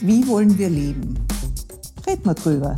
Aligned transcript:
Wie 0.00 0.26
wollen 0.28 0.58
wir 0.58 0.68
leben? 0.68 1.14
Red 2.06 2.26
mal 2.26 2.34
drüber. 2.34 2.76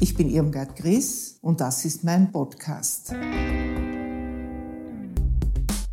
Ich 0.00 0.14
bin 0.16 0.28
Irmgard 0.28 0.74
Gries 0.74 1.38
und 1.42 1.60
das 1.60 1.84
ist 1.84 2.02
mein 2.02 2.32
Podcast. 2.32 3.14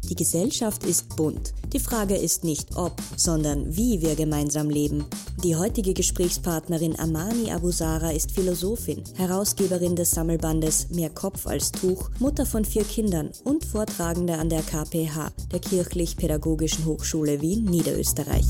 Die 0.10 0.16
Gesellschaft 0.16 0.84
ist 0.86 1.16
bunt. 1.16 1.54
Die 1.78 1.84
Frage 1.84 2.16
ist 2.16 2.44
nicht 2.44 2.76
ob, 2.76 3.00
sondern 3.16 3.78
wie 3.78 4.02
wir 4.02 4.16
gemeinsam 4.16 4.68
leben. 4.68 5.06
Die 5.44 5.56
heutige 5.56 5.94
Gesprächspartnerin 5.94 7.00
Amani 7.00 7.52
Abusara 7.52 8.10
ist 8.10 8.32
Philosophin, 8.32 9.04
Herausgeberin 9.16 9.96
des 9.96 10.10
Sammelbandes 10.10 10.90
Mehr 10.90 11.12
Kopf 11.12 11.46
als 11.46 11.72
Tuch, 11.72 12.10
Mutter 12.18 12.48
von 12.48 12.66
vier 12.66 12.84
Kindern 12.84 13.30
und 13.44 13.64
Vortragende 13.64 14.40
an 14.40 14.50
der 14.50 14.64
KPH, 14.64 15.32
der 15.52 15.60
Kirchlich-Pädagogischen 15.60 16.84
Hochschule 16.86 17.42
Wien, 17.42 17.66
Niederösterreich. 17.66 18.48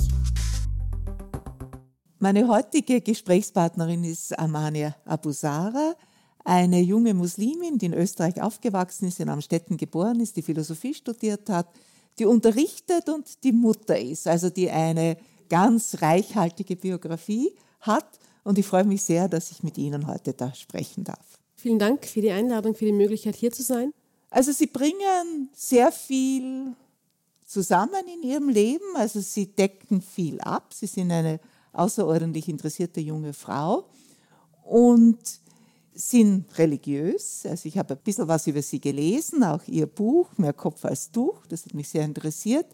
Meine 2.20 2.48
heutige 2.48 3.02
Gesprächspartnerin 3.02 4.06
ist 4.06 4.40
Amani 4.40 4.94
Abusara 5.04 5.96
eine 6.46 6.80
junge 6.80 7.14
Muslimin, 7.14 7.78
die 7.78 7.88
in 7.88 7.94
Österreich 7.94 8.42
aufgewachsen 8.42 9.10
ist, 9.10 9.20
in 9.20 9.28
Amstetten 9.28 9.76
geboren 9.76 10.22
ist, 10.22 10.38
die 10.38 10.42
Philosophie 10.42 10.94
studiert 10.94 11.50
hat, 11.50 11.68
die 12.20 12.26
unterrichtet 12.26 13.10
und 13.10 13.44
die 13.44 13.52
Mutter 13.52 14.00
ist, 14.00 14.28
also 14.28 14.50
die 14.50 14.70
eine 14.70 15.18
ganz 15.50 16.02
reichhaltige 16.02 16.76
Biografie 16.76 17.52
hat. 17.82 18.20
Und 18.44 18.58
ich 18.58 18.66
freue 18.66 18.86
mich 18.86 19.04
sehr, 19.04 19.28
dass 19.28 19.52
ich 19.52 19.64
mit 19.64 19.78
Ihnen 19.78 20.08
heute 20.08 20.34
da 20.34 20.54
sprechen 20.54 21.04
darf. 21.04 21.40
Vielen 21.56 21.80
Dank 21.80 22.06
für 22.06 22.22
die 22.22 22.32
Einladung, 22.32 22.76
für 22.76 22.86
die 22.86 22.92
Möglichkeit, 22.92 23.36
hier 23.36 23.52
zu 23.52 23.64
sein. 23.64 23.94
Also 24.30 24.52
Sie 24.52 24.68
bringen 24.68 25.50
sehr 25.54 25.92
viel 25.92 26.74
zusammen 27.46 28.04
in 28.14 28.30
Ihrem 28.30 28.50
Leben. 28.50 28.96
Also 28.96 29.20
Sie 29.20 29.48
decken 29.48 30.02
viel 30.02 30.40
ab. 30.42 30.74
Sie 30.74 30.88
sind 30.88 31.12
eine 31.12 31.40
außerordentlich 31.74 32.48
interessierte 32.48 33.00
junge 33.00 33.34
Frau. 33.34 33.90
Und 34.64 35.18
sind 35.98 36.58
religiös. 36.60 37.46
Also 37.46 37.68
ich 37.68 37.78
habe 37.78 37.96
ein 37.96 38.00
bisschen 38.04 38.28
was 38.28 38.46
über 38.46 38.62
sie 38.62 38.80
gelesen, 38.80 39.44
auch 39.44 39.64
ihr 39.68 39.88
Buch 39.88 40.30
Mehr 40.38 40.54
Kopf 40.54 40.86
als 40.86 41.12
Tuch, 41.12 41.46
das 41.48 41.66
hat 41.66 41.74
mich 41.74 41.90
sehr 41.90 42.06
interessiert. 42.06 42.68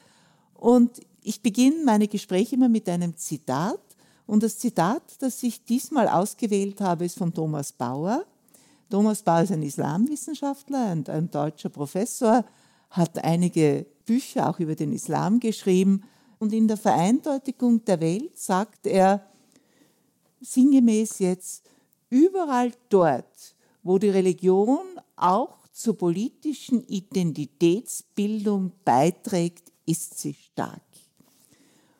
Und 0.53 0.99
ich 1.21 1.41
beginne 1.41 1.83
meine 1.85 2.07
Gespräche 2.07 2.55
immer 2.55 2.67
mit 2.67 2.89
einem 2.89 3.15
Zitat. 3.15 3.79
Und 4.25 4.43
das 4.43 4.57
Zitat, 4.57 5.03
das 5.19 5.41
ich 5.41 5.63
diesmal 5.63 6.09
ausgewählt 6.09 6.81
habe, 6.81 7.05
ist 7.05 7.17
von 7.17 7.33
Thomas 7.33 7.71
Bauer. 7.71 8.25
Thomas 8.89 9.23
Bauer 9.23 9.41
ist 9.43 9.51
ein 9.51 9.63
Islamwissenschaftler 9.63 10.91
und 10.91 11.09
ein 11.09 11.31
deutscher 11.31 11.69
Professor, 11.69 12.45
hat 12.89 13.23
einige 13.23 13.85
Bücher 14.05 14.49
auch 14.49 14.59
über 14.59 14.75
den 14.75 14.91
Islam 14.91 15.39
geschrieben. 15.39 16.03
Und 16.39 16.51
in 16.51 16.67
der 16.67 16.77
Vereindeutigung 16.77 17.85
der 17.85 18.01
Welt 18.01 18.37
sagt 18.37 18.85
er 18.85 19.25
sinngemäß 20.41 21.19
jetzt, 21.19 21.63
Überall 22.13 22.71
dort, 22.89 23.55
wo 23.81 23.97
die 23.97 24.11
Religion 24.11 24.85
auch 25.15 25.67
zur 25.71 25.97
politischen 25.97 26.83
Identitätsbildung 26.83 28.71
beiträgt, 28.85 29.71
ist 29.87 30.19
sie 30.19 30.35
stark. 30.35 30.83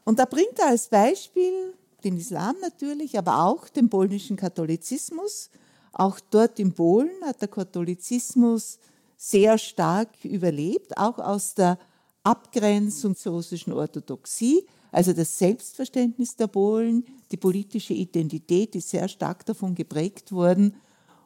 Und 0.03 0.19
da 0.19 0.25
bringt 0.25 0.59
er 0.59 0.67
als 0.67 0.87
Beispiel 0.87 1.73
den 2.03 2.17
Islam 2.17 2.55
natürlich, 2.61 3.17
aber 3.17 3.43
auch 3.43 3.67
den 3.69 3.89
polnischen 3.89 4.37
Katholizismus. 4.37 5.49
Auch 5.93 6.19
dort 6.29 6.59
in 6.59 6.73
Polen 6.73 7.09
hat 7.25 7.41
der 7.41 7.47
Katholizismus 7.47 8.77
sehr 9.17 9.57
stark 9.57 10.09
überlebt, 10.23 10.95
auch 10.95 11.17
aus 11.17 11.55
der 11.55 11.79
Abgrenzung 12.21 13.15
zur 13.15 13.33
russischen 13.33 13.73
Orthodoxie. 13.73 14.63
Also 14.93 15.11
das 15.11 15.39
Selbstverständnis 15.39 16.35
der 16.35 16.45
Polen, 16.45 17.03
die 17.31 17.37
politische 17.37 17.95
Identität 17.95 18.75
ist 18.75 18.89
sehr 18.89 19.07
stark 19.07 19.43
davon 19.43 19.73
geprägt 19.73 20.31
worden. 20.31 20.75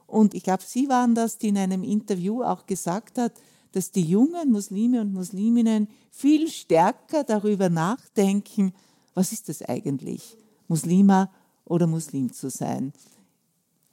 Und 0.07 0.33
ich 0.33 0.44
glaube, 0.44 0.63
Sie 0.66 0.88
waren 0.88 1.16
das, 1.16 1.38
die 1.38 1.50
in 1.50 1.57
einem 1.57 1.83
Interview 1.83 2.44
auch 2.44 2.66
gesagt 2.66 3.17
hat, 3.17 3.33
dass 3.73 3.91
die 3.91 4.03
jungen 4.03 4.53
Muslime 4.53 5.01
und 5.01 5.11
Musliminnen 5.11 5.89
viel 6.11 6.47
stärker 6.47 7.25
darüber 7.25 7.67
nachdenken, 7.67 8.73
was 9.13 9.33
ist 9.33 9.50
das 9.50 9.61
eigentlich, 9.61 10.38
Muslima 10.69 11.29
oder 11.66 11.88
Muslim 11.88 12.31
zu 12.31 12.49
sein. 12.49 12.94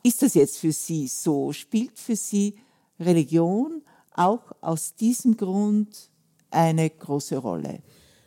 Ist 0.04 0.22
das 0.22 0.34
jetzt 0.34 0.58
für 0.58 0.70
Sie 0.70 1.08
so? 1.08 1.52
Spielt 1.52 1.98
für 1.98 2.14
Sie 2.14 2.54
Religion 3.00 3.82
auch 4.14 4.52
aus 4.60 4.94
diesem 4.94 5.36
Grund 5.36 6.10
eine 6.52 6.88
große 6.88 7.38
Rolle? 7.38 7.82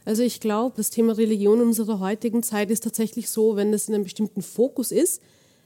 Also 0.07 0.23
ich 0.23 0.39
glaube, 0.39 0.77
das 0.77 0.89
Thema 0.89 1.17
Religion 1.17 1.59
in 1.59 1.67
unserer 1.67 1.99
heutigen 1.99 2.41
Zeit 2.41 2.71
ist 2.71 2.85
tatsächlich 2.85 3.29
so, 3.29 3.57
wenn 3.57 3.73
es 3.73 3.89
in 3.89 3.93
einem 3.93 4.05
bestimmten 4.05 4.41
Fokus 4.41 4.93
ist, 4.93 5.21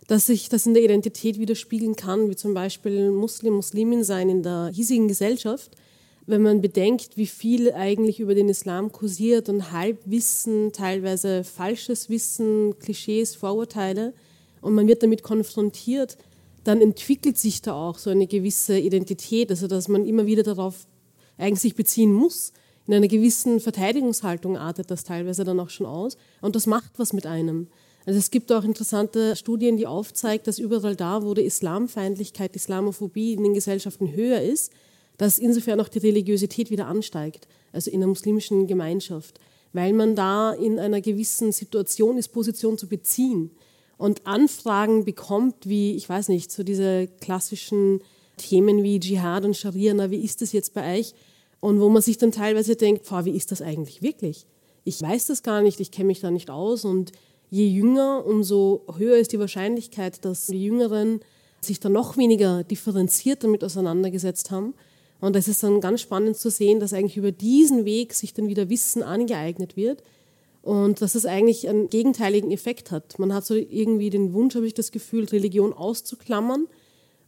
dass 0.07 0.25
sich 0.25 0.49
das 0.49 0.65
in 0.65 0.73
der 0.73 0.81
Identität 0.81 1.37
widerspiegeln 1.37 1.95
kann, 1.95 2.27
wie 2.27 2.35
zum 2.35 2.55
Beispiel 2.55 3.11
Muslim, 3.11 3.53
Muslimin 3.53 4.03
sein 4.03 4.29
in 4.29 4.41
der 4.41 4.71
hiesigen 4.73 5.07
Gesellschaft. 5.07 5.77
Wenn 6.25 6.41
man 6.41 6.59
bedenkt, 6.59 7.17
wie 7.17 7.27
viel 7.27 7.71
eigentlich 7.71 8.19
über 8.19 8.33
den 8.33 8.49
Islam 8.49 8.91
kursiert 8.91 9.47
und 9.47 9.71
Halbwissen, 9.71 10.71
teilweise 10.71 11.43
falsches 11.43 12.09
Wissen, 12.09 12.79
Klischees, 12.79 13.35
Vorurteile 13.35 14.11
und 14.59 14.73
man 14.73 14.87
wird 14.87 15.03
damit 15.03 15.21
konfrontiert, 15.21 16.17
dann 16.63 16.81
entwickelt 16.81 17.37
sich 17.37 17.61
da 17.61 17.73
auch 17.73 17.99
so 17.99 18.09
eine 18.09 18.25
gewisse 18.25 18.79
Identität, 18.79 19.51
also 19.51 19.67
dass 19.67 19.87
man 19.87 20.03
immer 20.03 20.25
wieder 20.25 20.41
darauf 20.41 20.87
eigentlich 21.37 21.61
sich 21.61 21.75
beziehen 21.75 22.11
muss 22.11 22.53
in 22.87 22.93
einer 22.93 23.07
gewissen 23.07 23.59
Verteidigungshaltung 23.59 24.57
artet 24.57 24.91
das 24.91 25.03
teilweise 25.03 25.43
dann 25.43 25.59
auch 25.59 25.69
schon 25.69 25.85
aus. 25.85 26.17
Und 26.41 26.55
das 26.55 26.67
macht 26.67 26.91
was 26.97 27.13
mit 27.13 27.25
einem. 27.25 27.67
Also 28.05 28.17
es 28.17 28.31
gibt 28.31 28.51
auch 28.51 28.63
interessante 28.63 29.35
Studien, 29.35 29.77
die 29.77 29.85
aufzeigen, 29.85 30.43
dass 30.45 30.57
überall 30.57 30.95
da, 30.95 31.23
wo 31.23 31.33
die 31.33 31.43
Islamfeindlichkeit, 31.43 32.55
Islamophobie 32.55 33.33
in 33.33 33.43
den 33.43 33.53
Gesellschaften 33.53 34.13
höher 34.13 34.41
ist, 34.41 34.71
dass 35.17 35.37
insofern 35.37 35.79
auch 35.79 35.87
die 35.87 35.99
Religiosität 35.99 36.71
wieder 36.71 36.87
ansteigt, 36.87 37.47
also 37.71 37.91
in 37.91 37.99
der 37.99 38.09
muslimischen 38.09 38.65
Gemeinschaft, 38.65 39.39
weil 39.71 39.93
man 39.93 40.15
da 40.15 40.51
in 40.51 40.79
einer 40.79 40.99
gewissen 40.99 41.51
Situation 41.51 42.17
ist, 42.17 42.29
Position 42.29 42.77
zu 42.77 42.87
beziehen 42.87 43.51
und 43.97 44.25
Anfragen 44.25 45.05
bekommt, 45.05 45.69
wie, 45.69 45.95
ich 45.95 46.09
weiß 46.09 46.29
nicht, 46.29 46.51
so 46.51 46.63
diese 46.63 47.07
klassischen 47.19 48.01
Themen 48.37 48.81
wie 48.81 48.99
Dschihad 48.99 49.45
und 49.45 49.55
Scharia, 49.55 49.93
na, 49.93 50.09
wie 50.09 50.23
ist 50.23 50.41
das 50.41 50.53
jetzt 50.53 50.73
bei 50.73 50.97
euch? 50.97 51.13
Und 51.61 51.79
wo 51.79 51.87
man 51.87 52.01
sich 52.01 52.17
dann 52.17 52.33
teilweise 52.33 52.75
denkt, 52.75 53.09
wie 53.09 53.37
ist 53.37 53.51
das 53.51 53.61
eigentlich 53.61 54.01
wirklich? 54.01 54.45
Ich 54.83 55.01
weiß 55.01 55.27
das 55.27 55.43
gar 55.43 55.61
nicht, 55.61 55.79
ich 55.79 55.91
kenne 55.91 56.07
mich 56.07 56.19
da 56.19 56.31
nicht 56.31 56.49
aus. 56.49 56.83
Und 56.83 57.13
je 57.49 57.67
jünger, 57.67 58.25
umso 58.25 58.81
höher 58.97 59.17
ist 59.17 59.31
die 59.31 59.39
Wahrscheinlichkeit, 59.39 60.25
dass 60.25 60.47
die 60.47 60.65
Jüngeren 60.65 61.21
sich 61.61 61.79
dann 61.79 61.93
noch 61.93 62.17
weniger 62.17 62.63
differenziert 62.63 63.43
damit 63.43 63.63
auseinandergesetzt 63.63 64.49
haben. 64.49 64.73
Und 65.19 65.35
es 65.35 65.47
ist 65.47 65.61
dann 65.61 65.79
ganz 65.81 66.01
spannend 66.01 66.35
zu 66.35 66.49
sehen, 66.49 66.79
dass 66.79 66.93
eigentlich 66.93 67.17
über 67.17 67.31
diesen 67.31 67.85
Weg 67.85 68.13
sich 68.13 68.33
dann 68.33 68.47
wieder 68.47 68.69
Wissen 68.69 69.03
angeeignet 69.03 69.77
wird 69.77 70.01
und 70.63 70.99
dass 71.01 71.13
es 71.13 71.27
eigentlich 71.27 71.69
einen 71.69 71.89
gegenteiligen 71.89 72.51
Effekt 72.51 72.89
hat. 72.89 73.19
Man 73.19 73.31
hat 73.31 73.45
so 73.45 73.53
irgendwie 73.53 74.09
den 74.09 74.33
Wunsch, 74.33 74.55
habe 74.55 74.65
ich 74.65 74.73
das 74.73 74.91
Gefühl, 74.91 75.25
Religion 75.25 75.73
auszuklammern 75.73 76.67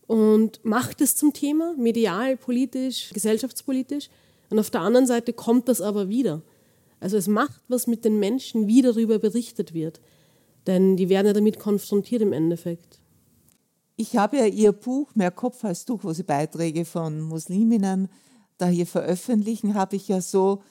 und 0.08 0.64
macht 0.64 1.02
es 1.02 1.16
zum 1.16 1.34
Thema, 1.34 1.76
medial, 1.78 2.38
politisch, 2.38 3.12
gesellschaftspolitisch. 3.14 4.10
Und 4.50 4.60
auf 4.60 4.70
der 4.70 4.82
anderen 4.82 5.08
Seite 5.08 5.34
kommt 5.34 5.68
das 5.68 5.82
aber 5.82 6.10
wieder. 6.10 6.42
Also 7.00 7.18
es 7.18 7.28
macht 7.28 7.62
was 7.68 7.88
mit 7.88 8.06
den 8.06 8.20
Menschen, 8.20 8.68
wie 8.68 8.82
darüber 8.82 9.20
berichtet 9.20 9.74
wird. 9.74 10.00
Denn 10.68 10.96
die 10.96 11.10
werden 11.10 11.28
ja 11.28 11.34
damit 11.34 11.60
konfrontiert 11.60 12.22
im 12.22 12.34
Endeffekt. 12.34 13.00
Ich 13.96 14.18
habe 14.18 14.38
ja 14.38 14.46
Ihr 14.46 14.72
Buch 14.72 15.14
Mehr 15.16 15.32
Kopf 15.32 15.64
als 15.64 15.86
Tuch, 15.86 16.04
wo 16.04 16.14
Sie 16.14 16.24
Beiträge 16.24 16.86
von 16.86 17.22
Musliminnen 17.22 18.10
da 18.58 18.68
hier 18.68 18.88
veröffentlichen, 18.88 19.74
habe 19.74 19.96
ich 19.96 20.08
ja 20.08 20.22
so 20.22 20.62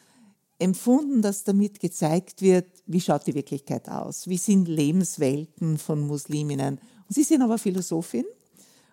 empfunden, 0.59 1.23
dass 1.23 1.45
damit 1.45 1.81
gezeigt 1.81 2.41
wird, 2.41 2.67
wie 2.87 3.01
schaut 3.01 3.27
die 3.27 3.35
Wirklichkeit 3.35 3.89
aus, 3.89 4.29
wie 4.29 4.39
sind 4.39 4.69
Lebenswelten 4.69 5.79
von 5.79 6.07
Musliminnen. 6.07 6.79
Und 6.79 7.15
Sie 7.15 7.25
sind 7.25 7.43
aber 7.43 7.59
Philosophin 7.59 8.25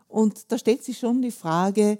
und 0.09 0.51
da 0.51 0.57
stellt 0.57 0.83
sich 0.83 0.97
schon 0.97 1.21
die 1.21 1.31
Frage, 1.31 1.99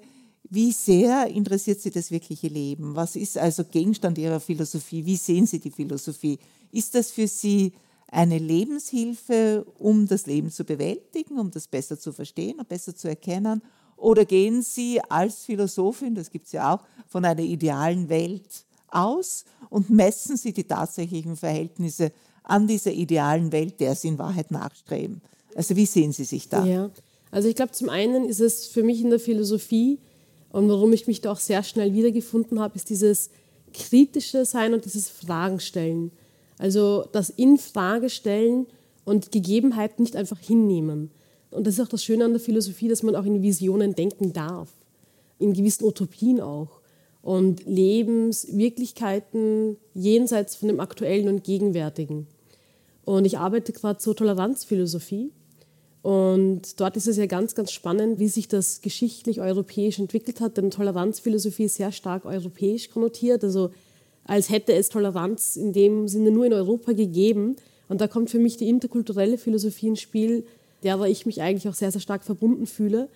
wie 0.50 0.72
sehr 0.72 1.28
interessiert 1.28 1.80
Sie 1.80 1.90
das 1.90 2.10
wirkliche 2.10 2.48
Leben? 2.48 2.96
Was 2.96 3.14
ist 3.14 3.38
also 3.38 3.64
Gegenstand 3.64 4.18
Ihrer 4.18 4.40
Philosophie? 4.40 5.06
Wie 5.06 5.16
sehen 5.16 5.46
Sie 5.46 5.60
die 5.60 5.70
Philosophie? 5.70 6.40
Ist 6.72 6.94
das 6.96 7.12
für 7.12 7.28
Sie 7.28 7.72
eine 8.08 8.38
Lebenshilfe, 8.38 9.64
um 9.78 10.08
das 10.08 10.26
Leben 10.26 10.50
zu 10.50 10.64
bewältigen, 10.64 11.38
um 11.38 11.52
das 11.52 11.68
besser 11.68 12.00
zu 12.00 12.12
verstehen 12.12 12.58
und 12.58 12.68
besser 12.68 12.96
zu 12.96 13.08
erkennen? 13.08 13.62
Oder 13.96 14.24
gehen 14.24 14.62
Sie 14.62 15.00
als 15.08 15.44
Philosophin, 15.44 16.16
das 16.16 16.30
gibt 16.30 16.46
es 16.46 16.52
ja 16.52 16.74
auch, 16.74 16.82
von 17.06 17.24
einer 17.24 17.42
idealen 17.42 18.08
Welt 18.08 18.64
aus 18.88 19.44
und 19.68 19.88
messen 19.88 20.36
Sie 20.36 20.52
die 20.52 20.64
tatsächlichen 20.64 21.36
Verhältnisse 21.36 22.10
an 22.42 22.66
dieser 22.66 22.90
idealen 22.90 23.52
Welt, 23.52 23.78
der 23.78 23.94
Sie 23.94 24.08
in 24.08 24.18
Wahrheit 24.18 24.50
nachstreben? 24.50 25.20
Also 25.54 25.76
wie 25.76 25.86
sehen 25.86 26.12
Sie 26.12 26.24
sich 26.24 26.48
da? 26.48 26.64
Ja, 26.64 26.90
also 27.30 27.48
ich 27.48 27.54
glaube, 27.54 27.72
zum 27.72 27.88
einen 27.88 28.28
ist 28.28 28.40
es 28.40 28.66
für 28.66 28.82
mich 28.82 29.00
in 29.00 29.10
der 29.10 29.20
Philosophie 29.20 29.98
und 30.50 30.68
warum 30.68 30.92
ich 30.92 31.06
mich 31.06 31.20
da 31.20 31.32
auch 31.32 31.38
sehr 31.38 31.62
schnell 31.62 31.94
wiedergefunden 31.94 32.60
habe, 32.60 32.76
ist 32.76 32.90
dieses 32.90 33.30
kritische 33.72 34.44
Sein 34.44 34.74
und 34.74 34.84
dieses 34.84 35.08
Fragen 35.08 35.60
stellen. 35.60 36.10
Also 36.58 37.04
das 37.12 37.30
in 37.30 37.56
Frage 37.56 38.10
stellen 38.10 38.66
und 39.04 39.32
Gegebenheiten 39.32 40.02
nicht 40.02 40.16
einfach 40.16 40.40
hinnehmen. 40.40 41.10
Und 41.50 41.66
das 41.66 41.74
ist 41.74 41.80
auch 41.80 41.88
das 41.88 42.04
Schöne 42.04 42.24
an 42.24 42.32
der 42.32 42.40
Philosophie, 42.40 42.88
dass 42.88 43.02
man 43.02 43.16
auch 43.16 43.24
in 43.24 43.42
Visionen 43.42 43.94
denken 43.94 44.32
darf, 44.32 44.70
in 45.38 45.52
gewissen 45.52 45.84
Utopien 45.84 46.40
auch 46.40 46.80
und 47.22 47.66
Lebenswirklichkeiten 47.66 49.76
jenseits 49.94 50.56
von 50.56 50.68
dem 50.68 50.80
Aktuellen 50.80 51.28
und 51.28 51.44
Gegenwärtigen. 51.44 52.26
Und 53.04 53.24
ich 53.24 53.38
arbeite 53.38 53.72
gerade 53.72 53.98
zur 53.98 54.16
Toleranzphilosophie. 54.16 55.30
Und 56.02 56.80
dort 56.80 56.96
ist 56.96 57.08
es 57.08 57.18
ja 57.18 57.26
ganz, 57.26 57.54
ganz 57.54 57.72
spannend, 57.72 58.18
wie 58.18 58.28
sich 58.28 58.48
das 58.48 58.80
geschichtlich 58.80 59.40
europäisch 59.40 59.98
entwickelt 59.98 60.40
hat. 60.40 60.56
Denn 60.56 60.70
Toleranzphilosophie 60.70 61.64
ist 61.64 61.76
sehr 61.76 61.92
stark 61.92 62.24
europäisch 62.24 62.90
konnotiert. 62.90 63.44
Also 63.44 63.70
als 64.24 64.48
hätte 64.48 64.72
es 64.72 64.88
Toleranz 64.88 65.56
in 65.56 65.72
dem 65.72 66.08
Sinne 66.08 66.30
nur 66.30 66.46
in 66.46 66.52
Europa 66.52 66.92
gegeben. 66.92 67.56
Und 67.88 68.00
da 68.00 68.08
kommt 68.08 68.30
für 68.30 68.38
mich 68.38 68.56
die 68.56 68.68
interkulturelle 68.68 69.36
Philosophie 69.36 69.88
ins 69.88 70.00
Spiel, 70.00 70.46
der 70.82 71.00
ich 71.02 71.26
mich 71.26 71.42
eigentlich 71.42 71.68
auch 71.68 71.74
sehr, 71.74 71.92
sehr 71.92 72.00
stark 72.00 72.24
verbunden 72.24 72.66
fühle. 72.66 73.08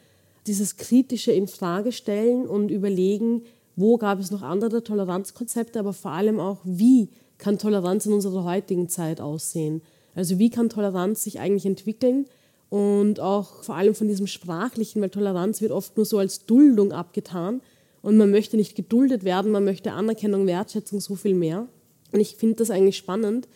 Dieses 0.46 0.76
kritische 0.76 1.32
Infragestellen 1.32 2.46
und 2.46 2.70
Überlegen, 2.70 3.44
wo 3.76 3.96
gab 3.96 4.20
es 4.20 4.30
noch 4.30 4.42
andere 4.42 4.84
Toleranzkonzepte, 4.84 5.78
aber 5.78 5.92
vor 5.92 6.10
allem 6.10 6.38
auch, 6.38 6.58
wie 6.64 7.08
kann 7.38 7.58
Toleranz 7.58 8.06
in 8.06 8.12
unserer 8.12 8.44
heutigen 8.44 8.88
Zeit 8.88 9.20
aussehen? 9.20 9.82
Also 10.14 10.38
wie 10.38 10.50
kann 10.50 10.68
Toleranz 10.68 11.24
sich 11.24 11.40
eigentlich 11.40 11.66
entwickeln? 11.66 12.26
Und 12.70 13.20
auch 13.20 13.62
vor 13.62 13.76
allem 13.76 13.94
von 13.94 14.08
diesem 14.08 14.26
Sprachlichen, 14.26 15.00
weil 15.00 15.10
Toleranz 15.10 15.60
wird 15.60 15.72
oft 15.72 15.96
nur 15.96 16.06
so 16.06 16.18
als 16.18 16.46
Duldung 16.46 16.92
abgetan 16.92 17.60
und 18.02 18.16
man 18.16 18.30
möchte 18.30 18.56
nicht 18.56 18.74
geduldet 18.74 19.24
werden, 19.24 19.52
man 19.52 19.64
möchte 19.64 19.92
Anerkennung, 19.92 20.46
Wertschätzung, 20.46 21.00
so 21.00 21.14
viel 21.14 21.34
mehr. 21.34 21.68
Und 22.12 22.20
ich 22.20 22.36
finde 22.36 22.56
das 22.56 22.70
eigentlich 22.70 22.96
spannend 22.96 23.48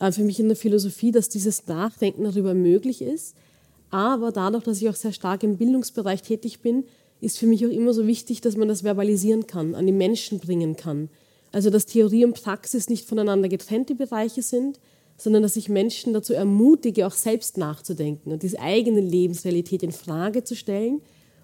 äh, 0.00 0.10
für 0.12 0.22
mich 0.22 0.40
in 0.40 0.48
der 0.48 0.56
Philosophie, 0.56 1.12
dass 1.12 1.28
dieses 1.28 1.66
Nachdenken 1.66 2.24
darüber 2.24 2.54
möglich 2.54 3.02
ist. 3.02 3.36
Aber 3.90 4.32
dadurch, 4.32 4.64
dass 4.64 4.80
ich 4.80 4.88
auch 4.88 4.94
sehr 4.94 5.12
stark 5.12 5.42
im 5.42 5.58
Bildungsbereich 5.58 6.22
tätig 6.22 6.60
bin, 6.60 6.84
ist 7.20 7.38
für 7.38 7.46
mich 7.46 7.64
auch 7.66 7.70
immer 7.70 7.92
so 7.92 8.06
wichtig, 8.06 8.40
dass 8.40 8.56
man 8.56 8.68
das 8.68 8.82
verbalisieren 8.82 9.46
kann, 9.46 9.74
an 9.74 9.86
die 9.86 9.92
Menschen 9.92 10.40
bringen 10.40 10.76
kann. 10.76 11.10
Also 11.52 11.68
dass 11.68 11.86
Theorie 11.86 12.24
und 12.24 12.42
Praxis 12.42 12.88
nicht 12.88 13.06
voneinander 13.06 13.48
getrennte 13.48 13.94
Bereiche 13.94 14.42
sind, 14.42 14.80
sondern 15.22 15.42
dass 15.42 15.56
ich 15.56 15.68
Menschen 15.68 16.12
dazu 16.12 16.34
ermutige, 16.34 17.06
auch 17.06 17.12
selbst 17.12 17.58
nachzudenken 17.58 18.32
und 18.32 18.42
diese 18.42 18.60
eigene 18.60 19.00
Lebensrealität 19.00 19.82
in 19.82 19.92
Frage 19.92 20.44
zu 20.44 20.56
stellen 20.56 21.00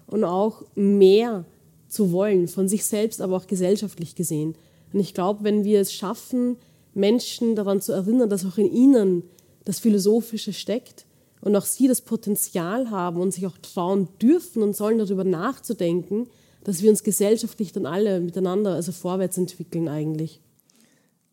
und 0.07 0.23
auch 0.23 0.63
mehr 0.75 1.45
zu 1.87 2.11
wollen, 2.11 2.47
von 2.47 2.67
sich 2.67 2.85
selbst, 2.85 3.21
aber 3.21 3.37
auch 3.37 3.47
gesellschaftlich 3.47 4.15
gesehen. 4.15 4.55
Und 4.93 4.99
ich 4.99 5.13
glaube, 5.13 5.43
wenn 5.43 5.63
wir 5.63 5.79
es 5.81 5.93
schaffen, 5.93 6.57
Menschen 6.93 7.55
daran 7.55 7.81
zu 7.81 7.93
erinnern, 7.93 8.29
dass 8.29 8.45
auch 8.45 8.57
in 8.57 8.71
ihnen 8.71 9.23
das 9.65 9.79
Philosophische 9.79 10.53
steckt, 10.53 11.05
und 11.41 11.55
auch 11.55 11.65
sie 11.65 11.87
das 11.87 12.01
Potenzial 12.01 12.89
haben 12.89 13.21
und 13.21 13.31
sich 13.31 13.47
auch 13.47 13.57
trauen 13.59 14.07
dürfen 14.21 14.61
und 14.61 14.75
sollen 14.75 14.97
darüber 14.97 15.23
nachzudenken, 15.23 16.27
dass 16.63 16.81
wir 16.81 16.89
uns 16.89 17.03
gesellschaftlich 17.03 17.71
dann 17.71 17.85
alle 17.85 18.19
miteinander 18.19 18.73
also 18.73 18.91
vorwärts 18.91 19.37
entwickeln 19.37 19.87
eigentlich. 19.87 20.41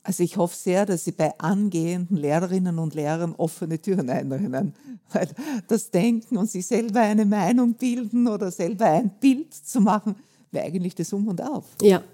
Also 0.06 0.22
ich 0.22 0.36
hoffe 0.36 0.56
sehr, 0.56 0.86
dass 0.86 1.04
Sie 1.04 1.10
bei 1.10 1.36
angehenden 1.40 2.16
Lehrerinnen 2.16 2.78
und 2.78 2.94
Lehrern 2.94 3.34
offene 3.34 3.80
Türen 3.80 4.08
einrennen, 4.08 4.72
weil 5.12 5.28
das 5.66 5.90
Denken 5.90 6.36
und 6.36 6.48
sich 6.48 6.64
selber 6.64 7.00
eine 7.00 7.26
Meinung 7.26 7.74
bilden 7.74 8.28
oder 8.28 8.52
selber 8.52 8.84
ein 8.84 9.10
Bild 9.18 9.52
zu 9.52 9.80
machen, 9.80 10.14
wäre 10.52 10.64
eigentlich 10.66 10.94
das 10.94 11.12
Um 11.12 11.26
und 11.26 11.42
Auf. 11.42 11.64
Ja, 11.82 12.04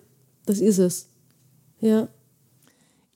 das 0.47 0.61
ist 0.61 0.79
es. 0.79 1.09
Ja. 1.81 2.09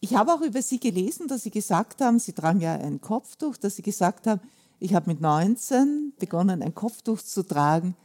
Ich 0.00 0.14
habe 0.14 0.34
auch 0.34 0.42
über 0.42 0.60
Sie 0.60 0.78
gelesen, 0.78 1.26
dass 1.26 1.44
Sie 1.44 1.50
gesagt 1.50 2.02
haben, 2.02 2.18
Sie 2.18 2.34
tragen 2.34 2.60
ja 2.60 2.74
ein 2.74 3.00
Kopftuch, 3.00 3.56
dass 3.56 3.76
Sie 3.76 3.82
gesagt 3.82 4.26
haben, 4.26 4.42
ich 4.78 4.94
habe 4.94 5.08
mit 5.08 5.22
19 5.22 6.12
begonnen, 6.18 6.62
ein 6.62 6.74
Kopftuch 6.74 7.22
zu 7.22 7.44
tragen, 7.44 7.96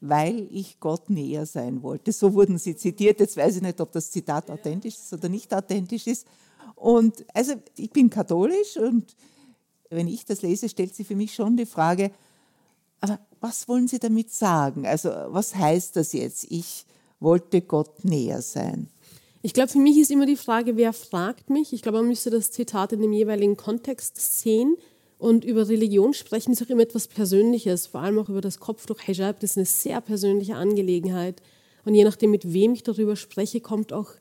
weil 0.00 0.48
ich 0.50 0.80
Gott 0.80 1.10
näher 1.10 1.46
sein 1.46 1.82
wollte. 1.82 2.12
So 2.12 2.32
wurden 2.34 2.58
sie 2.58 2.76
zitiert. 2.76 3.20
Jetzt 3.20 3.36
weiß 3.36 3.56
ich 3.56 3.62
nicht, 3.62 3.80
ob 3.80 3.92
das 3.92 4.10
Zitat 4.10 4.50
authentisch 4.50 4.94
ist 4.94 5.12
oder 5.12 5.28
nicht 5.28 5.52
authentisch 5.52 6.06
ist. 6.06 6.26
Und 6.74 7.24
also 7.34 7.54
ich 7.76 7.90
bin 7.90 8.08
katholisch 8.08 8.76
und 8.76 9.14
wenn 9.90 10.08
ich 10.08 10.24
das 10.24 10.42
lese, 10.42 10.68
stellt 10.68 10.94
sich 10.94 11.06
für 11.06 11.16
mich 11.16 11.34
schon 11.34 11.56
die 11.56 11.66
Frage, 11.66 12.10
aber 13.00 13.18
was 13.40 13.68
wollen 13.68 13.88
Sie 13.88 13.98
damit 13.98 14.30
sagen? 14.30 14.86
Also 14.86 15.10
was 15.28 15.54
heißt 15.54 15.96
das 15.96 16.12
jetzt? 16.12 16.46
Ich 16.50 16.86
wollte 17.18 17.60
Gott 17.60 18.04
näher 18.04 18.40
sein. 18.42 18.88
Ich 19.42 19.54
glaube, 19.54 19.70
für 19.70 19.78
mich 19.78 19.98
ist 19.98 20.10
immer 20.10 20.26
die 20.26 20.36
Frage, 20.36 20.76
wer 20.76 20.92
fragt 20.92 21.48
mich? 21.48 21.72
Ich 21.72 21.82
glaube, 21.82 21.98
man 21.98 22.08
müsste 22.08 22.30
das 22.30 22.50
Zitat 22.50 22.92
in 22.92 23.00
dem 23.00 23.12
jeweiligen 23.12 23.56
Kontext 23.56 24.20
sehen. 24.40 24.76
Und 25.20 25.44
über 25.44 25.68
Religion 25.68 26.14
sprechen 26.14 26.52
ist 26.52 26.62
auch 26.62 26.70
immer 26.70 26.80
etwas 26.80 27.06
Persönliches, 27.06 27.86
vor 27.86 28.00
allem 28.00 28.18
auch 28.18 28.30
über 28.30 28.40
das 28.40 28.58
Kopftuch 28.58 29.00
Hijab. 29.00 29.38
Das 29.40 29.50
ist 29.50 29.56
eine 29.58 29.66
sehr 29.66 30.00
persönliche 30.00 30.56
Angelegenheit. 30.56 31.42
Und 31.84 31.94
je 31.94 32.04
nachdem, 32.04 32.30
mit 32.30 32.54
wem 32.54 32.72
ich 32.72 32.84
darüber 32.84 33.16
spreche, 33.16 33.60
kommt 33.60 33.92
auch 33.92 34.12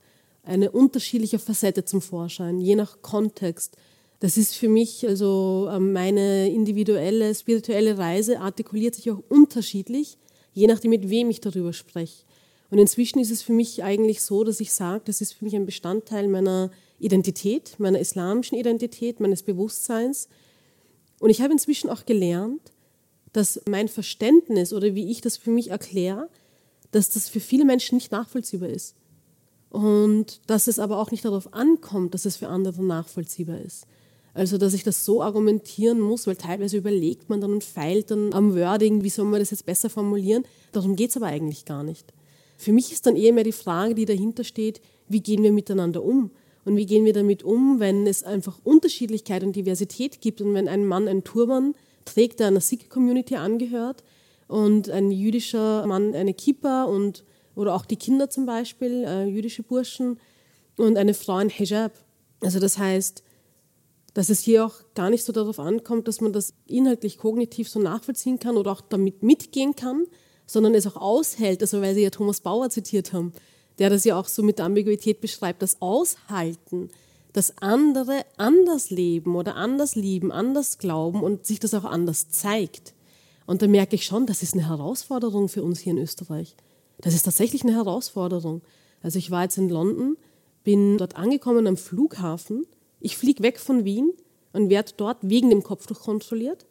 eine 0.43 0.71
unterschiedliche 0.71 1.39
Facette 1.39 1.85
zum 1.85 2.01
Vorschein, 2.01 2.59
je 2.59 2.75
nach 2.75 3.01
Kontext. 3.01 3.77
Das 4.19 4.35
ist 4.35 4.57
für 4.57 4.67
mich, 4.67 5.07
also 5.07 5.69
ähm, 5.71 5.93
meine 5.93 6.49
individuelle 6.49 7.33
spirituelle 7.33 7.97
Reise 7.97 8.41
artikuliert 8.41 8.95
sich 8.95 9.09
auch 9.09 9.23
unterschiedlich, 9.29 10.17
je 10.53 10.67
nachdem, 10.67 10.91
mit 10.91 11.09
wem 11.09 11.29
ich 11.29 11.39
darüber 11.39 11.71
spreche. 11.71 12.25
Und 12.71 12.77
inzwischen 12.77 13.19
ist 13.19 13.31
es 13.31 13.41
für 13.41 13.53
mich 13.53 13.83
eigentlich 13.85 14.21
so, 14.21 14.43
dass 14.43 14.59
ich 14.59 14.73
sage, 14.73 15.03
das 15.05 15.21
ist 15.21 15.33
für 15.33 15.45
mich 15.45 15.55
ein 15.55 15.65
Bestandteil 15.65 16.27
meiner 16.27 16.71
Identität, 16.99 17.79
meiner 17.79 17.99
islamischen 17.99 18.57
Identität, 18.57 19.21
meines 19.21 19.43
Bewusstseins. 19.43 20.27
Und 21.19 21.29
ich 21.29 21.41
habe 21.41 21.53
inzwischen 21.53 21.89
auch 21.89 22.05
gelernt, 22.05 22.71
dass 23.33 23.61
mein 23.69 23.87
Verständnis 23.87 24.73
oder 24.73 24.95
wie 24.95 25.11
ich 25.11 25.21
das 25.21 25.37
für 25.37 25.51
mich 25.51 25.69
erkläre, 25.69 26.29
dass 26.91 27.09
das 27.09 27.29
für 27.29 27.39
viele 27.39 27.65
Menschen 27.65 27.95
nicht 27.95 28.11
nachvollziehbar 28.11 28.69
ist. 28.69 28.95
Und 29.69 30.41
dass 30.47 30.67
es 30.67 30.79
aber 30.79 30.97
auch 30.97 31.11
nicht 31.11 31.25
darauf 31.25 31.53
ankommt, 31.53 32.13
dass 32.13 32.25
es 32.25 32.37
für 32.37 32.47
andere 32.47 32.83
nachvollziehbar 32.83 33.59
ist. 33.61 33.85
Also, 34.33 34.57
dass 34.57 34.73
ich 34.73 34.83
das 34.83 35.05
so 35.05 35.21
argumentieren 35.21 35.99
muss, 35.99 36.25
weil 36.25 36.35
teilweise 36.35 36.77
überlegt 36.77 37.29
man 37.29 37.41
dann 37.41 37.51
und 37.51 37.63
feilt 37.63 38.11
dann 38.11 38.33
am 38.33 38.55
Wording, 38.55 39.03
wie 39.03 39.09
soll 39.09 39.25
man 39.25 39.39
das 39.39 39.51
jetzt 39.51 39.65
besser 39.65 39.89
formulieren. 39.89 40.43
Darum 40.71 40.95
geht 40.95 41.09
es 41.09 41.17
aber 41.17 41.27
eigentlich 41.27 41.65
gar 41.65 41.83
nicht. 41.83 42.13
Für 42.57 42.71
mich 42.71 42.91
ist 42.91 43.05
dann 43.05 43.15
eher 43.15 43.33
mehr 43.33 43.43
die 43.43 43.51
Frage, 43.51 43.95
die 43.95 44.05
dahinter 44.05 44.43
steht, 44.43 44.81
wie 45.07 45.21
gehen 45.21 45.43
wir 45.43 45.51
miteinander 45.51 46.03
um? 46.03 46.31
Und 46.69 46.77
wie 46.77 46.85
gehen 46.85 47.03
wir 47.03 47.13
damit 47.13 47.41
um, 47.41 47.79
wenn 47.79 48.05
es 48.05 48.21
einfach 48.21 48.59
Unterschiedlichkeit 48.63 49.43
und 49.43 49.55
Diversität 49.55 50.21
gibt 50.21 50.39
und 50.39 50.53
wenn 50.53 50.67
ein 50.67 50.85
Mann 50.85 51.07
einen 51.07 51.23
Turban 51.23 51.73
trägt, 52.05 52.39
der 52.39 52.45
einer 52.45 52.61
Sikh-Community 52.61 53.37
angehört 53.37 54.03
und 54.47 54.87
ein 54.87 55.09
jüdischer 55.09 55.87
Mann 55.87 56.13
eine 56.13 56.35
Kippa 56.35 56.83
und 56.83 57.23
oder 57.55 57.73
auch 57.73 57.85
die 57.85 57.95
Kinder 57.95 58.29
zum 58.29 58.45
Beispiel, 58.45 59.03
äh, 59.03 59.25
jüdische 59.25 59.63
Burschen 59.63 60.19
und 60.77 60.95
eine 60.95 61.15
Frau 61.15 61.37
ein 61.37 61.49
Hijab. 61.49 61.91
Also 62.41 62.59
das 62.59 62.77
heißt, 62.77 63.23
dass 64.13 64.29
es 64.29 64.41
hier 64.41 64.63
auch 64.63 64.75
gar 64.93 65.09
nicht 65.09 65.23
so 65.23 65.33
darauf 65.33 65.59
ankommt, 65.59 66.07
dass 66.07 66.21
man 66.21 66.33
das 66.33 66.53
inhaltlich 66.67 67.17
kognitiv 67.17 67.67
so 67.67 67.79
nachvollziehen 67.79 68.37
kann 68.37 68.57
oder 68.57 68.73
auch 68.73 68.81
damit 68.81 69.23
mitgehen 69.23 69.75
kann, 69.75 70.05
sondern 70.45 70.75
es 70.75 70.85
auch 70.85 70.97
aushält, 70.97 71.63
also 71.63 71.81
weil 71.81 71.95
Sie 71.95 72.03
ja 72.03 72.11
Thomas 72.11 72.41
Bauer 72.41 72.69
zitiert 72.69 73.11
haben, 73.11 73.33
der 73.79 73.89
das 73.89 74.03
ja 74.03 74.19
auch 74.19 74.27
so 74.27 74.43
mit 74.43 74.59
der 74.59 74.65
Ambiguität 74.65 75.21
beschreibt, 75.21 75.61
das 75.61 75.81
Aushalten, 75.81 76.89
dass 77.33 77.57
andere 77.61 78.25
anders 78.37 78.89
leben 78.89 79.35
oder 79.35 79.55
anders 79.55 79.95
lieben, 79.95 80.31
anders 80.31 80.77
glauben 80.77 81.23
und 81.23 81.45
sich 81.45 81.59
das 81.59 81.73
auch 81.73 81.85
anders 81.85 82.29
zeigt. 82.29 82.93
Und 83.45 83.61
da 83.61 83.67
merke 83.67 83.95
ich 83.95 84.05
schon, 84.05 84.25
das 84.25 84.43
ist 84.43 84.53
eine 84.53 84.67
Herausforderung 84.67 85.47
für 85.49 85.63
uns 85.63 85.79
hier 85.79 85.91
in 85.91 85.99
Österreich. 85.99 86.55
Das 87.01 87.13
ist 87.13 87.23
tatsächlich 87.23 87.63
eine 87.63 87.73
Herausforderung. 87.73 88.61
Also 89.01 89.17
ich 89.17 89.31
war 89.31 89.43
jetzt 89.43 89.57
in 89.57 89.69
London, 89.69 90.17
bin 90.63 90.97
dort 90.97 91.15
angekommen 91.15 91.65
am 91.65 91.77
Flughafen. 91.77 92.65
Ich 92.99 93.17
fliege 93.17 93.41
weg 93.43 93.59
von 93.59 93.85
Wien 93.85 94.11
und 94.53 94.69
werde 94.69 94.91
dort 94.97 95.17
wegen 95.21 95.49
dem 95.49 95.63
Kopftuch 95.63 96.01
kontrolliert. 96.01 96.65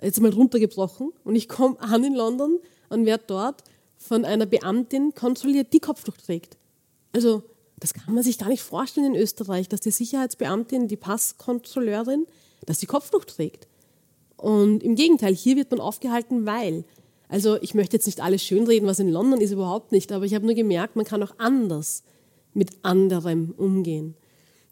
Jetzt 0.00 0.20
mal 0.20 0.32
runtergebrochen. 0.32 1.12
Und 1.24 1.36
ich 1.36 1.48
komme 1.48 1.80
an 1.80 2.04
in 2.04 2.14
London 2.14 2.58
und 2.88 3.06
werde 3.06 3.24
dort 3.26 3.62
von 4.06 4.26
einer 4.26 4.44
Beamtin 4.44 5.14
kontrolliert, 5.14 5.72
die 5.72 5.80
Kopftuch 5.80 6.18
trägt. 6.18 6.58
Also 7.12 7.42
das 7.80 7.94
kann 7.94 8.14
man 8.14 8.22
sich 8.22 8.38
gar 8.38 8.48
nicht 8.48 8.62
vorstellen 8.62 9.14
in 9.14 9.20
Österreich, 9.20 9.68
dass 9.68 9.80
die 9.80 9.90
Sicherheitsbeamtin, 9.90 10.88
die 10.88 10.96
Passkontrolleurin, 10.96 12.26
dass 12.66 12.80
sie 12.80 12.86
Kopftuch 12.86 13.24
trägt. 13.24 13.66
Und 14.36 14.82
im 14.82 14.94
Gegenteil, 14.94 15.34
hier 15.34 15.56
wird 15.56 15.70
man 15.70 15.80
aufgehalten, 15.80 16.44
weil. 16.44 16.84
Also 17.28 17.56
ich 17.62 17.74
möchte 17.74 17.96
jetzt 17.96 18.04
nicht 18.04 18.20
alles 18.20 18.42
schönreden, 18.42 18.86
was 18.86 18.98
in 18.98 19.08
London 19.08 19.40
ist, 19.40 19.52
überhaupt 19.52 19.90
nicht, 19.90 20.12
aber 20.12 20.26
ich 20.26 20.34
habe 20.34 20.44
nur 20.44 20.54
gemerkt, 20.54 20.96
man 20.96 21.06
kann 21.06 21.22
auch 21.22 21.34
anders 21.38 22.02
mit 22.52 22.70
anderem 22.82 23.54
umgehen. 23.56 24.14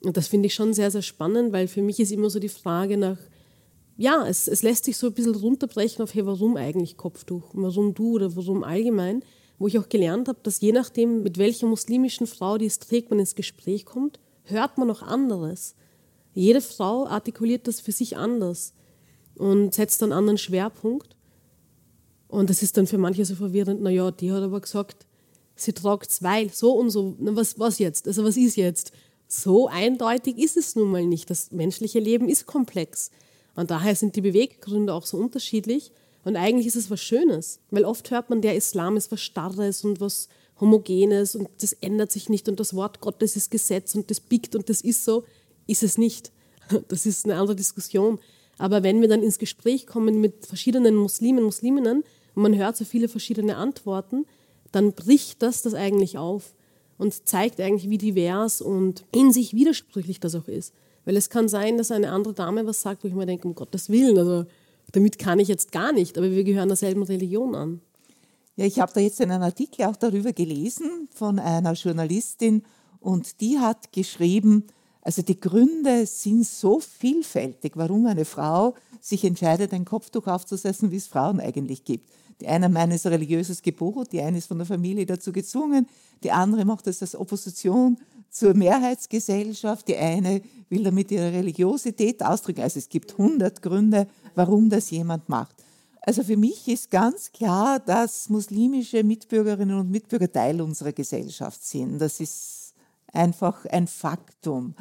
Und 0.04 0.18
das 0.18 0.28
finde 0.28 0.48
ich 0.48 0.54
schon 0.54 0.74
sehr, 0.74 0.90
sehr 0.90 1.02
spannend, 1.02 1.52
weil 1.52 1.68
für 1.68 1.80
mich 1.80 2.00
ist 2.00 2.12
immer 2.12 2.28
so 2.28 2.38
die 2.38 2.50
Frage 2.50 2.98
nach, 2.98 3.18
ja, 3.96 4.26
es, 4.26 4.49
es 4.49 4.62
lässt 4.62 4.84
sich 4.84 4.96
so 4.96 5.08
ein 5.08 5.12
bisschen 5.12 5.34
runterbrechen 5.34 6.02
auf, 6.02 6.14
hey, 6.14 6.26
warum 6.26 6.56
eigentlich 6.56 6.96
Kopftuch? 6.96 7.50
Warum 7.52 7.94
du 7.94 8.12
oder 8.14 8.34
warum 8.37 8.64
allgemein? 8.64 9.22
Wo 9.58 9.66
ich 9.66 9.78
auch 9.78 9.88
gelernt 9.88 10.28
habe, 10.28 10.38
dass 10.42 10.61
je 10.61 10.72
nachdem, 10.72 11.22
mit 11.22 11.38
welcher 11.38 11.66
muslimischen 11.66 12.26
Frau 12.26 12.58
die 12.58 12.66
es 12.66 12.78
trägt, 12.78 13.11
man 13.11 13.20
ins 13.20 13.34
Gespräch 13.34 13.84
kommt, 13.84 14.18
hört 14.44 14.78
man 14.78 14.90
auch 14.90 15.02
anderes. 15.02 15.75
Jede 16.34 16.61
Frau 16.61 17.06
artikuliert 17.06 17.68
das 17.68 17.80
für 17.80 17.92
sich 17.92 18.16
anders 18.16 18.72
und 19.37 19.75
setzt 19.75 20.02
einen 20.02 20.12
anderen 20.12 20.38
Schwerpunkt. 20.38 21.16
Und 22.28 22.49
das 22.49 22.62
ist 22.62 22.76
dann 22.76 22.87
für 22.87 22.99
manche 22.99 23.25
so 23.25 23.34
verwirrend, 23.34 23.82
naja, 23.82 24.11
die 24.11 24.32
hat 24.32 24.42
aber 24.42 24.61
gesagt, 24.61 25.06
sie 25.54 25.75
tragt 25.75 26.11
zwei, 26.11 26.49
so 26.49 26.72
und 26.72 26.90
so, 26.90 27.14
na, 27.18 27.37
was, 27.37 27.58
was 27.58 27.78
jetzt? 27.78 28.08
Also 28.08 28.25
was 28.25 28.37
ist 28.37 28.56
jetzt? 28.56 28.92
So 29.28 29.68
eindeutig 29.68 30.38
ist 30.38 30.56
es 30.56 30.75
nun 30.76 30.90
mal 30.90 31.04
nicht. 31.06 31.28
Das 31.30 31.52
menschliche 31.52 32.00
Leben 32.00 32.28
ist 32.28 32.46
komplex. 32.46 33.11
Und 33.54 33.71
daher 33.71 33.94
sind 33.94 34.16
die 34.16 34.21
Beweggründe 34.21 34.92
auch 34.94 35.06
so 35.06 35.16
unterschiedlich. 35.18 35.92
Und 36.25 36.37
eigentlich 36.37 36.66
ist 36.66 36.76
es 36.76 36.90
was 36.90 37.00
Schönes, 37.00 37.59
weil 37.71 37.85
oft 37.85 38.11
hört 38.11 38.30
man, 38.30 38.42
der 38.42 38.54
Islam 38.54 38.97
ist 38.97 39.11
was 39.11 39.21
Starres 39.21 39.85
und 39.85 40.00
was 40.00 40.28
Homogenes 40.61 41.35
und 41.35 41.49
das 41.61 41.73
ändert 41.73 42.12
sich 42.12 42.28
nicht 42.28 42.49
und 42.49 42.61
das 42.61 42.75
Wort 42.75 43.00
Gottes 43.00 43.35
ist 43.35 43.50
Gesetz 43.50 43.97
und 43.97 44.11
das 44.11 44.21
biegt 44.21 44.54
und 44.54 44.68
das 44.68 44.80
ist 44.80 45.04
so. 45.04 45.25
Ist 45.66 45.82
es 45.82 45.99
nicht. 45.99 46.30
Das 46.88 47.06
ist 47.06 47.25
eine 47.25 47.35
andere 47.35 47.56
Diskussion. 47.56 48.18
Aber 48.56 48.82
wenn 48.82 49.00
wir 49.00 49.09
dann 49.09 49.23
ins 49.23 49.38
Gespräch 49.38 49.87
kommen 49.87 50.21
mit 50.21 50.47
verschiedenen 50.47 50.94
Muslimen, 50.94 51.42
Musliminnen 51.42 52.04
und 52.35 52.42
man 52.42 52.56
hört 52.56 52.76
so 52.76 52.85
viele 52.85 53.09
verschiedene 53.09 53.56
Antworten, 53.56 54.25
dann 54.71 54.92
bricht 54.92 55.42
das 55.42 55.62
das 55.62 55.75
eigentlich 55.75 56.16
auf 56.18 56.54
und 56.99 57.26
zeigt 57.28 57.61
eigentlich, 57.61 57.90
wie 57.90 57.99
divers 57.99 58.61
und 58.61 59.04
in 59.12 59.32
sich 59.32 59.54
widersprüchlich 59.54 60.21
das 60.21 60.37
auch 60.37 60.47
ist. 60.47 60.73
Weil 61.04 61.16
es 61.16 61.30
kann 61.30 61.49
sein, 61.49 61.78
dass 61.78 61.90
eine 61.90 62.11
andere 62.11 62.35
Dame 62.35 62.66
was 62.66 62.82
sagt, 62.82 63.02
wo 63.02 63.09
ich 63.09 63.14
mir 63.14 63.26
denke, 63.26 63.49
um 63.49 63.54
Gottes 63.54 63.88
Willen, 63.88 64.18
also 64.18 64.47
damit 64.92 65.18
kann 65.18 65.38
ich 65.38 65.49
jetzt 65.49 65.73
gar 65.73 65.92
nicht, 65.92 66.18
aber 66.18 66.30
wir 66.30 66.44
gehören 66.44 66.68
derselben 66.68 67.02
Religion 67.02 67.54
an. 67.54 67.80
Ja, 68.56 68.66
ich 68.66 68.80
habe 68.80 68.92
da 68.94 69.00
jetzt 69.00 69.21
einen 69.21 69.42
Artikel 69.42 69.87
auch 69.87 69.97
darüber 69.97 70.32
gelesen 70.32 71.09
von 71.14 71.38
einer 71.38 71.73
Journalistin 71.73 72.62
und 73.00 73.40
die 73.40 73.59
hat 73.59 73.92
geschrieben, 73.92 74.66
also 75.00 75.23
die 75.23 75.40
Gründe 75.40 76.06
sind 76.06 76.47
so 76.47 76.78
vielfältig, 76.78 77.73
warum 77.75 78.06
eine 78.06 78.25
Frau 78.25 78.75
sich 79.00 79.25
entscheidet, 79.25 79.73
ein 79.73 79.85
Kopftuch 79.85 80.28
aufzusetzen, 80.28 80.92
wie 80.92 80.97
es 80.97 81.09
Frauen 81.09 81.40
eigentlich 81.40 81.85
gibt. 81.85 82.09
Die 82.40 82.47
eine 82.47 82.68
meint, 82.68 82.92
es 82.92 83.06
religiöses 83.06 83.62
Gebot, 83.62 84.12
die 84.12 84.21
eine 84.21 84.38
ist 84.38 84.47
von 84.47 84.59
der 84.59 84.66
Familie 84.66 85.06
dazu 85.06 85.32
gezwungen, 85.32 85.88
die 86.23 86.30
andere 86.30 86.64
macht 86.64 86.87
das 86.87 87.02
als 87.02 87.16
Opposition 87.16 87.99
zur 88.32 88.54
Mehrheitsgesellschaft, 88.54 89.86
die 89.86 89.96
eine 89.96 90.42
will 90.70 90.82
damit 90.82 91.10
ihre 91.10 91.30
Religiosität 91.32 92.24
ausdrücken. 92.24 92.62
Also 92.62 92.78
es 92.78 92.88
gibt 92.88 93.18
hundert 93.18 93.60
Gründe, 93.60 94.08
warum 94.34 94.70
das 94.70 94.90
jemand 94.90 95.28
macht. 95.28 95.54
Also 96.00 96.24
für 96.24 96.38
mich 96.38 96.66
ist 96.66 96.90
ganz 96.90 97.30
klar, 97.30 97.78
dass 97.78 98.30
muslimische 98.30 99.04
Mitbürgerinnen 99.04 99.78
und 99.78 99.90
Mitbürger 99.90 100.32
Teil 100.32 100.60
unserer 100.62 100.92
Gesellschaft 100.92 101.62
sind. 101.62 101.98
Das 101.98 102.18
ist 102.20 102.74
einfach 103.12 103.66
ein 103.66 103.86
Faktum. 103.86 104.74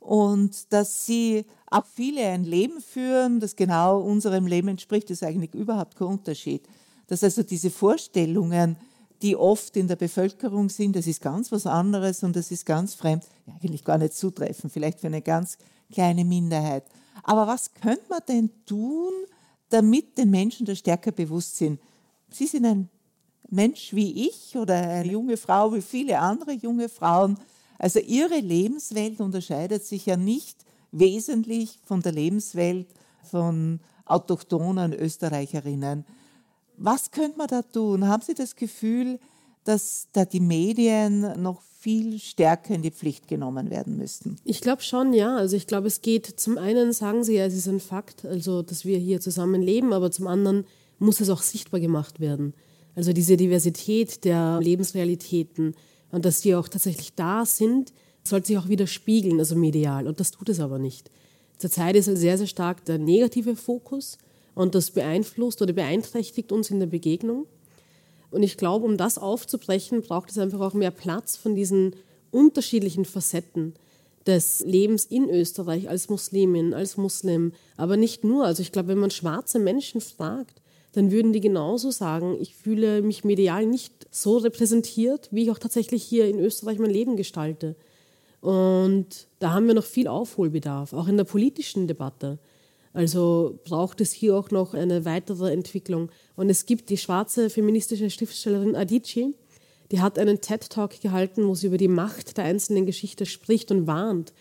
Und 0.00 0.72
dass 0.72 1.06
sie 1.06 1.46
auch 1.70 1.86
viele 1.86 2.24
ein 2.26 2.44
Leben 2.44 2.80
führen, 2.80 3.40
das 3.40 3.56
genau 3.56 4.00
unserem 4.00 4.46
Leben 4.46 4.68
entspricht, 4.68 5.10
ist 5.10 5.22
eigentlich 5.22 5.54
überhaupt 5.54 5.96
kein 5.96 6.08
Unterschied. 6.08 6.62
Dass 7.06 7.24
also 7.24 7.42
diese 7.42 7.70
Vorstellungen, 7.70 8.76
die 9.22 9.36
oft 9.36 9.76
in 9.76 9.88
der 9.88 9.96
Bevölkerung 9.96 10.68
sind, 10.68 10.94
das 10.94 11.06
ist 11.06 11.20
ganz 11.20 11.50
was 11.50 11.66
anderes 11.66 12.22
und 12.22 12.36
das 12.36 12.50
ist 12.50 12.64
ganz 12.64 12.94
fremd, 12.94 13.24
eigentlich 13.46 13.84
gar 13.84 13.98
nicht 13.98 14.14
zutreffen, 14.14 14.70
vielleicht 14.70 15.00
für 15.00 15.08
eine 15.08 15.22
ganz 15.22 15.58
kleine 15.92 16.24
Minderheit. 16.24 16.84
Aber 17.24 17.46
was 17.46 17.74
könnte 17.74 18.04
man 18.08 18.20
denn 18.28 18.50
tun, 18.64 19.12
damit 19.68 20.16
den 20.18 20.30
Menschen 20.30 20.66
das 20.66 20.78
stärker 20.78 21.12
bewusst 21.12 21.56
sind. 21.56 21.80
Sie 22.30 22.46
sind 22.46 22.64
ein 22.64 22.88
Mensch 23.50 23.94
wie 23.94 24.26
ich 24.26 24.56
oder 24.56 24.74
eine 24.74 25.10
junge 25.10 25.36
Frau 25.36 25.72
wie 25.72 25.82
viele 25.82 26.18
andere 26.18 26.52
junge 26.52 26.88
Frauen. 26.88 27.38
Also 27.78 28.00
ihre 28.00 28.40
Lebenswelt 28.40 29.20
unterscheidet 29.20 29.84
sich 29.84 30.06
ja 30.06 30.16
nicht 30.16 30.64
wesentlich 30.90 31.78
von 31.84 32.02
der 32.02 32.12
Lebenswelt 32.12 32.88
von 33.22 33.80
autochthonen 34.04 34.92
Österreicherinnen. 34.92 36.04
Was 36.78 37.10
könnte 37.10 37.38
man 37.38 37.48
da 37.48 37.62
tun? 37.62 38.06
Haben 38.06 38.22
Sie 38.22 38.34
das 38.34 38.54
Gefühl, 38.56 39.18
dass 39.64 40.08
da 40.12 40.24
die 40.24 40.40
Medien 40.40 41.42
noch 41.42 41.60
viel 41.80 42.18
stärker 42.18 42.74
in 42.74 42.82
die 42.82 42.90
Pflicht 42.90 43.28
genommen 43.28 43.70
werden 43.70 43.96
müssten? 43.96 44.36
Ich 44.44 44.60
glaube 44.60 44.82
schon, 44.82 45.12
ja. 45.12 45.36
Also 45.36 45.56
ich 45.56 45.66
glaube, 45.66 45.88
es 45.88 46.00
geht 46.00 46.26
zum 46.26 46.56
einen, 46.56 46.92
sagen 46.92 47.24
Sie 47.24 47.34
ja, 47.34 47.44
es 47.44 47.54
ist 47.54 47.68
ein 47.68 47.80
Fakt, 47.80 48.24
also 48.24 48.62
dass 48.62 48.84
wir 48.84 48.98
hier 48.98 49.20
zusammen 49.20 49.60
leben, 49.60 49.92
aber 49.92 50.10
zum 50.10 50.26
anderen 50.26 50.64
muss 50.98 51.20
es 51.20 51.30
auch 51.30 51.42
sichtbar 51.42 51.80
gemacht 51.80 52.20
werden. 52.20 52.54
Also 52.96 53.12
diese 53.12 53.36
Diversität 53.36 54.24
der 54.24 54.58
Lebensrealitäten 54.60 55.74
und 56.10 56.24
dass 56.24 56.40
die 56.40 56.54
auch 56.54 56.68
tatsächlich 56.68 57.14
da 57.14 57.44
sind, 57.44 57.92
sollte 58.24 58.48
sich 58.48 58.58
auch 58.58 58.68
widerspiegeln, 58.68 59.38
also 59.38 59.54
medial. 59.54 60.06
Und 60.06 60.20
das 60.20 60.30
tut 60.30 60.48
es 60.48 60.60
aber 60.60 60.78
nicht. 60.78 61.10
Zurzeit 61.58 61.96
ist 61.96 62.06
sehr, 62.06 62.38
sehr 62.38 62.46
stark 62.46 62.84
der 62.84 62.98
negative 62.98 63.56
Fokus 63.56 64.18
und 64.58 64.74
das 64.74 64.90
beeinflusst 64.90 65.62
oder 65.62 65.72
beeinträchtigt 65.72 66.50
uns 66.50 66.70
in 66.70 66.80
der 66.80 66.88
Begegnung. 66.88 67.46
Und 68.32 68.42
ich 68.42 68.56
glaube, 68.56 68.84
um 68.84 68.96
das 68.96 69.16
aufzubrechen, 69.16 70.02
braucht 70.02 70.30
es 70.30 70.38
einfach 70.38 70.60
auch 70.60 70.74
mehr 70.74 70.90
Platz 70.90 71.36
von 71.36 71.54
diesen 71.54 71.94
unterschiedlichen 72.32 73.04
Facetten 73.04 73.74
des 74.26 74.60
Lebens 74.66 75.04
in 75.04 75.30
Österreich 75.30 75.88
als 75.88 76.08
Muslimin, 76.08 76.74
als 76.74 76.96
Muslim, 76.96 77.52
aber 77.76 77.96
nicht 77.96 78.24
nur. 78.24 78.44
Also 78.44 78.60
ich 78.60 78.72
glaube, 78.72 78.88
wenn 78.88 78.98
man 78.98 79.12
schwarze 79.12 79.60
Menschen 79.60 80.00
fragt, 80.00 80.60
dann 80.92 81.12
würden 81.12 81.32
die 81.32 81.40
genauso 81.40 81.92
sagen, 81.92 82.36
ich 82.40 82.56
fühle 82.56 83.00
mich 83.00 83.22
medial 83.22 83.64
nicht 83.64 83.92
so 84.10 84.38
repräsentiert, 84.38 85.28
wie 85.30 85.44
ich 85.44 85.50
auch 85.52 85.58
tatsächlich 85.58 86.02
hier 86.02 86.26
in 86.26 86.40
Österreich 86.40 86.80
mein 86.80 86.90
Leben 86.90 87.16
gestalte. 87.16 87.76
Und 88.40 89.28
da 89.38 89.52
haben 89.52 89.68
wir 89.68 89.74
noch 89.74 89.84
viel 89.84 90.08
Aufholbedarf, 90.08 90.94
auch 90.94 91.06
in 91.06 91.16
der 91.16 91.24
politischen 91.24 91.86
Debatte. 91.86 92.38
Also 92.92 93.58
braucht 93.64 94.00
es 94.00 94.12
hier 94.12 94.36
auch 94.36 94.50
noch 94.50 94.74
eine 94.74 95.04
weitere 95.04 95.52
Entwicklung. 95.52 96.10
Und 96.36 96.50
es 96.50 96.66
gibt 96.66 96.90
die 96.90 96.96
schwarze 96.96 97.50
feministische 97.50 98.10
Schriftstellerin 98.10 98.76
Adichie, 98.76 99.34
die 99.90 100.00
hat 100.00 100.18
einen 100.18 100.40
TED-Talk 100.40 101.00
gehalten, 101.00 101.46
wo 101.46 101.54
sie 101.54 101.68
über 101.68 101.78
die 101.78 101.88
Macht 101.88 102.36
der 102.36 102.44
einzelnen 102.44 102.84
Geschichte 102.84 103.24
spricht 103.24 103.70
und 103.70 103.86
warnt. 103.86 104.34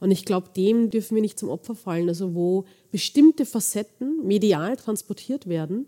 Und 0.00 0.10
ich 0.10 0.24
glaube, 0.24 0.48
dem 0.56 0.90
dürfen 0.90 1.14
wir 1.14 1.22
nicht 1.22 1.38
zum 1.38 1.50
Opfer 1.50 1.74
fallen. 1.74 2.08
Also 2.08 2.34
wo 2.34 2.64
bestimmte 2.90 3.46
Facetten 3.46 4.26
medial 4.26 4.76
transportiert 4.76 5.46
werden 5.48 5.86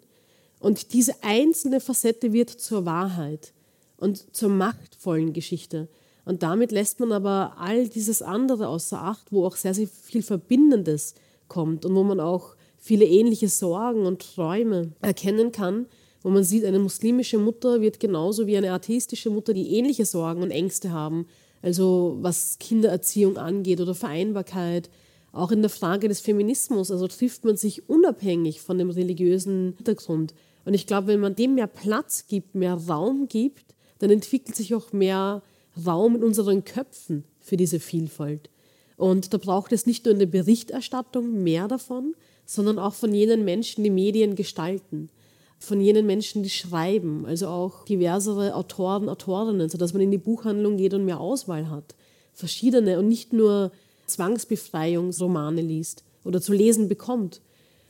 und 0.58 0.92
diese 0.92 1.14
einzelne 1.22 1.80
Facette 1.80 2.32
wird 2.32 2.50
zur 2.50 2.86
Wahrheit 2.86 3.52
und 3.96 4.34
zur 4.34 4.48
machtvollen 4.48 5.32
Geschichte. 5.32 5.88
Und 6.24 6.42
damit 6.42 6.72
lässt 6.72 6.98
man 6.98 7.12
aber 7.12 7.54
all 7.58 7.88
dieses 7.88 8.20
andere 8.20 8.68
außer 8.68 9.00
Acht, 9.00 9.32
wo 9.32 9.46
auch 9.46 9.56
sehr, 9.56 9.74
sehr 9.74 9.86
viel 9.86 10.22
Verbindendes 10.22 11.14
kommt 11.48 11.84
und 11.84 11.94
wo 11.94 12.02
man 12.02 12.20
auch 12.20 12.56
viele 12.76 13.04
ähnliche 13.04 13.48
Sorgen 13.48 14.06
und 14.06 14.34
Träume 14.34 14.92
erkennen 15.00 15.52
kann, 15.52 15.86
wo 16.22 16.30
man 16.30 16.44
sieht, 16.44 16.64
eine 16.64 16.78
muslimische 16.78 17.38
Mutter 17.38 17.80
wird 17.80 18.00
genauso 18.00 18.46
wie 18.46 18.56
eine 18.56 18.72
atheistische 18.72 19.30
Mutter, 19.30 19.54
die 19.54 19.76
ähnliche 19.76 20.04
Sorgen 20.04 20.42
und 20.42 20.50
Ängste 20.50 20.92
haben, 20.92 21.26
also 21.62 22.16
was 22.20 22.58
Kindererziehung 22.58 23.38
angeht 23.38 23.80
oder 23.80 23.94
Vereinbarkeit. 23.94 24.90
Auch 25.32 25.52
in 25.52 25.60
der 25.60 25.70
Frage 25.70 26.08
des 26.08 26.20
Feminismus, 26.20 26.90
also 26.90 27.06
trifft 27.08 27.44
man 27.44 27.56
sich 27.56 27.88
unabhängig 27.88 28.60
von 28.60 28.78
dem 28.78 28.90
religiösen 28.90 29.74
Hintergrund. 29.76 30.34
Und 30.64 30.74
ich 30.74 30.86
glaube, 30.86 31.08
wenn 31.08 31.20
man 31.20 31.36
dem 31.36 31.54
mehr 31.54 31.68
Platz 31.68 32.26
gibt, 32.26 32.54
mehr 32.54 32.74
Raum 32.74 33.28
gibt, 33.28 33.74
dann 33.98 34.10
entwickelt 34.10 34.56
sich 34.56 34.74
auch 34.74 34.92
mehr 34.92 35.42
Raum 35.86 36.16
in 36.16 36.24
unseren 36.24 36.64
Köpfen 36.64 37.24
für 37.38 37.56
diese 37.56 37.80
Vielfalt. 37.80 38.50
Und 38.96 39.34
da 39.34 39.38
braucht 39.38 39.72
es 39.72 39.86
nicht 39.86 40.04
nur 40.04 40.12
in 40.12 40.18
der 40.18 40.26
Berichterstattung 40.26 41.42
mehr 41.42 41.68
davon, 41.68 42.14
sondern 42.46 42.78
auch 42.78 42.94
von 42.94 43.12
jenen 43.12 43.44
Menschen, 43.44 43.84
die 43.84 43.90
Medien 43.90 44.34
gestalten, 44.34 45.10
von 45.58 45.80
jenen 45.80 46.06
Menschen, 46.06 46.42
die 46.42 46.50
schreiben, 46.50 47.26
also 47.26 47.48
auch 47.48 47.84
diversere 47.84 48.54
Autoren, 48.54 49.08
Autorinnen, 49.08 49.68
sodass 49.68 49.92
man 49.92 50.02
in 50.02 50.10
die 50.10 50.18
Buchhandlung 50.18 50.76
geht 50.76 50.94
und 50.94 51.04
mehr 51.04 51.20
Auswahl 51.20 51.70
hat. 51.70 51.94
Verschiedene 52.32 52.98
und 52.98 53.08
nicht 53.08 53.32
nur 53.32 53.72
Zwangsbefreiungsromane 54.06 55.60
liest 55.60 56.04
oder 56.24 56.40
zu 56.40 56.52
lesen 56.52 56.88
bekommt. 56.88 57.40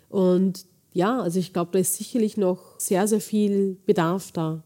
Und 0.09 0.65
ja, 0.93 1.21
also 1.21 1.39
ich 1.39 1.53
glaube, 1.53 1.73
da 1.73 1.79
ist 1.79 1.95
sicherlich 1.95 2.37
noch 2.37 2.79
sehr, 2.79 3.07
sehr 3.07 3.21
viel 3.21 3.77
Bedarf 3.85 4.33
da. 4.33 4.63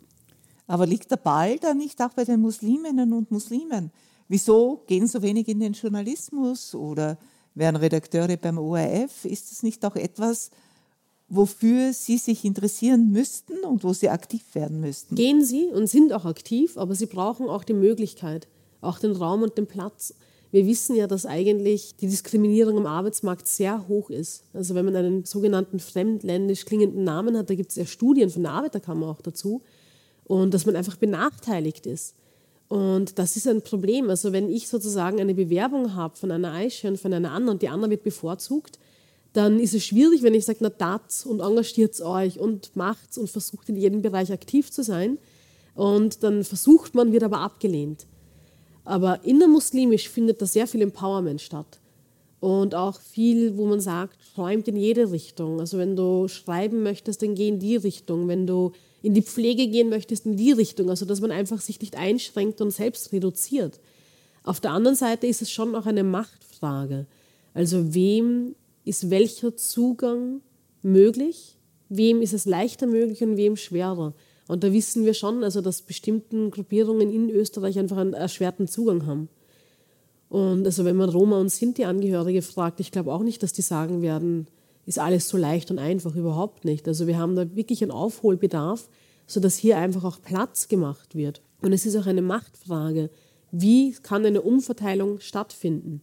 Aber 0.66 0.86
liegt 0.86 1.10
der 1.10 1.16
Ball 1.16 1.58
da 1.58 1.74
nicht 1.74 2.00
auch 2.00 2.10
bei 2.10 2.24
den 2.24 2.40
Musliminnen 2.40 3.12
und 3.12 3.30
Muslimen? 3.30 3.90
Wieso 4.30 4.84
gehen 4.86 5.08
so 5.08 5.22
wenig 5.22 5.48
in 5.48 5.58
den 5.58 5.72
Journalismus 5.72 6.72
oder 6.72 7.18
werden 7.56 7.74
Redakteure 7.74 8.36
beim 8.36 8.58
ORF? 8.58 9.24
Ist 9.24 9.50
das 9.50 9.64
nicht 9.64 9.84
auch 9.84 9.96
etwas, 9.96 10.52
wofür 11.28 11.92
Sie 11.92 12.16
sich 12.16 12.44
interessieren 12.44 13.10
müssten 13.10 13.58
und 13.64 13.82
wo 13.82 13.92
Sie 13.92 14.08
aktiv 14.08 14.44
werden 14.54 14.80
müssten? 14.80 15.16
Gehen 15.16 15.44
Sie 15.44 15.64
und 15.64 15.88
sind 15.88 16.12
auch 16.12 16.26
aktiv, 16.26 16.78
aber 16.78 16.94
Sie 16.94 17.06
brauchen 17.06 17.48
auch 17.48 17.64
die 17.64 17.72
Möglichkeit, 17.72 18.46
auch 18.80 19.00
den 19.00 19.16
Raum 19.16 19.42
und 19.42 19.58
den 19.58 19.66
Platz. 19.66 20.14
Wir 20.52 20.64
wissen 20.64 20.94
ja, 20.94 21.08
dass 21.08 21.26
eigentlich 21.26 21.96
die 21.96 22.06
Diskriminierung 22.06 22.76
am 22.76 22.86
Arbeitsmarkt 22.86 23.48
sehr 23.48 23.88
hoch 23.88 24.10
ist. 24.10 24.44
Also 24.52 24.76
wenn 24.76 24.84
man 24.84 24.94
einen 24.94 25.24
sogenannten 25.24 25.80
fremdländisch 25.80 26.66
klingenden 26.66 27.02
Namen 27.02 27.36
hat, 27.36 27.50
da 27.50 27.56
gibt 27.56 27.70
es 27.70 27.76
ja 27.76 27.84
Studien 27.84 28.30
von 28.30 28.44
der 28.44 28.52
Arbeiterkammer 28.52 29.08
auch 29.08 29.22
dazu, 29.22 29.60
und 30.22 30.54
dass 30.54 30.66
man 30.66 30.76
einfach 30.76 30.94
benachteiligt 30.94 31.86
ist. 31.86 32.14
Und 32.70 33.18
das 33.18 33.34
ist 33.34 33.48
ein 33.48 33.62
Problem. 33.62 34.10
Also 34.10 34.32
wenn 34.32 34.48
ich 34.48 34.68
sozusagen 34.68 35.20
eine 35.20 35.34
Bewerbung 35.34 35.96
habe 35.96 36.16
von 36.16 36.30
einer 36.30 36.52
Aisha 36.52 36.86
und 36.86 37.00
von 37.00 37.12
einer 37.12 37.32
anderen 37.32 37.56
und 37.56 37.62
die 37.62 37.68
andere 37.68 37.90
wird 37.90 38.04
bevorzugt, 38.04 38.78
dann 39.32 39.58
ist 39.58 39.74
es 39.74 39.84
schwierig, 39.84 40.22
wenn 40.22 40.34
ich 40.34 40.44
sage, 40.44 40.60
na 40.62 40.70
tat 40.70 41.26
und 41.26 41.40
engagiert 41.40 42.00
euch 42.00 42.38
und 42.38 42.76
macht's 42.76 43.18
und 43.18 43.28
versucht 43.28 43.68
in 43.68 43.76
jedem 43.76 44.02
Bereich 44.02 44.30
aktiv 44.30 44.70
zu 44.70 44.84
sein. 44.84 45.18
Und 45.74 46.22
dann 46.22 46.44
versucht 46.44 46.94
man, 46.94 47.12
wird 47.12 47.24
aber 47.24 47.40
abgelehnt. 47.40 48.06
Aber 48.84 49.24
innermuslimisch 49.24 50.08
findet 50.08 50.40
da 50.40 50.46
sehr 50.46 50.68
viel 50.68 50.82
Empowerment 50.82 51.40
statt. 51.40 51.80
Und 52.38 52.76
auch 52.76 53.00
viel, 53.00 53.56
wo 53.56 53.66
man 53.66 53.80
sagt, 53.80 54.16
träumt 54.36 54.68
in 54.68 54.76
jede 54.76 55.10
Richtung. 55.10 55.58
Also 55.58 55.76
wenn 55.76 55.96
du 55.96 56.28
schreiben 56.28 56.84
möchtest, 56.84 57.22
dann 57.22 57.34
geh 57.34 57.48
in 57.48 57.58
die 57.58 57.76
Richtung. 57.76 58.28
Wenn 58.28 58.46
du 58.46 58.70
in 59.02 59.14
die 59.14 59.22
Pflege 59.22 59.68
gehen 59.68 59.88
möchtest, 59.88 60.26
in 60.26 60.36
die 60.36 60.52
Richtung. 60.52 60.90
Also 60.90 61.04
dass 61.06 61.20
man 61.20 61.30
einfach 61.30 61.60
sich 61.60 61.80
nicht 61.80 61.96
einschränkt 61.96 62.60
und 62.60 62.70
selbst 62.70 63.12
reduziert. 63.12 63.80
Auf 64.42 64.60
der 64.60 64.72
anderen 64.72 64.96
Seite 64.96 65.26
ist 65.26 65.42
es 65.42 65.50
schon 65.50 65.74
auch 65.74 65.86
eine 65.86 66.04
Machtfrage. 66.04 67.06
Also 67.54 67.94
wem 67.94 68.54
ist 68.84 69.10
welcher 69.10 69.56
Zugang 69.56 70.40
möglich? 70.82 71.56
Wem 71.88 72.22
ist 72.22 72.32
es 72.32 72.46
leichter 72.46 72.86
möglich 72.86 73.22
und 73.22 73.36
wem 73.36 73.56
schwerer? 73.56 74.14
Und 74.48 74.64
da 74.64 74.72
wissen 74.72 75.04
wir 75.04 75.14
schon, 75.14 75.44
also 75.44 75.60
dass 75.60 75.82
bestimmten 75.82 76.50
Gruppierungen 76.50 77.12
in 77.12 77.30
Österreich 77.30 77.78
einfach 77.78 77.98
einen 77.98 78.14
erschwerten 78.14 78.66
Zugang 78.66 79.06
haben. 79.06 79.28
Und 80.28 80.64
also 80.64 80.84
wenn 80.84 80.96
man 80.96 81.10
Roma 81.10 81.38
und 81.38 81.50
Sinti-Angehörige 81.50 82.42
fragt, 82.42 82.80
ich 82.80 82.92
glaube 82.92 83.12
auch 83.12 83.22
nicht, 83.22 83.42
dass 83.42 83.52
die 83.52 83.62
sagen 83.62 84.00
werden, 84.02 84.46
ist 84.90 84.98
alles 84.98 85.28
so 85.28 85.36
leicht 85.36 85.70
und 85.70 85.78
einfach, 85.78 86.16
überhaupt 86.16 86.64
nicht. 86.64 86.88
Also 86.88 87.06
wir 87.06 87.16
haben 87.16 87.36
da 87.36 87.54
wirklich 87.54 87.80
einen 87.82 87.92
Aufholbedarf, 87.92 88.88
sodass 89.28 89.56
hier 89.56 89.78
einfach 89.78 90.02
auch 90.02 90.20
Platz 90.20 90.66
gemacht 90.66 91.14
wird. 91.14 91.42
Und 91.62 91.72
es 91.72 91.86
ist 91.86 91.94
auch 91.94 92.06
eine 92.06 92.22
Machtfrage. 92.22 93.08
Wie 93.52 93.92
kann 93.92 94.26
eine 94.26 94.42
Umverteilung 94.42 95.20
stattfinden? 95.20 96.02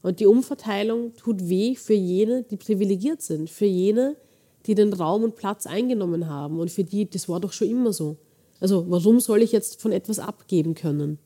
Und 0.00 0.18
die 0.18 0.26
Umverteilung 0.26 1.14
tut 1.14 1.46
weh 1.46 1.76
für 1.76 1.92
jene, 1.92 2.42
die 2.44 2.56
privilegiert 2.56 3.20
sind, 3.20 3.50
für 3.50 3.66
jene, 3.66 4.16
die 4.64 4.74
den 4.74 4.94
Raum 4.94 5.24
und 5.24 5.36
Platz 5.36 5.66
eingenommen 5.66 6.26
haben. 6.26 6.58
Und 6.58 6.70
für 6.70 6.84
die, 6.84 7.08
das 7.08 7.28
war 7.28 7.38
doch 7.38 7.52
schon 7.52 7.68
immer 7.68 7.92
so. 7.92 8.16
Also 8.60 8.86
warum 8.88 9.20
soll 9.20 9.42
ich 9.42 9.52
jetzt 9.52 9.78
von 9.78 9.92
etwas 9.92 10.18
abgeben 10.18 10.74
können? 10.74 11.18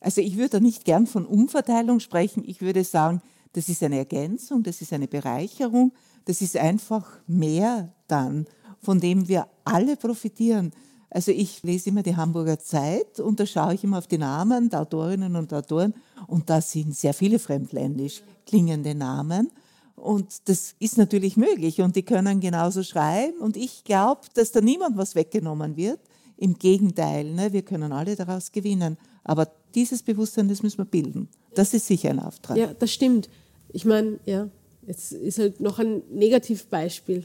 Also 0.00 0.20
ich 0.20 0.36
würde 0.36 0.60
nicht 0.60 0.84
gern 0.84 1.06
von 1.06 1.24
Umverteilung 1.24 1.98
sprechen. 1.98 2.44
Ich 2.46 2.60
würde 2.60 2.84
sagen, 2.84 3.22
das 3.54 3.68
ist 3.68 3.82
eine 3.82 3.98
Ergänzung, 3.98 4.62
das 4.62 4.80
ist 4.80 4.92
eine 4.92 5.08
Bereicherung, 5.08 5.92
das 6.24 6.40
ist 6.40 6.56
einfach 6.56 7.06
mehr 7.26 7.92
dann, 8.08 8.46
von 8.80 9.00
dem 9.00 9.28
wir 9.28 9.46
alle 9.64 9.96
profitieren. 9.96 10.72
Also 11.10 11.32
ich 11.32 11.62
lese 11.62 11.90
immer 11.90 12.02
die 12.02 12.16
Hamburger 12.16 12.58
Zeit 12.58 13.18
und 13.18 13.40
da 13.40 13.46
schaue 13.46 13.74
ich 13.74 13.82
immer 13.82 13.98
auf 13.98 14.06
die 14.06 14.18
Namen 14.18 14.70
der 14.70 14.82
Autorinnen 14.82 15.34
und 15.34 15.52
Autoren 15.52 15.94
und 16.28 16.48
da 16.48 16.60
sind 16.60 16.94
sehr 16.94 17.14
viele 17.14 17.38
fremdländisch 17.38 18.22
klingende 18.46 18.94
Namen. 18.94 19.50
Und 19.96 20.48
das 20.48 20.74
ist 20.78 20.96
natürlich 20.96 21.36
möglich 21.36 21.80
und 21.82 21.94
die 21.96 22.04
können 22.04 22.40
genauso 22.40 22.82
schreiben. 22.82 23.38
Und 23.38 23.56
ich 23.56 23.84
glaube, 23.84 24.22
dass 24.34 24.52
da 24.52 24.60
niemand 24.60 24.96
was 24.96 25.14
weggenommen 25.14 25.76
wird. 25.76 26.00
Im 26.36 26.54
Gegenteil, 26.54 27.34
ne, 27.34 27.52
wir 27.52 27.62
können 27.62 27.92
alle 27.92 28.16
daraus 28.16 28.50
gewinnen. 28.50 28.96
Aber 29.24 29.46
dieses 29.74 30.02
Bewusstsein, 30.02 30.48
das 30.48 30.62
müssen 30.62 30.78
wir 30.78 30.86
bilden. 30.86 31.28
Das 31.54 31.74
ist 31.74 31.86
sicher 31.86 32.10
ein 32.10 32.18
Auftrag. 32.18 32.56
Ja, 32.56 32.72
das 32.72 32.92
stimmt. 32.92 33.28
Ich 33.68 33.84
meine, 33.84 34.18
ja, 34.24 34.48
jetzt 34.90 35.12
ist 35.12 35.38
halt 35.38 35.60
noch 35.60 35.78
ein 35.78 36.02
Negativbeispiel. 36.10 37.24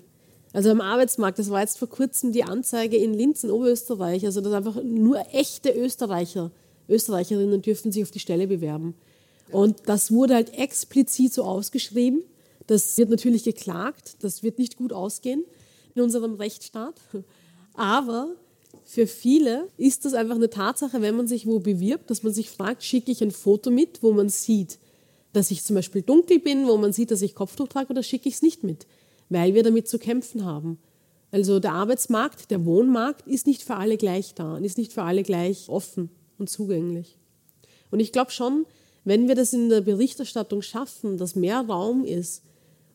Also 0.53 0.69
am 0.69 0.81
Arbeitsmarkt, 0.81 1.37
das 1.37 1.49
war 1.49 1.61
jetzt 1.61 1.77
vor 1.77 1.89
kurzem 1.89 2.31
die 2.31 2.43
Anzeige 2.43 2.95
in 2.95 3.13
Linz 3.13 3.43
in 3.43 3.51
Oberösterreich, 3.51 4.25
also 4.25 4.39
dass 4.39 4.53
einfach 4.53 4.81
nur 4.83 5.19
echte 5.33 5.71
Österreicher, 5.71 6.51
Österreicherinnen 6.87 7.61
dürfen 7.61 7.91
sich 7.91 8.03
auf 8.03 8.11
die 8.11 8.19
Stelle 8.19 8.47
bewerben. 8.47 8.93
Und 9.51 9.81
das 9.87 10.11
wurde 10.11 10.35
halt 10.35 10.57
explizit 10.57 11.33
so 11.33 11.43
ausgeschrieben. 11.43 12.23
Das 12.67 12.97
wird 12.97 13.09
natürlich 13.09 13.43
geklagt, 13.43 14.17
das 14.21 14.43
wird 14.43 14.59
nicht 14.59 14.77
gut 14.77 14.93
ausgehen 14.93 15.43
in 15.93 16.01
unserem 16.01 16.35
Rechtsstaat. 16.35 16.95
Aber 17.73 18.29
für 18.85 19.07
viele 19.07 19.67
ist 19.77 20.05
das 20.05 20.13
einfach 20.13 20.35
eine 20.35 20.49
Tatsache, 20.49 21.01
wenn 21.01 21.15
man 21.17 21.27
sich 21.27 21.47
wo 21.47 21.59
bewirbt, 21.59 22.09
dass 22.09 22.23
man 22.23 22.33
sich 22.33 22.49
fragt, 22.49 22.83
schicke 22.83 23.11
ich 23.11 23.21
ein 23.21 23.31
Foto 23.31 23.71
mit, 23.71 24.03
wo 24.03 24.11
man 24.11 24.29
sieht, 24.29 24.79
dass 25.35 25.51
ich 25.51 25.63
zum 25.63 25.75
Beispiel 25.75 26.01
dunkel 26.01 26.39
bin, 26.39 26.67
wo 26.67 26.77
man 26.77 26.93
sieht, 26.93 27.11
dass 27.11 27.21
ich 27.21 27.35
Kopftuch 27.35 27.67
trage, 27.67 27.89
oder 27.89 28.03
schicke 28.03 28.29
ich 28.29 28.35
es 28.35 28.41
nicht 28.41 28.63
mit, 28.63 28.87
weil 29.29 29.53
wir 29.53 29.63
damit 29.63 29.87
zu 29.87 29.99
kämpfen 29.99 30.45
haben. 30.45 30.79
Also 31.31 31.59
der 31.59 31.73
Arbeitsmarkt, 31.73 32.51
der 32.51 32.65
Wohnmarkt 32.65 33.27
ist 33.27 33.47
nicht 33.47 33.61
für 33.61 33.75
alle 33.75 33.97
gleich 33.97 34.35
da 34.35 34.55
und 34.55 34.63
ist 34.63 34.77
nicht 34.77 34.93
für 34.93 35.03
alle 35.03 35.23
gleich 35.23 35.67
offen 35.67 36.09
und 36.37 36.49
zugänglich. 36.49 37.17
Und 37.91 37.99
ich 37.99 38.11
glaube 38.11 38.31
schon, 38.31 38.65
wenn 39.03 39.27
wir 39.27 39.35
das 39.35 39.53
in 39.53 39.69
der 39.69 39.81
Berichterstattung 39.81 40.61
schaffen, 40.61 41.17
dass 41.17 41.35
mehr 41.35 41.59
Raum 41.61 42.05
ist 42.05 42.41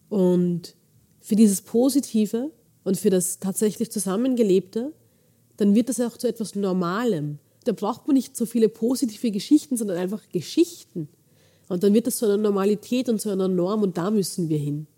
und 0.09 0.74
für 1.20 1.37
dieses 1.37 1.61
Positive 1.61 2.50
und 2.85 2.96
für 2.96 3.11
das 3.11 3.38
tatsächlich 3.38 3.92
Zusammengelebte, 3.92 4.92
dann 5.59 5.74
wird 5.74 5.90
das 5.90 6.00
auch 6.00 6.16
zu 6.16 6.26
etwas 6.26 6.55
Normalem. 6.55 7.38
Da 7.64 7.72
braucht 7.72 8.07
man 8.07 8.14
nicht 8.14 8.37
so 8.37 8.46
viele 8.46 8.70
positive 8.70 9.31
Geschichten, 9.31 9.76
sondern 9.76 9.98
einfach 9.98 10.22
Geschichten. 10.33 11.09
Und 11.70 11.85
dann 11.85 11.94
wird 11.94 12.09
das 12.09 12.16
zu 12.16 12.24
einer 12.24 12.37
Normalität 12.37 13.09
und 13.09 13.20
zu 13.20 13.30
einer 13.30 13.46
Norm 13.46 13.85
und 13.85 13.96
da 13.96 14.11
müssen 14.11 14.48
wir 14.48 14.59
hin. 14.59 14.88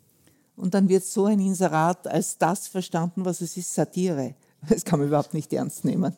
Und 0.57 0.73
dann 0.73 0.89
wird 0.89 1.05
so 1.05 1.27
ein 1.27 1.39
Inserat 1.39 2.07
als 2.09 2.39
das 2.39 2.67
verstanden, 2.67 3.27
was 3.27 3.43
es 3.43 3.59
ist, 3.59 3.75
Satire. 3.75 4.35
Das 4.67 4.83
kann 4.83 4.99
man 4.99 5.09
überhaupt 5.09 5.35
nicht 5.35 5.53
ernst 5.53 5.85
nehmen. 5.85 6.17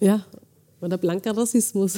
Ja, 0.00 0.26
oder 0.82 0.98
blanker 0.98 1.34
Rassismus. 1.34 1.96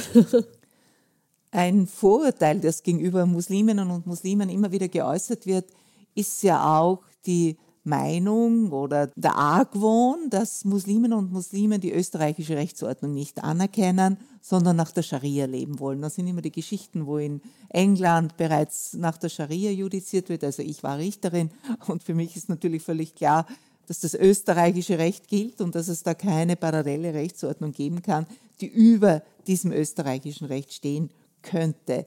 Ein 1.50 1.88
Vorurteil, 1.88 2.60
das 2.60 2.84
gegenüber 2.84 3.26
Musliminnen 3.26 3.90
und 3.90 4.06
Muslimen 4.06 4.48
immer 4.48 4.70
wieder 4.70 4.86
geäußert 4.86 5.44
wird, 5.44 5.68
ist 6.14 6.44
ja 6.44 6.78
auch 6.78 7.02
die 7.26 7.56
Meinung 7.86 8.72
oder 8.72 9.08
der 9.16 9.36
Argwohn, 9.36 10.28
dass 10.30 10.64
Musliminnen 10.64 11.16
und 11.16 11.32
Muslimen 11.32 11.80
die 11.80 11.92
österreichische 11.92 12.56
Rechtsordnung 12.56 13.14
nicht 13.14 13.42
anerkennen, 13.42 14.18
sondern 14.40 14.76
nach 14.76 14.90
der 14.90 15.02
Scharia 15.02 15.46
leben 15.46 15.78
wollen. 15.78 16.02
Das 16.02 16.16
sind 16.16 16.26
immer 16.26 16.42
die 16.42 16.52
Geschichten, 16.52 17.06
wo 17.06 17.18
in 17.18 17.40
England 17.68 18.36
bereits 18.36 18.94
nach 18.94 19.18
der 19.18 19.28
Scharia 19.28 19.70
judiziert 19.70 20.28
wird. 20.28 20.44
Also 20.44 20.62
ich 20.62 20.82
war 20.82 20.98
Richterin 20.98 21.50
und 21.86 22.02
für 22.02 22.14
mich 22.14 22.36
ist 22.36 22.48
natürlich 22.48 22.82
völlig 22.82 23.14
klar, 23.14 23.46
dass 23.86 24.00
das 24.00 24.14
österreichische 24.14 24.98
Recht 24.98 25.28
gilt 25.28 25.60
und 25.60 25.74
dass 25.74 25.88
es 25.88 26.02
da 26.02 26.14
keine 26.14 26.56
parallele 26.56 27.14
Rechtsordnung 27.14 27.72
geben 27.72 28.02
kann, 28.02 28.26
die 28.60 28.66
über 28.66 29.22
diesem 29.46 29.72
österreichischen 29.72 30.46
Recht 30.46 30.72
stehen 30.72 31.10
könnte. 31.42 32.06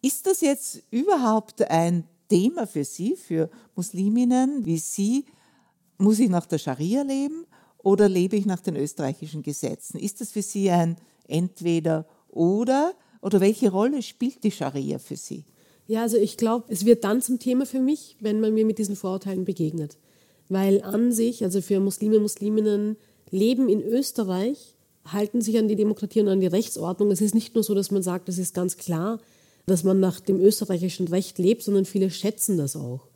Ist 0.00 0.26
das 0.26 0.40
jetzt 0.40 0.82
überhaupt 0.90 1.62
ein 1.70 2.04
Thema 2.32 2.66
für 2.66 2.84
Sie, 2.84 3.14
für 3.14 3.50
Musliminnen 3.76 4.64
wie 4.64 4.78
Sie? 4.78 5.26
Muss 5.98 6.18
ich 6.18 6.30
nach 6.30 6.46
der 6.46 6.56
Scharia 6.56 7.02
leben 7.02 7.44
oder 7.76 8.08
lebe 8.08 8.36
ich 8.36 8.46
nach 8.46 8.60
den 8.60 8.74
österreichischen 8.74 9.42
Gesetzen? 9.42 9.98
Ist 9.98 10.22
das 10.22 10.30
für 10.30 10.40
Sie 10.40 10.70
ein 10.70 10.96
entweder 11.28 12.06
oder 12.30 12.94
oder 13.20 13.40
welche 13.40 13.70
Rolle 13.70 14.00
spielt 14.02 14.42
die 14.44 14.50
Scharia 14.50 14.98
für 14.98 15.16
Sie? 15.16 15.44
Ja, 15.86 16.00
also 16.00 16.16
ich 16.16 16.38
glaube, 16.38 16.64
es 16.68 16.86
wird 16.86 17.04
dann 17.04 17.20
zum 17.20 17.38
Thema 17.38 17.66
für 17.66 17.80
mich, 17.80 18.16
wenn 18.20 18.40
man 18.40 18.54
mir 18.54 18.64
mit 18.64 18.78
diesen 18.78 18.96
Vorurteilen 18.96 19.44
begegnet. 19.44 19.98
Weil 20.48 20.82
an 20.82 21.12
sich, 21.12 21.44
also 21.44 21.60
für 21.60 21.80
Muslime, 21.80 22.18
Musliminnen, 22.18 22.96
leben 23.30 23.68
in 23.68 23.82
Österreich, 23.82 24.74
halten 25.04 25.42
sich 25.42 25.58
an 25.58 25.68
die 25.68 25.76
Demokratie 25.76 26.20
und 26.20 26.28
an 26.28 26.40
die 26.40 26.46
Rechtsordnung. 26.46 27.10
Es 27.10 27.20
ist 27.20 27.34
nicht 27.34 27.54
nur 27.54 27.62
so, 27.62 27.74
dass 27.74 27.90
man 27.90 28.02
sagt, 28.02 28.28
das 28.28 28.38
ist 28.38 28.54
ganz 28.54 28.78
klar, 28.78 29.20
dass 29.66 29.84
man 29.84 30.00
nach 30.00 30.20
dem 30.20 30.40
österreichischen 30.40 31.08
Recht 31.08 31.38
lebt, 31.38 31.62
sondern 31.62 31.84
viele 31.84 32.10
schätzen 32.10 32.56
das 32.56 32.76
auch. 32.76 33.08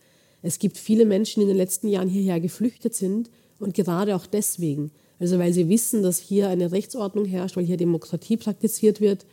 Es 0.43 0.59
gibt 0.59 0.79
viele 0.79 1.07
Menschen, 1.07 1.41
die 1.41 1.43
in 1.43 1.49
den 1.49 1.57
letzten 1.57 1.89
Jahren 1.89 2.09
hierher 2.09 2.41
geflüchtet 2.41 2.95
sind 2.95 3.31
und 3.59 3.75
gerade 3.75 4.15
auch 4.15 4.27
deswegen, 4.27 4.93
also 5.19 5.39
weil 5.39 5.53
sie 5.53 5.69
wissen, 5.69 6.03
dass 6.03 6.19
hier 6.19 6.49
eine 6.49 6.73
Rechtsordnung 6.73 7.25
herrscht, 7.25 7.57
weil 7.57 7.65
hier 7.65 7.77
Demokratie 7.77 8.37
praktiziert 8.37 9.01
wird 9.01 9.27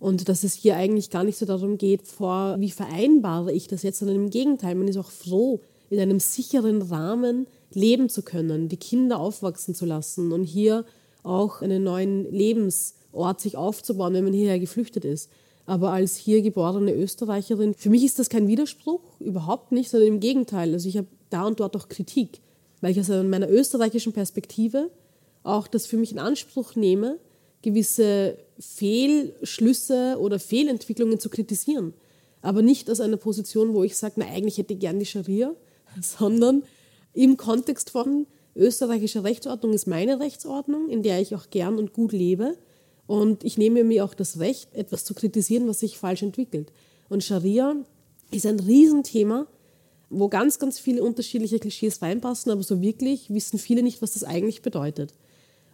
und 0.00 0.28
dass 0.28 0.44
es 0.44 0.54
hier 0.54 0.76
eigentlich 0.76 1.10
gar 1.10 1.24
nicht 1.24 1.38
so 1.38 1.46
darum 1.46 1.78
geht, 1.78 2.08
vor, 2.08 2.56
wie 2.58 2.70
vereinbare 2.70 3.52
ich 3.52 3.68
das 3.68 3.82
jetzt, 3.82 3.98
sondern 3.98 4.16
im 4.16 4.30
Gegenteil, 4.30 4.74
man 4.74 4.88
ist 4.88 4.96
auch 4.96 5.10
froh, 5.10 5.60
in 5.90 6.00
einem 6.00 6.20
sicheren 6.20 6.82
Rahmen 6.82 7.46
leben 7.72 8.08
zu 8.08 8.22
können, 8.22 8.68
die 8.68 8.76
Kinder 8.76 9.18
aufwachsen 9.18 9.74
zu 9.74 9.86
lassen 9.86 10.32
und 10.32 10.44
hier 10.44 10.84
auch 11.22 11.62
einen 11.62 11.82
neuen 11.82 12.30
Lebensort 12.30 13.40
sich 13.40 13.56
aufzubauen, 13.56 14.14
wenn 14.14 14.24
man 14.24 14.32
hierher 14.32 14.58
geflüchtet 14.58 15.04
ist 15.04 15.30
aber 15.68 15.92
als 15.92 16.16
hier 16.16 16.40
geborene 16.40 16.94
Österreicherin, 16.94 17.74
für 17.74 17.90
mich 17.90 18.02
ist 18.02 18.18
das 18.18 18.30
kein 18.30 18.48
Widerspruch, 18.48 19.02
überhaupt 19.20 19.70
nicht, 19.70 19.90
sondern 19.90 20.08
im 20.08 20.18
Gegenteil. 20.18 20.72
Also 20.72 20.88
ich 20.88 20.96
habe 20.96 21.08
da 21.28 21.46
und 21.46 21.60
dort 21.60 21.76
auch 21.76 21.90
Kritik, 21.90 22.40
weil 22.80 22.92
ich 22.92 22.98
aus 22.98 23.08
meiner 23.08 23.50
österreichischen 23.50 24.14
Perspektive 24.14 24.90
auch 25.42 25.66
das 25.66 25.84
für 25.84 25.98
mich 25.98 26.10
in 26.10 26.18
Anspruch 26.18 26.74
nehme, 26.74 27.18
gewisse 27.60 28.38
Fehlschlüsse 28.58 30.16
oder 30.18 30.38
Fehlentwicklungen 30.38 31.20
zu 31.20 31.28
kritisieren. 31.28 31.92
Aber 32.40 32.62
nicht 32.62 32.90
aus 32.90 33.00
einer 33.00 33.18
Position, 33.18 33.74
wo 33.74 33.84
ich 33.84 33.94
sage, 33.94 34.14
na 34.16 34.24
eigentlich 34.24 34.56
hätte 34.56 34.72
ich 34.72 34.80
gern 34.80 34.98
die 34.98 35.04
Scharia, 35.04 35.52
sondern 36.00 36.62
im 37.12 37.36
Kontext 37.36 37.90
von 37.90 38.26
österreichischer 38.56 39.22
Rechtsordnung 39.22 39.74
ist 39.74 39.86
meine 39.86 40.18
Rechtsordnung, 40.18 40.88
in 40.88 41.02
der 41.02 41.20
ich 41.20 41.34
auch 41.34 41.50
gern 41.50 41.76
und 41.76 41.92
gut 41.92 42.12
lebe 42.12 42.56
Und 43.08 43.42
ich 43.42 43.56
nehme 43.56 43.82
mir 43.84 44.04
auch 44.04 44.12
das 44.12 44.38
Recht, 44.38 44.72
etwas 44.74 45.02
zu 45.02 45.14
kritisieren, 45.14 45.66
was 45.66 45.80
sich 45.80 45.96
falsch 45.98 46.22
entwickelt. 46.22 46.70
Und 47.08 47.24
Scharia 47.24 47.74
ist 48.30 48.44
ein 48.44 48.60
Riesenthema, 48.60 49.46
wo 50.10 50.28
ganz, 50.28 50.58
ganz 50.58 50.78
viele 50.78 51.02
unterschiedliche 51.02 51.58
Klischees 51.58 52.02
reinpassen, 52.02 52.52
aber 52.52 52.62
so 52.62 52.82
wirklich 52.82 53.30
wissen 53.30 53.58
viele 53.58 53.82
nicht, 53.82 54.02
was 54.02 54.12
das 54.12 54.24
eigentlich 54.24 54.60
bedeutet. 54.60 55.14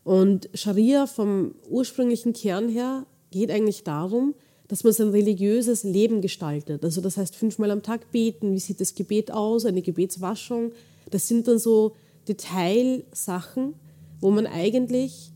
Und 0.04 0.48
Scharia 0.54 1.08
vom 1.08 1.56
ursprünglichen 1.68 2.34
Kern 2.34 2.68
her 2.68 3.04
geht 3.32 3.50
eigentlich 3.50 3.82
darum, 3.82 4.34
dass 4.68 4.84
man 4.84 4.92
sein 4.92 5.08
religiöses 5.08 5.82
Leben 5.82 6.20
gestaltet. 6.20 6.84
Also 6.84 7.00
das 7.00 7.16
heißt 7.16 7.34
fünfmal 7.34 7.72
am 7.72 7.82
Tag 7.82 8.12
beten, 8.12 8.54
wie 8.54 8.60
sieht 8.60 8.80
das 8.80 8.94
Gebet 8.94 9.32
aus, 9.32 9.64
eine 9.64 9.82
Gebetswaschung. 9.82 10.70
Das 11.10 11.26
sind 11.26 11.48
dann 11.48 11.58
so 11.58 11.96
Detailsachen, 12.28 13.74
wo 14.20 14.30
man 14.30 14.46
eigentlich 14.46 15.32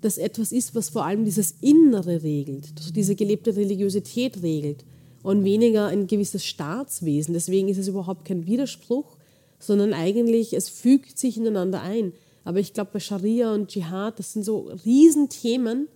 das 0.00 0.18
etwas 0.18 0.52
ist, 0.52 0.74
was 0.74 0.90
vor 0.90 1.04
allem 1.04 1.24
dieses 1.24 1.54
Innere 1.60 2.22
regelt, 2.22 2.72
also 2.76 2.92
diese 2.92 3.14
gelebte 3.14 3.56
Religiosität 3.56 4.42
regelt 4.42 4.84
und 5.22 5.44
weniger 5.44 5.86
ein 5.86 6.06
gewisses 6.06 6.44
Staatswesen. 6.44 7.34
Deswegen 7.34 7.68
ist 7.68 7.78
es 7.78 7.88
überhaupt 7.88 8.24
kein 8.24 8.46
Widerspruch, 8.46 9.16
sondern 9.58 9.92
eigentlich, 9.92 10.54
es 10.54 10.68
fügt 10.68 11.18
sich 11.18 11.36
ineinander 11.36 11.82
ein. 11.82 12.12
Aber 12.44 12.60
ich 12.60 12.72
glaube, 12.72 12.90
bei 12.94 13.00
Scharia 13.00 13.52
und 13.52 13.68
Dschihad, 13.68 14.18
das 14.18 14.32
sind 14.32 14.44
so 14.44 14.70
Riesenthemen, 14.84 15.88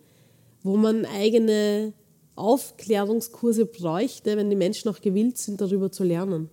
wo 0.62 0.76
man 0.76 1.06
eigene 1.06 1.92
Aufklärungskurse 2.34 3.66
bräuchte, 3.66 4.36
wenn 4.36 4.50
die 4.50 4.56
Menschen 4.56 4.88
auch 4.88 5.00
gewillt 5.00 5.38
sind, 5.38 5.60
darüber 5.60 5.90
zu 5.92 6.04
lernen. 6.04 6.50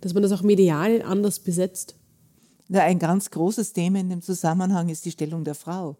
Dass 0.00 0.14
man 0.14 0.22
das 0.22 0.32
auch 0.32 0.42
medial 0.42 1.02
anders 1.02 1.40
besetzt. 1.40 1.96
Ja, 2.68 2.82
ein 2.82 2.98
ganz 2.98 3.30
großes 3.30 3.72
Thema 3.72 4.00
in 4.00 4.10
dem 4.10 4.22
Zusammenhang 4.22 4.88
ist 4.88 5.04
die 5.04 5.10
Stellung 5.10 5.44
der 5.44 5.54
Frau. 5.54 5.96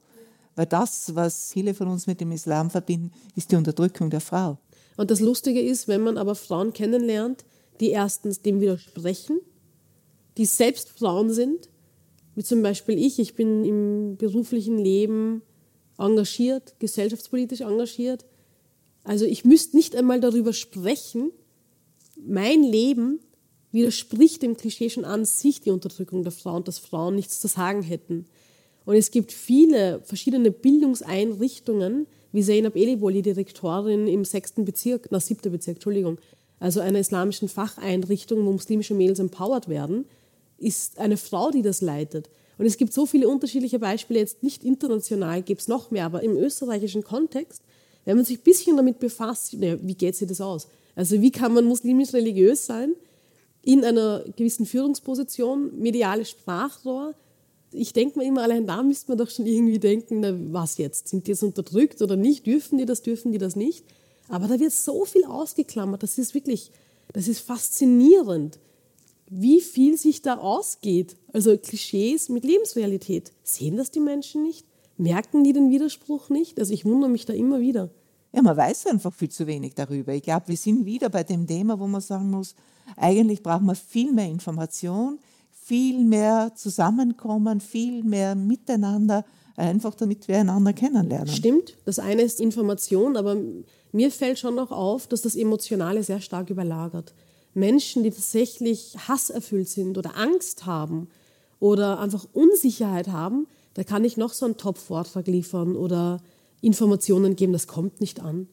Weil 0.59 0.67
das, 0.67 1.15
was 1.15 1.53
viele 1.53 1.73
von 1.73 1.87
uns 1.87 2.09
mit 2.09 2.21
dem 2.21 2.33
Islam 2.33 2.69
verbinden, 2.69 3.13
ist 3.37 3.53
die 3.53 3.55
Unterdrückung 3.55 4.11
der 4.11 4.21
Frau. 4.21 4.59
Und 4.97 5.13
das 5.13 5.21
Lustige 5.21 5.61
ist, 5.61 5.87
wenn 5.87 6.03
man 6.03 6.19
aber 6.19 6.35
Frauen 6.35 6.73
kennenlernt, 6.73 7.45
die 7.79 7.91
erstens 7.91 8.43
dem 8.43 8.61
widersprechen, 8.61 9.39
die 10.37 10.47
selbst 10.47 10.89
Frauen 10.89 11.31
sind, 11.31 11.69
wie 12.35 12.43
zum 12.43 12.61
Beispiel 12.61 12.99
ich, 12.99 13.21
ich 13.21 13.37
bin 13.37 13.65
im 13.65 14.17
beruflichen 14.17 14.79
Leben 14.79 15.43
engagiert, 15.97 16.75
gesellschaftspolitisch 16.81 17.61
engagiert. 17.61 18.27
Also 19.05 19.27
ich 19.27 19.45
müsste 19.45 19.77
nicht 19.77 19.95
einmal 19.95 20.19
darüber 20.19 20.53
sprechen, 20.53 21.31
mein 22.21 22.65
Leben 22.65 23.21
widerspricht 23.71 24.43
dem 24.43 24.57
Klischee 24.57 24.91
schon 24.91 25.05
an 25.05 25.25
sich 25.25 25.61
die 25.61 25.71
Unterdrückung 25.71 26.25
der 26.25 26.33
Frau 26.33 26.57
und 26.57 26.67
dass 26.67 26.81
Frauen 26.81 27.15
nichts 27.15 27.39
zu 27.39 27.47
sagen 27.47 27.83
hätten. 27.83 28.27
Und 28.89 28.97
es 28.97 29.11
gibt 29.11 29.33
viele 29.33 30.01
verschiedene 30.03 30.51
Bildungseinrichtungen, 30.51 32.07
wie 32.33 32.43
Zeynep 32.43 32.75
Elibol, 32.75 33.13
die 33.13 33.21
Direktorin 33.21 34.09
im 34.09 34.25
sechsten 34.25 34.65
Bezirk, 34.65 35.09
na 35.11 35.21
siebter 35.21 35.51
Bezirk, 35.51 35.77
Entschuldigung, 35.77 36.17
also 36.59 36.81
einer 36.81 36.99
islamischen 36.99 37.51
Facheinrichtung, 37.51 38.47
wo 38.47 38.53
muslimische 38.53 38.95
Mädels 38.95 39.19
empowered 39.19 39.69
werden, 39.69 40.07
ist 40.57 40.99
eine 40.99 41.19
Frau, 41.19 41.51
die 41.51 41.61
das 41.61 41.83
leitet. 41.83 42.31
Und 42.57 42.65
es 42.65 42.79
gibt 42.79 42.95
so 42.95 43.05
viele 43.05 43.29
unterschiedliche 43.29 43.79
Beispiele, 43.79 44.21
jetzt 44.21 44.43
nicht 44.43 44.65
international, 44.65 45.43
gibt 45.43 45.61
es 45.61 45.69
noch 45.69 45.91
mehr, 45.91 46.07
aber 46.07 46.23
im 46.23 46.39
österreichischen 46.39 47.05
Kontext, 47.05 47.61
wenn 48.07 48.17
man 48.17 48.25
sich 48.25 48.39
ein 48.39 48.45
bisschen 48.45 48.79
damit 48.79 49.01
befasst, 49.01 49.53
naja, 49.53 49.77
wie 49.83 49.97
geht 49.97 50.17
sich 50.17 50.29
das 50.29 50.41
aus? 50.41 50.67
Also 50.97 51.21
wie 51.21 51.31
kann 51.31 51.53
man 51.53 51.67
muslimisch 51.67 52.15
religiös 52.15 52.65
sein, 52.65 52.95
in 53.61 53.85
einer 53.85 54.25
gewissen 54.35 54.65
Führungsposition, 54.65 55.79
mediales 55.79 56.31
Sprachrohr, 56.31 57.15
ich 57.73 57.93
denke 57.93 58.19
mir 58.19 58.25
immer, 58.25 58.43
allein 58.43 58.67
da 58.67 58.83
müsste 58.83 59.11
man 59.11 59.19
doch 59.19 59.31
schon 59.31 59.47
irgendwie 59.47 59.79
denken, 59.79 60.21
na, 60.21 60.35
was 60.53 60.79
jetzt? 60.79 61.09
Sind 61.09 61.27
die 61.27 61.33
jetzt 61.33 61.43
unterdrückt 61.43 62.01
oder 62.03 62.17
nicht? 62.17 62.47
Dürfen 62.47 62.79
die 62.79 62.87
das, 62.87 63.03
dürfen 63.03 63.33
die 63.33 63.39
das 63.39 63.57
nicht? 63.57 63.85
Aber 64.29 64.47
da 64.47 64.59
wird 64.59 64.73
so 64.73 65.05
viel 65.05 65.25
ausgeklammert. 65.25 66.03
Das 66.03 66.19
ist 66.19 66.35
wirklich, 66.35 66.71
das 67.13 67.29
ist 67.29 67.41
faszinierend, 67.41 68.59
wie 69.31 69.61
viel 69.61 69.97
sich 69.99 70.23
da 70.23 70.39
ausgeht. 70.39 71.17
Also 71.33 71.57
Klischees 71.57 72.29
mit 72.29 72.45
Lebensrealität. 72.45 73.33
Sehen 73.43 73.77
das 73.77 73.91
die 73.91 74.01
Menschen 74.01 74.43
nicht? 74.43 74.67
Merken 74.97 75.45
die 75.45 75.53
den 75.53 75.71
Widerspruch 75.71 76.29
nicht? 76.31 76.59
Also 76.59 76.73
ich 76.73 76.85
wundere 76.85 77.11
mich 77.11 77.25
da 77.25 77.33
immer 77.33 77.61
wieder. 77.61 77.91
Ja, 78.33 78.43
man 78.43 78.57
weiß 78.57 78.87
einfach 78.89 79.13
viel 79.13 79.31
zu 79.31 79.47
wenig 79.47 79.75
darüber. 79.75 80.13
Ich 80.13 80.23
glaube, 80.23 80.49
wir 80.49 80.57
sind 80.57 80.85
wieder 80.85 81.09
bei 81.09 81.25
dem 81.25 81.47
Thema, 81.47 81.79
wo 81.79 81.87
man 81.87 82.01
sagen 82.01 82.31
muss, 82.31 82.55
eigentlich 82.97 83.43
braucht 83.43 83.63
man 83.63 83.77
viel 83.77 84.13
mehr 84.13 84.29
Information, 84.29 85.19
viel 85.69 86.03
mehr 86.03 86.53
zusammenkommen, 86.55 87.61
viel 87.61 88.03
mehr 88.03 88.35
miteinander, 88.35 89.27
einfach 89.55 89.95
damit 89.95 90.27
wir 90.27 90.39
einander 90.39 90.73
kennenlernen. 90.73 91.29
Stimmt, 91.29 91.77
das 91.85 91.99
eine 91.99 92.23
ist 92.23 92.41
Information, 92.41 93.19
aber 93.19 93.37
mir 93.93 94.11
fällt 94.11 94.39
schon 94.39 94.55
noch 94.55 94.73
auf, 94.73 95.07
dass 95.09 95.21
das 95.21 95.37
Emotionale 95.37 96.03
sehr 96.03 96.23
stark 96.23 96.49
überlagert. 96.49 97.13
Menschen, 97.53 98.03
die 98.03 98.11
tatsächlich 98.11 98.97
hasserfüllt 99.09 99.69
sind 99.69 99.99
oder 99.99 100.17
Angst 100.17 100.65
haben 100.65 101.09
oder 101.61 102.01
einfach 102.01 102.27
Unsicherheit 102.33 103.09
haben, 103.09 103.47
da 103.75 103.85
kann 103.85 104.05
ich 104.05 104.17
noch 104.17 104.33
so 104.33 104.47
einen 104.47 104.57
Top-Vortrag 104.57 105.27
liefern 105.27 105.77
oder 105.77 106.23
Informationen 106.63 107.37
geben, 107.37 107.53
das 107.53 107.67
kommt 107.67 108.01
nicht 108.01 108.21
an. 108.21 108.49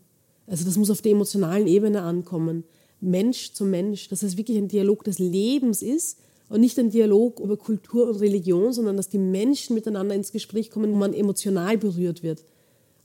Also 0.47 0.65
das 0.65 0.75
muss 0.75 0.89
auf 0.89 1.01
der 1.01 1.13
emotionalen 1.13 1.67
Ebene 1.67 2.01
ankommen. 2.01 2.65
Mensch 2.99 3.53
zu 3.53 3.63
Mensch, 3.63 4.09
dass 4.09 4.21
es 4.21 4.35
wirklich 4.35 4.57
ein 4.57 4.67
Dialog 4.67 5.05
des 5.05 5.17
Lebens 5.17 5.81
ist 5.81 6.19
und 6.49 6.61
nicht 6.61 6.77
ein 6.77 6.89
Dialog 6.89 7.39
über 7.39 7.57
Kultur 7.57 8.07
und 8.07 8.17
Religion, 8.17 8.71
sondern 8.73 8.97
dass 8.97 9.09
die 9.09 9.17
Menschen 9.17 9.73
miteinander 9.73 10.15
ins 10.15 10.31
Gespräch 10.31 10.69
kommen, 10.69 10.91
wo 10.91 10.95
man 10.95 11.13
emotional 11.13 11.77
berührt 11.77 12.23
wird. 12.23 12.45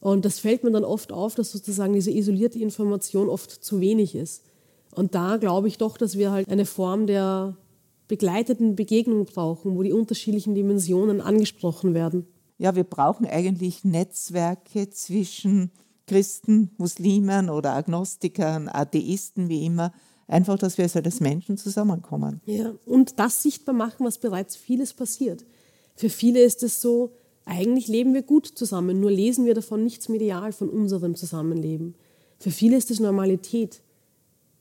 Und 0.01 0.25
das 0.25 0.39
fällt 0.39 0.65
mir 0.65 0.71
dann 0.71 0.85
oft 0.85 1.13
auf, 1.13 1.35
dass 1.35 1.53
sozusagen 1.53 1.93
diese 1.93 2.11
isolierte 2.11 2.59
Information 2.59 3.29
oft 3.29 3.51
zu 3.51 3.81
wenig 3.81 4.15
ist. 4.15 4.45
Und 4.95 5.15
da 5.15 5.37
glaube 5.37 5.69
ich 5.69 5.79
doch, 5.79 5.97
dass 5.97 6.19
wir 6.19 6.33
halt 6.33 6.49
eine 6.49 6.67
Form 6.67 7.07
der 7.07 7.57
begleiteten 8.09 8.75
Begegnung 8.75 9.25
brauchen, 9.27 9.77
wo 9.77 9.83
die 9.83 9.93
unterschiedlichen 9.93 10.55
Dimensionen 10.55 11.21
angesprochen 11.21 11.95
werden. 11.95 12.27
Ja, 12.59 12.75
wir 12.75 12.85
brauchen 12.85 13.25
eigentlich 13.25 13.85
Netzwerke 13.85 14.91
zwischen 14.91 15.71
Christen, 16.07 16.73
Muslimen 16.77 17.49
oder 17.51 17.75
Agnostikern, 17.75 18.69
Atheisten, 18.69 19.49
wie 19.49 19.65
immer, 19.65 19.93
Einfach, 20.31 20.59
dass 20.59 20.79
wir 20.79 20.85
als 20.85 21.19
Menschen 21.19 21.59
zusammenkommen. 21.59 22.41
Ja, 22.47 22.73
und 22.87 23.19
das 23.19 23.43
sichtbar 23.43 23.75
machen, 23.75 24.07
was 24.07 24.19
bereits 24.19 24.55
vieles 24.55 24.93
passiert. 24.93 25.45
Für 25.97 26.09
viele 26.09 26.41
ist 26.41 26.63
es 26.63 26.81
so, 26.81 27.11
eigentlich 27.45 27.89
leben 27.89 28.15
wir 28.15 28.23
gut 28.23 28.47
zusammen, 28.47 29.01
nur 29.01 29.11
lesen 29.11 29.45
wir 29.45 29.55
davon 29.55 29.83
nichts 29.83 30.09
medial 30.09 30.53
von 30.53 30.69
unserem 30.69 31.17
Zusammenleben. 31.17 31.97
Für 32.39 32.53
viele 32.53 32.77
ist 32.77 32.93
es 32.93 33.01
Normalität. 33.01 33.83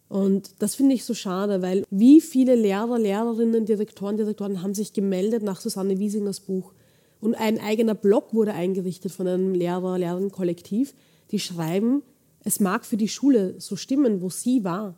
Und 0.08 0.55
das 0.58 0.73
finde 0.73 0.95
ich 0.95 1.05
so 1.05 1.13
schade, 1.13 1.62
weil 1.62 1.86
wie 1.91 2.19
viele 2.19 2.55
Lehrer, 2.55 2.97
Lehrerinnen, 2.97 3.65
Direktoren, 3.65 4.17
Direktoren 4.17 4.63
haben 4.63 4.73
sich 4.73 4.91
gemeldet 4.93 5.43
nach 5.43 5.62
Susanne 5.62 5.99
Wiesingers 5.99 6.39
Buch. 6.39 6.73
Und 7.21 7.36
ein 7.36 7.60
eigener 7.60 7.93
Blog 7.93 8.34
wurde 8.34 8.55
eingerichtet 8.55 9.12
von 9.12 9.27
einem 9.27 9.53
Lehrer, 9.53 9.99
Lehrerinnen-Kollektiv, 9.99 10.95
die 11.29 11.38
schreiben, 11.38 12.01
es 12.43 12.60
mag 12.60 12.86
für 12.86 12.97
die 12.97 13.08
Schule 13.08 13.53
so 13.60 13.75
stimmen, 13.75 14.23
wo 14.23 14.32
sie 14.32 14.63
war, 14.63 14.95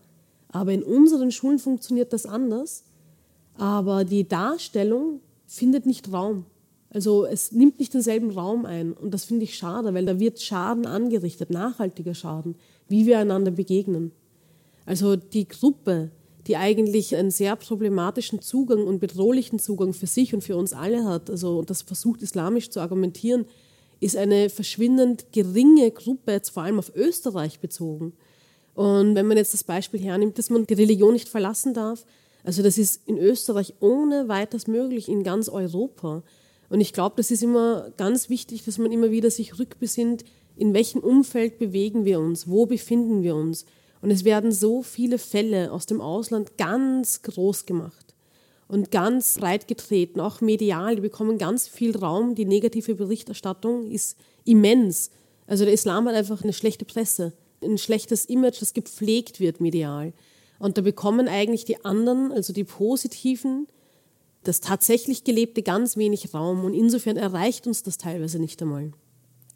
aber 0.51 0.73
in 0.73 0.83
unseren 0.83 1.31
Schulen 1.31 1.59
funktioniert 1.59 2.13
das 2.13 2.25
anders. 2.25 2.83
Aber 3.57 4.03
die 4.03 4.27
Darstellung 4.27 5.21
findet 5.47 5.85
nicht 5.85 6.11
Raum. 6.11 6.45
Also 6.89 7.25
es 7.25 7.51
nimmt 7.51 7.79
nicht 7.79 7.93
denselben 7.93 8.31
Raum 8.31 8.65
ein. 8.65 8.93
Und 8.93 9.13
das 9.13 9.23
finde 9.23 9.45
ich 9.45 9.55
schade, 9.55 9.93
weil 9.93 10.05
da 10.05 10.19
wird 10.19 10.41
Schaden 10.41 10.85
angerichtet, 10.85 11.49
nachhaltiger 11.49 12.13
Schaden, 12.13 12.55
wie 12.87 13.05
wir 13.05 13.19
einander 13.19 13.51
begegnen. 13.51 14.11
Also 14.85 15.15
die 15.15 15.47
Gruppe, 15.47 16.11
die 16.47 16.57
eigentlich 16.57 17.15
einen 17.15 17.31
sehr 17.31 17.55
problematischen 17.55 18.41
Zugang 18.41 18.85
und 18.85 18.99
bedrohlichen 18.99 19.59
Zugang 19.59 19.93
für 19.93 20.07
sich 20.07 20.33
und 20.33 20.43
für 20.43 20.57
uns 20.57 20.73
alle 20.73 21.05
hat, 21.05 21.29
also 21.29 21.61
das 21.61 21.81
versucht 21.81 22.21
islamisch 22.21 22.69
zu 22.71 22.81
argumentieren, 22.81 23.45
ist 24.01 24.17
eine 24.17 24.49
verschwindend 24.49 25.31
geringe 25.31 25.91
Gruppe, 25.91 26.31
jetzt 26.31 26.49
vor 26.49 26.63
allem 26.63 26.79
auf 26.79 26.93
Österreich 26.95 27.59
bezogen. 27.59 28.13
Und 28.75 29.15
wenn 29.15 29.27
man 29.27 29.37
jetzt 29.37 29.53
das 29.53 29.63
Beispiel 29.63 29.99
hernimmt, 29.99 30.37
dass 30.37 30.49
man 30.49 30.65
die 30.65 30.73
Religion 30.73 31.13
nicht 31.13 31.29
verlassen 31.29 31.73
darf, 31.73 32.05
also 32.43 32.63
das 32.63 32.77
ist 32.77 33.07
in 33.07 33.17
Österreich 33.17 33.73
ohne 33.79 34.27
weiteres 34.27 34.67
möglich, 34.67 35.09
in 35.09 35.23
ganz 35.23 35.49
Europa. 35.49 36.23
Und 36.69 36.81
ich 36.81 36.93
glaube, 36.93 37.15
das 37.17 37.31
ist 37.31 37.43
immer 37.43 37.91
ganz 37.97 38.29
wichtig, 38.29 38.63
dass 38.63 38.77
man 38.77 38.91
immer 38.91 39.11
wieder 39.11 39.29
sich 39.29 39.59
rückbesinnt, 39.59 40.23
in 40.55 40.73
welchem 40.73 41.01
Umfeld 41.01 41.59
bewegen 41.59 42.05
wir 42.05 42.19
uns, 42.19 42.47
wo 42.47 42.65
befinden 42.65 43.23
wir 43.23 43.35
uns. 43.35 43.65
Und 44.01 44.09
es 44.09 44.23
werden 44.23 44.51
so 44.51 44.81
viele 44.81 45.17
Fälle 45.17 45.71
aus 45.71 45.85
dem 45.85 46.01
Ausland 46.01 46.57
ganz 46.57 47.21
groß 47.21 47.65
gemacht 47.65 48.15
und 48.67 48.89
ganz 48.89 49.37
breit 49.37 49.67
getreten, 49.67 50.19
auch 50.19 50.41
medial. 50.41 50.95
Die 50.95 51.01
bekommen 51.01 51.37
ganz 51.37 51.67
viel 51.67 51.95
Raum. 51.95 52.33
Die 52.33 52.45
negative 52.45 52.95
Berichterstattung 52.95 53.91
ist 53.91 54.17
immens. 54.45 55.11
Also 55.45 55.65
der 55.65 55.73
Islam 55.73 56.07
hat 56.07 56.15
einfach 56.15 56.43
eine 56.43 56.53
schlechte 56.53 56.85
Presse 56.85 57.33
ein 57.63 57.77
schlechtes 57.77 58.25
Image, 58.25 58.61
das 58.61 58.73
gepflegt 58.73 59.39
wird 59.39 59.61
medial. 59.61 60.13
Und 60.59 60.77
da 60.77 60.81
bekommen 60.81 61.27
eigentlich 61.27 61.65
die 61.65 61.83
anderen, 61.83 62.31
also 62.31 62.53
die 62.53 62.63
positiven, 62.63 63.67
das 64.43 64.59
tatsächlich 64.59 65.23
Gelebte 65.23 65.61
ganz 65.63 65.97
wenig 65.97 66.33
Raum. 66.33 66.63
Und 66.65 66.73
insofern 66.73 67.17
erreicht 67.17 67.67
uns 67.67 67.83
das 67.83 67.97
teilweise 67.97 68.39
nicht 68.39 68.61
einmal. 68.61 68.91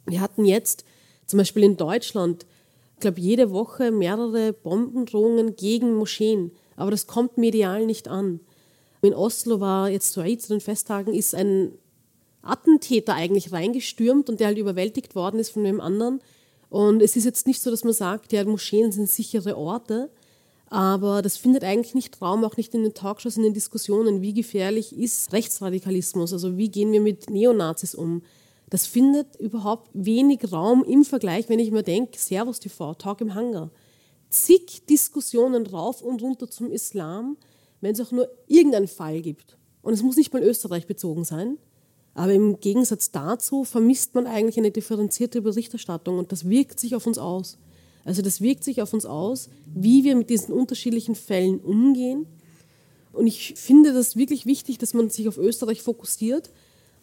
Wir 0.06 0.22
hatten 0.22 0.46
jetzt 0.46 0.86
Zum 1.26 1.38
Beispiel 1.38 1.64
in 1.64 1.78
Deutschland, 1.78 2.46
ich 2.94 3.00
glaube, 3.00 3.20
jede 3.20 3.52
Woche 3.52 3.92
mehrere 3.92 4.54
Bombendrohungen 4.54 5.56
gegen 5.56 5.96
Moscheen. 5.96 6.52
Aber 6.76 6.92
das 6.92 7.08
kommt 7.08 7.38
medial 7.38 7.86
nicht 7.86 8.08
an. 8.08 8.40
In 9.02 9.14
Oslo 9.14 9.60
war 9.60 9.90
jetzt 9.90 10.14
zu 10.14 10.22
den 10.22 10.62
Festtagen, 10.62 11.14
ist 11.14 11.36
ein 11.36 11.72
Attentäter 12.42 13.16
eigentlich 13.16 13.52
reingestürmt 13.52 14.30
und 14.30 14.40
der 14.40 14.48
halt 14.48 14.58
überwältigt 14.58 15.16
worden 15.16 15.40
ist 15.40 15.50
von 15.50 15.66
einem 15.66 15.82
anderen. 15.82 16.22
Und 16.70 17.02
es 17.02 17.16
ist 17.16 17.26
jetzt 17.26 17.48
nicht 17.48 17.62
so, 17.62 17.72
dass 17.72 17.84
man 17.84 17.94
sagt, 17.94 18.34
ja, 18.34 18.44
Moscheen 18.44 18.92
sind 18.92 19.10
sichere 19.10 19.58
Orte, 19.58 20.10
aber 20.68 21.22
das 21.22 21.38
findet 21.38 21.64
eigentlich 21.64 21.94
nicht 21.94 22.22
Raum, 22.22 22.44
auch 22.44 22.58
nicht 22.58 22.74
in 22.74 22.84
den 22.84 22.94
Talkshows, 22.94 23.38
in 23.38 23.44
den 23.44 23.54
Diskussionen, 23.54 24.22
wie 24.22 24.34
gefährlich 24.34 24.98
ist 24.98 25.32
Rechtsradikalismus, 25.32 26.34
also 26.34 26.58
wie 26.58 26.70
gehen 26.70 26.92
wir 26.92 27.02
mit 27.02 27.30
Neonazis 27.30 27.96
um. 27.96 28.24
Das 28.70 28.88
findet 28.88 29.36
überhaupt 29.40 29.90
wenig 29.94 30.52
Raum 30.52 30.84
im 30.84 31.06
Vergleich, 31.06 31.50
wenn 31.50 31.60
ich 31.60 31.72
mir 31.72 31.84
denke, 31.84 32.18
Servus 32.18 32.60
TV, 32.60 32.96
Talk 32.96 33.22
im 33.22 33.36
Hangar. 33.36 33.70
Zig 34.30 34.86
Diskussionen 34.90 35.68
rauf 35.68 36.02
und 36.02 36.22
runter 36.22 36.50
zum 36.50 36.72
Islam, 36.72 37.38
wenn 37.80 37.94
es 37.94 38.02
auch 38.02 38.12
nur 38.12 38.28
irgendeinen 38.48 38.88
Fall 38.88 39.22
gibt. 39.22 39.58
Und 39.84 39.94
es 39.94 40.02
muss 40.02 40.18
nicht 40.18 40.34
mal 40.34 40.42
Österreich 40.42 40.88
bezogen 40.88 41.26
sein. 41.26 41.60
Aber 42.16 42.34
im 42.34 42.60
Gegensatz 42.62 43.12
dazu 43.12 43.66
vermisst 43.66 44.16
man 44.16 44.26
eigentlich 44.26 44.58
eine 44.58 44.72
differenzierte 44.72 45.42
Berichterstattung 45.42 46.18
und 46.18 46.32
das 46.32 46.50
wirkt 46.50 46.80
sich 46.80 46.96
auf 46.96 47.06
uns 47.06 47.18
aus. 47.18 47.58
Also 48.06 48.22
das 48.22 48.40
wirkt 48.40 48.64
sich 48.64 48.82
auf 48.82 48.94
uns 48.94 49.06
aus, 49.06 49.50
wie 49.66 50.04
wir 50.06 50.16
mit 50.16 50.30
diesen 50.30 50.54
unterschiedlichen 50.54 51.16
Fällen 51.16 51.60
umgehen. 51.60 52.26
Und 53.12 53.28
ich 53.28 53.56
finde 53.56 53.94
das 53.94 54.16
wirklich 54.16 54.46
wichtig, 54.46 54.78
dass 54.78 54.94
man 54.94 55.10
sich 55.10 55.28
auf 55.28 55.38
Österreich 55.38 55.82
fokussiert 55.82 56.50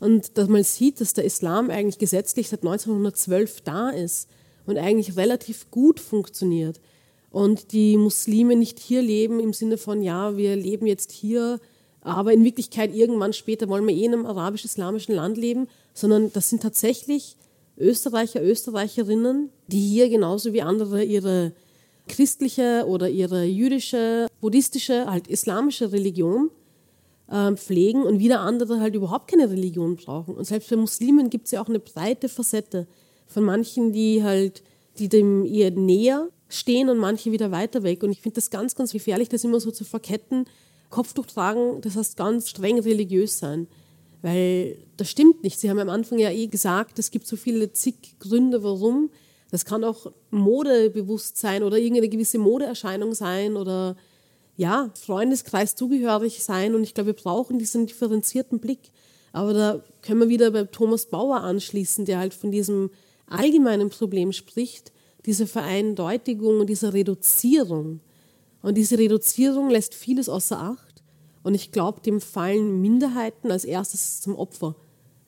und 0.01 0.38
dass 0.38 0.48
man 0.48 0.64
sieht, 0.64 1.01
dass 1.01 1.12
der 1.12 1.25
Islam 1.25 1.68
eigentlich 1.68 1.98
gesetzlich 1.98 2.48
seit 2.48 2.62
1912 2.62 3.61
da 3.61 3.90
ist 3.90 4.29
und 4.64 4.79
eigentlich 4.79 5.16
relativ 5.16 5.70
gut 5.70 6.01
funktioniert. 6.01 6.81
Und 7.31 7.72
die 7.72 7.96
Muslime 7.96 8.57
nicht 8.57 8.79
hier 8.79 9.03
leben 9.03 9.40
im 9.40 9.53
Sinne 9.53 9.77
von, 9.77 10.03
ja, 10.03 10.37
wir 10.37 10.57
leben 10.57 10.87
jetzt 10.87 11.12
hier, 11.12 11.61
aber 12.03 12.33
in 12.33 12.45
Wirklichkeit 12.45 12.95
irgendwann 12.95 13.33
später 13.33 13.69
wollen 13.69 13.87
wir 13.87 13.95
eh 13.95 14.05
in 14.05 14.12
einem 14.12 14.27
arabisch-islamischen 14.27 15.15
Land 15.15 15.38
leben, 15.38 15.69
sondern 15.95 16.33
das 16.33 16.51
sind 16.51 16.62
tatsächlich 16.62 17.37
Österreicher, 17.79 18.43
Österreicherinnen, 18.43 19.51
die 19.69 19.81
hier 19.81 20.09
genauso 20.09 20.53
wie 20.53 20.62
andere 20.62 21.03
ihre 21.03 21.53
christliche 22.09 22.85
oder 22.87 23.09
ihre 23.09 23.45
jüdische, 23.45 24.27
buddhistische, 24.41 25.07
halt 25.07 25.29
islamische 25.29 25.93
Religion 25.93 26.51
äh, 27.29 27.53
pflegen 27.55 28.03
und 28.03 28.19
wieder 28.19 28.41
andere 28.41 28.81
halt 28.81 28.95
überhaupt 28.95 29.31
keine 29.31 29.49
Religion 29.49 29.97
brauchen. 29.97 30.35
Und 30.35 30.45
selbst 30.45 30.71
bei 30.71 30.77
Muslimen 30.77 31.31
gibt 31.31 31.47
es 31.47 31.53
ja 31.53 31.62
auch 31.62 31.69
eine 31.69 31.79
breite 31.79 32.29
Facette 32.29 32.87
von 33.27 33.45
manchen, 33.45 33.93
die 33.93 34.23
halt, 34.23 34.62
die 34.99 35.09
dem 35.09 35.47
eher 35.47 35.71
näher 35.71 36.29
stehen 36.49 36.91
und 36.91 36.99
manche 36.99 37.33
wieder 37.33 37.51
weiter 37.51 37.83
weg. 37.83 38.03
Und 38.03 38.11
ich 38.11 38.21
finde 38.21 38.35
das 38.35 38.51
ganz, 38.51 38.75
ganz 38.75 38.93
gefährlich, 38.93 39.29
das 39.29 39.45
immer 39.45 39.61
so 39.61 39.71
zu 39.71 39.85
verketten. 39.85 40.45
Kopftuch 40.92 41.26
tragen, 41.26 41.81
das 41.81 41.96
heißt 41.96 42.16
ganz 42.16 42.48
streng 42.48 42.78
religiös 42.78 43.38
sein. 43.38 43.66
Weil 44.22 44.78
das 44.96 45.11
stimmt 45.11 45.42
nicht. 45.42 45.59
Sie 45.59 45.68
haben 45.68 45.81
am 45.81 45.88
Anfang 45.88 46.20
ja 46.20 46.31
eh 46.31 46.46
gesagt, 46.46 47.00
es 47.00 47.11
gibt 47.11 47.26
so 47.26 47.35
viele 47.35 47.72
zig 47.72 47.96
Gründe, 48.20 48.62
warum. 48.62 49.11
Das 49.50 49.64
kann 49.64 49.83
auch 49.83 50.12
modebewusst 50.31 51.37
sein 51.37 51.64
oder 51.64 51.76
irgendeine 51.76 52.09
gewisse 52.09 52.38
Modeerscheinung 52.38 53.14
sein 53.14 53.57
oder 53.57 53.96
ja, 54.57 54.90
Freundeskreis 54.94 55.74
zugehörig 55.74 56.44
sein. 56.44 56.76
Und 56.76 56.85
ich 56.85 56.94
glaube, 56.94 57.09
wir 57.09 57.22
brauchen 57.22 57.59
diesen 57.59 57.87
differenzierten 57.87 58.61
Blick. 58.61 58.92
Aber 59.33 59.52
da 59.52 59.83
können 60.02 60.20
wir 60.20 60.28
wieder 60.28 60.52
bei 60.52 60.64
Thomas 60.64 61.07
Bauer 61.07 61.40
anschließen, 61.40 62.05
der 62.05 62.18
halt 62.18 62.35
von 62.35 62.52
diesem 62.52 62.90
allgemeinen 63.26 63.90
Problem 63.90 64.33
spricht, 64.33 64.92
diese 65.26 65.46
Vereindeutigung 65.46 66.61
und 66.61 66.70
diese 66.70 66.92
Reduzierung. 66.92 68.00
Und 68.62 68.77
diese 68.77 68.98
Reduzierung 68.98 69.68
lässt 69.68 69.94
vieles 69.94 70.29
außer 70.29 70.59
Acht. 70.59 71.03
Und 71.42 71.55
ich 71.55 71.72
glaube, 71.72 72.01
dem 72.01 72.20
fallen 72.20 72.81
Minderheiten 72.81 73.51
als 73.51 73.64
erstes 73.64 74.20
zum 74.20 74.37
Opfer. 74.37 74.77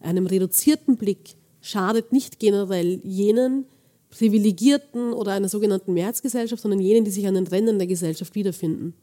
Einem 0.01 0.27
reduzierten 0.27 0.97
Blick 0.97 1.37
schadet 1.61 2.12
nicht 2.12 2.38
generell 2.38 3.01
jenen 3.03 3.66
Privilegierten 4.11 5.12
oder 5.12 5.33
einer 5.33 5.49
sogenannten 5.49 5.92
Mehrheitsgesellschaft, 5.92 6.62
sondern 6.62 6.81
jenen, 6.81 7.05
die 7.05 7.11
sich 7.11 7.27
an 7.27 7.35
den 7.35 7.49
Rändern 7.49 7.79
der 7.79 7.88
Gesellschaft 7.88 8.35
wiederfinden. 8.37 8.94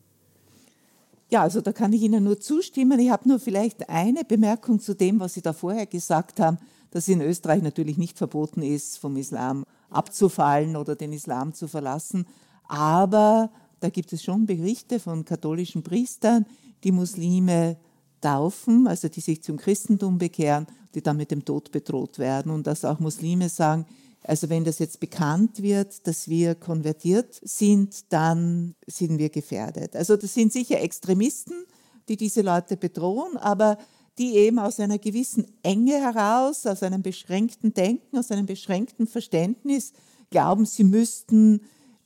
Ja, 1.29 1.41
also 1.41 1.59
da 1.59 1.73
kann 1.73 1.91
ich 1.91 2.01
Ihnen 2.01 2.23
nur 2.23 2.39
zustimmen. 2.39 2.99
Ich 2.99 3.09
habe 3.09 3.27
nur 3.27 3.39
vielleicht 3.39 3.89
eine 3.89 4.23
Bemerkung 4.23 4.79
zu 4.79 4.93
dem, 4.93 5.19
was 5.19 5.33
Sie 5.33 5.41
da 5.41 5.53
vorher 5.53 5.85
gesagt 5.85 6.39
haben, 6.39 6.57
dass 6.91 7.07
in 7.07 7.21
Österreich 7.21 7.61
natürlich 7.61 7.97
nicht 7.97 8.17
verboten 8.17 8.61
ist, 8.61 8.97
vom 8.97 9.17
Islam 9.17 9.65
abzufallen 9.89 10.75
oder 10.75 10.95
den 10.95 11.13
Islam 11.13 11.53
zu 11.53 11.67
verlassen. 11.67 12.25
Aber 12.67 13.49
da 13.81 13.89
gibt 13.89 14.13
es 14.13 14.23
schon 14.23 14.45
Berichte 14.45 14.99
von 14.99 15.25
katholischen 15.25 15.83
Priestern, 15.83 16.45
die 16.83 16.91
Muslime 16.91 17.77
taufen, 18.21 18.87
also 18.87 19.09
die 19.09 19.21
sich 19.21 19.43
zum 19.43 19.57
Christentum 19.57 20.17
bekehren, 20.17 20.67
die 20.93 21.01
dann 21.01 21.17
mit 21.17 21.31
dem 21.31 21.43
Tod 21.43 21.71
bedroht 21.71 22.19
werden 22.19 22.51
und 22.51 22.67
dass 22.67 22.85
auch 22.85 22.99
Muslime 22.99 23.49
sagen, 23.49 23.85
also 24.23 24.49
wenn 24.49 24.63
das 24.63 24.77
jetzt 24.77 24.99
bekannt 24.99 25.63
wird, 25.63 26.05
dass 26.05 26.27
wir 26.27 26.53
konvertiert 26.53 27.41
sind, 27.43 28.13
dann 28.13 28.75
sind 28.85 29.17
wir 29.17 29.29
gefährdet. 29.29 29.95
Also 29.95 30.15
das 30.15 30.35
sind 30.35 30.53
sicher 30.53 30.79
Extremisten, 30.79 31.65
die 32.07 32.17
diese 32.17 32.43
Leute 32.43 32.77
bedrohen, 32.77 33.37
aber 33.37 33.79
die 34.19 34.35
eben 34.35 34.59
aus 34.59 34.79
einer 34.79 34.99
gewissen 34.99 35.45
Enge 35.63 35.93
heraus, 35.93 36.67
aus 36.67 36.83
einem 36.83 37.01
beschränkten 37.01 37.73
Denken, 37.73 38.19
aus 38.19 38.29
einem 38.29 38.45
beschränkten 38.45 39.07
Verständnis 39.07 39.93
glauben, 40.29 40.65
sie 40.65 40.83
müssten 40.83 41.61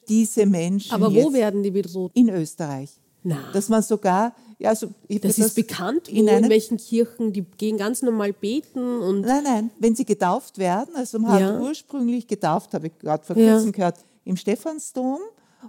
diese 0.07 0.45
Menschen. 0.45 0.93
Aber 0.93 1.13
wo 1.13 1.33
werden 1.33 1.63
die 1.63 1.71
bedroht? 1.71 2.11
In 2.13 2.29
Österreich. 2.29 2.91
Na. 3.23 3.39
Dass 3.53 3.69
man 3.69 3.81
sogar 3.81 4.33
ja, 4.57 4.69
also 4.69 4.87
das 5.09 5.37
ist 5.37 5.55
bekannt, 5.55 6.07
in, 6.07 6.27
in 6.27 6.49
welchen 6.49 6.77
Kirchen 6.77 7.33
die 7.33 7.41
gehen 7.41 7.77
ganz 7.77 8.01
normal 8.01 8.31
beten 8.31 8.99
und 9.01 9.21
nein, 9.21 9.43
nein, 9.43 9.71
wenn 9.79 9.95
sie 9.95 10.05
getauft 10.05 10.57
werden, 10.57 10.95
also 10.95 11.19
man 11.19 11.39
ja. 11.39 11.53
hat 11.53 11.61
ursprünglich 11.61 12.25
getauft, 12.27 12.73
habe 12.73 12.87
ich 12.87 12.97
gerade 12.97 13.23
vor 13.25 13.35
kurzem 13.35 13.65
ja. 13.65 13.71
gehört, 13.71 13.97
im 14.23 14.37
Stephansdom 14.37 15.19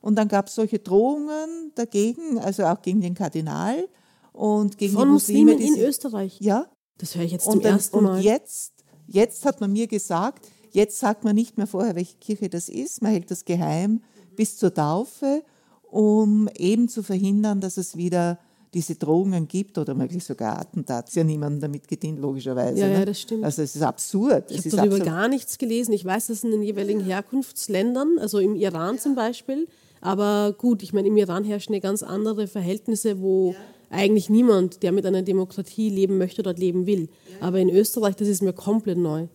und 0.03 0.17
dann 0.17 0.29
gab 0.29 0.47
es 0.47 0.55
solche 0.55 0.79
Drohungen 0.79 1.73
dagegen, 1.75 2.39
also 2.39 2.65
auch 2.65 2.81
gegen 2.81 3.01
den 3.01 3.15
Kardinal 3.15 3.89
und 4.33 4.79
gegen 4.79 4.95
Von 4.95 5.09
die 5.09 5.13
Muslime 5.13 5.53
Muslimen 5.53 5.77
in 5.77 5.83
Österreich. 5.83 6.37
Ja. 6.41 6.67
Das 6.99 7.15
höre 7.15 7.25
ich 7.25 7.33
jetzt 7.33 7.45
zum 7.45 7.61
dann, 7.61 7.75
ersten 7.75 8.03
Mal. 8.03 8.17
Und 8.17 8.23
jetzt, 8.23 8.73
jetzt 9.07 9.45
hat 9.45 9.61
man 9.61 9.73
mir 9.73 9.87
gesagt, 9.89 10.47
jetzt 10.71 10.99
sagt 10.99 11.25
man 11.25 11.35
nicht 11.35 11.59
mehr 11.59 11.67
vorher, 11.67 11.97
welche 11.97 12.17
Kirche 12.19 12.49
das 12.49 12.69
ist, 12.69 13.03
man 13.03 13.13
hält 13.13 13.31
das 13.31 13.45
geheim 13.45 14.03
bis 14.37 14.57
zur 14.57 14.73
Taufe, 14.73 15.43
um 15.91 16.49
eben 16.57 16.89
zu 16.89 17.03
verhindern, 17.03 17.61
dass 17.61 17.77
es 17.77 17.97
wieder 17.97 18.39
diese 18.75 18.97
Drohungen 18.97 19.49
gibt 19.49 19.79
oder 19.79 19.95
möglich 19.95 20.23
sogar 20.23 20.59
Attentats, 20.59 21.15
ja 21.15 21.25
niemandem 21.25 21.61
damit 21.63 21.89
gedient, 21.89 22.19
logischerweise. 22.19 22.79
Ja, 22.79 22.89
ne? 22.89 22.95
ja, 22.95 23.05
das 23.07 23.21
stimmt. 23.23 23.43
Also 23.43 23.63
es 23.63 23.75
ist 23.75 23.83
absurd. 23.83 24.51
Ich 24.51 24.67
habe 24.67 24.89
darüber 24.89 24.99
gar 25.01 25.29
nichts 25.29 25.57
gelesen. 25.57 25.93
Ich 25.93 26.05
weiß, 26.05 26.27
das 26.27 26.45
in 26.45 26.51
den 26.51 26.63
jeweiligen 26.63 27.01
Herkunftsländern, 27.01 28.19
also 28.19 28.39
im 28.39 28.55
Iran 28.55 28.99
zum 28.99 29.15
Beispiel. 29.15 29.67
Aber 30.03 30.55
gut, 30.59 30.83
ich 30.83 30.93
meine, 30.93 31.09
im 31.09 31.17
Iran 31.17 31.45
herrschen 31.45 31.73
ja 31.73 31.81
ganz 31.81 32.03
andere 32.03 32.49
Verhältnisse, 32.49 33.21
wo 33.21 33.53
ja. 33.53 33.57
eigentlich 33.97 34.29
niemand, 34.29 34.83
der 34.83 34.93
mit 34.93 35.07
einer 35.07 35.23
Demokratie 35.23 35.89
leben 35.89 36.19
möchte, 36.19 36.43
dort 36.43 36.59
leben 36.59 36.87
will. 36.87 37.09
Ja. 37.41 37.47
Aber 37.47 37.59
in 37.61 37.71
Österreich, 37.71 38.17
das 38.17 38.29
ist 38.29 38.43
mir 38.43 38.53
komplett 38.53 38.99
neu. 38.99 39.29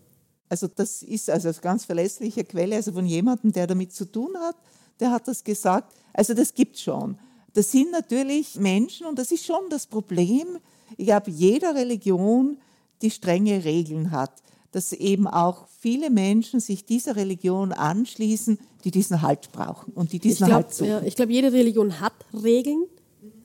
Also 0.49 0.67
das 0.67 1.01
ist 1.01 1.29
also 1.29 1.47
eine 1.47 1.57
ganz 1.61 1.85
verlässliche 1.85 2.43
Quelle, 2.43 2.75
also 2.75 2.91
von 2.91 3.05
jemandem, 3.05 3.53
der 3.53 3.67
damit 3.67 3.93
zu 3.93 4.05
tun 4.05 4.35
hat, 4.37 4.55
der 5.01 5.11
hat 5.11 5.27
das 5.27 5.43
gesagt. 5.43 5.93
Also 6.13 6.33
das 6.33 6.53
gibt 6.53 6.75
es 6.75 6.83
schon. 6.83 7.17
Das 7.53 7.71
sind 7.71 7.91
natürlich 7.91 8.55
Menschen 8.55 9.05
und 9.07 9.19
das 9.19 9.31
ist 9.31 9.45
schon 9.45 9.69
das 9.69 9.85
Problem. 9.85 10.59
Ich 10.97 11.07
glaube, 11.07 11.31
jeder 11.31 11.75
Religion, 11.75 12.57
die 13.01 13.11
strenge 13.11 13.65
Regeln 13.65 14.11
hat, 14.11 14.41
dass 14.71 14.93
eben 14.93 15.27
auch 15.27 15.67
viele 15.79 16.09
Menschen 16.09 16.61
sich 16.61 16.85
dieser 16.85 17.17
Religion 17.17 17.73
anschließen, 17.73 18.57
die 18.85 18.91
diesen 18.91 19.21
Halt 19.21 19.51
brauchen 19.51 19.91
und 19.93 20.13
die 20.13 20.19
diesen 20.19 20.47
glaub, 20.47 20.63
Halt 20.63 20.73
suchen. 20.73 20.89
Ja, 20.89 21.01
ich 21.01 21.15
glaube, 21.15 21.33
jede 21.33 21.51
Religion 21.51 21.99
hat 21.99 22.13
Regeln. 22.33 22.85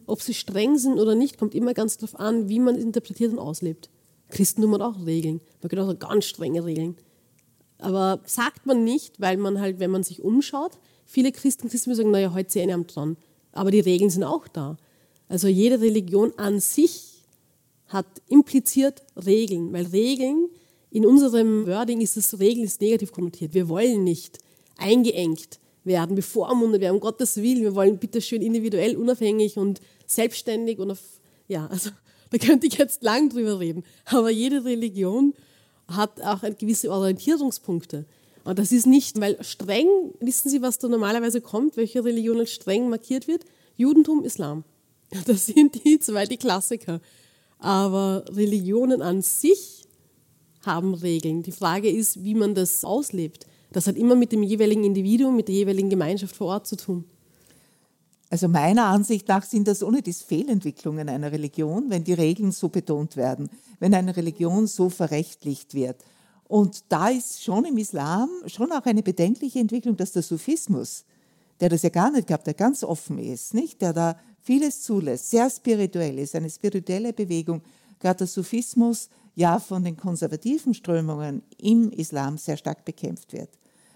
Ob 0.07 0.23
sie 0.23 0.35
streng 0.35 0.79
sind 0.79 1.01
oder 1.01 1.17
nicht, 1.17 1.37
kommt 1.37 1.53
immer 1.53 1.75
ganz 1.75 1.97
darauf 1.97 2.21
an, 2.21 2.49
wie 2.49 2.61
man 2.61 2.77
interpretiert 2.77 3.33
und 3.33 3.41
auslebt. 3.41 3.91
Christentum 4.29 4.75
hat 4.75 4.83
auch 4.83 5.05
Regeln. 5.05 5.41
Man 5.63 5.69
gibt 5.69 5.83
auch 5.83 5.99
ganz 5.99 6.27
strenge 6.27 6.65
Regeln. 6.65 6.97
Aber 7.79 8.21
sagt 8.25 8.67
man 8.67 8.85
nicht, 8.85 9.21
weil 9.21 9.37
man 9.37 9.61
halt, 9.61 9.81
wenn 9.81 9.91
man 9.91 10.05
sich 10.05 10.23
umschaut, 10.23 10.79
viele 11.07 11.33
Christen, 11.33 11.69
Christen 11.69 11.95
sagen, 11.95 12.11
naja, 12.11 12.35
heute 12.35 12.51
sind 12.51 12.71
am 12.71 12.87
dran 12.87 13.17
aber 13.57 13.71
die 13.71 13.81
Regeln 13.81 14.11
sind 14.11 14.25
auch 14.25 14.47
da. 14.49 14.77
Also 15.29 15.49
jede 15.49 15.81
Religion 15.81 16.33
an 16.37 16.61
sich 16.61 17.23
hat 17.89 18.07
impliziert 18.29 19.03
Regeln, 19.25 19.73
weil 19.73 19.87
Regeln, 19.87 20.49
in 20.91 21.05
unserem 21.05 21.67
Wording 21.67 22.01
ist 22.01 22.17
das 22.17 22.39
Regeln 22.39 22.65
ist 22.65 22.81
negativ 22.81 23.13
konnotiert. 23.13 23.55
Wir 23.55 23.69
wollen 23.69 24.05
nicht 24.05 24.39
eingeengt 24.77 25.59
werden, 25.85 26.17
bevormundet 26.17 26.81
werden, 26.81 26.95
um 26.95 27.01
Gottes 27.01 27.37
Willen. 27.37 27.63
Wir 27.63 27.75
wollen 27.75 27.99
bitte 27.99 28.21
schön 28.21 28.43
individuell, 28.43 28.97
unabhängig 28.97 29.57
und 29.57 29.81
selbstständig 30.07 30.79
und 30.79 30.93
auf, 30.93 31.01
ja, 31.49 31.67
also 31.67 31.91
da 32.31 32.39
könnte 32.39 32.67
ich 32.67 32.75
jetzt 32.75 33.03
lang 33.03 33.29
drüber 33.29 33.59
reden. 33.61 33.85
Aber 34.07 34.31
jede 34.31 34.65
Religion 34.65 35.35
hat 35.89 36.21
auch 36.23 36.43
gewisse 36.59 36.91
Orientierungspunkte. 36.91 38.05
Das 38.55 38.71
ist 38.71 38.87
nicht, 38.87 39.21
weil 39.21 39.43
streng, 39.43 39.89
wissen 40.21 40.49
Sie, 40.51 40.63
was 40.63 40.79
da 40.79 40.89
normalerweise 40.89 41.41
kommt, 41.41 41.77
welche 41.77 42.05
Religion 42.05 42.39
als 42.39 42.53
streng 42.53 42.89
markiert 42.89 43.27
wird? 43.27 43.45
Judentum, 43.77 44.25
Islam. 44.25 44.65
Das 45.27 45.47
sind 45.47 45.85
die 45.85 45.99
zwei 45.99 46.27
die 46.27 46.37
Klassiker. 46.37 47.01
Aber 47.59 48.25
Religionen 48.29 49.03
an 49.03 49.23
sich 49.23 49.85
haben 50.63 50.95
Regeln. 50.95 51.43
Die 51.43 51.53
Frage 51.53 51.89
ist, 51.89 52.25
wie 52.25 52.35
man 52.35 52.55
das 52.55 52.85
auslebt. 52.85 53.47
Das 53.73 53.87
hat 53.87 53.97
immer 53.97 54.15
mit 54.15 54.33
dem 54.33 54.43
jeweiligen 54.43 54.85
Individuum, 54.85 55.37
mit 55.37 55.49
der 55.49 55.55
jeweiligen 55.55 55.91
Gemeinschaft 55.91 56.37
vor 56.37 56.49
Ort 56.49 56.67
zu 56.67 56.77
tun. 56.77 57.05
Also 58.29 58.49
meiner 58.49 58.87
Ansicht 58.87 59.29
nach 59.29 59.45
sind 59.45 59.69
das 59.69 59.83
ohne 59.83 60.03
dies 60.03 60.23
Fehlentwicklungen 60.23 61.09
einer 61.09 61.31
Religion, 61.31 61.91
wenn 61.91 62.03
die 62.03 62.13
Regeln 62.13 62.51
so 62.51 62.69
betont 62.69 63.17
werden, 63.17 63.49
wenn 63.79 63.95
eine 63.95 64.17
Religion 64.17 64.67
so 64.67 64.91
verrechtlicht 64.91 65.75
wird. 65.75 65.97
Und 66.49 66.85
da 66.89 67.09
ist 67.09 67.43
schon 67.43 67.65
im 67.65 67.77
Islam 67.79 68.29
schon 68.47 68.71
auch 68.73 68.85
eine 68.85 69.03
bedenkliche 69.03 69.59
Entwicklung, 69.59 69.97
dass 69.97 70.13
der 70.13 70.23
Sufismus, 70.23 71.05
der 71.61 71.69
das 71.69 71.83
ja 71.83 71.89
gar 71.89 72.11
nicht 72.11 72.29
gab, 72.29 72.45
der 72.45 72.55
ganz 72.55 72.85
offen 72.85 73.19
ist, 73.19 73.55
nicht, 73.55 73.83
der 73.83 73.93
da 73.93 74.17
vieles 74.41 74.83
zulässt, 74.83 75.31
sehr 75.31 75.51
spirituell 75.51 76.19
ist, 76.19 76.37
eine 76.37 76.51
spirituelle 76.51 77.13
Bewegung, 77.13 77.63
gerade 77.99 78.19
der 78.19 78.27
Sufismus 78.29 79.09
ja 79.35 79.59
von 79.59 79.83
den 79.83 79.97
konservativen 79.97 80.73
Strömungen 80.73 81.43
im 81.59 81.91
Islam 81.91 82.39
sehr 82.39 82.57
stark 82.57 82.85
bekämpft 82.85 83.33
wird. 83.33 83.51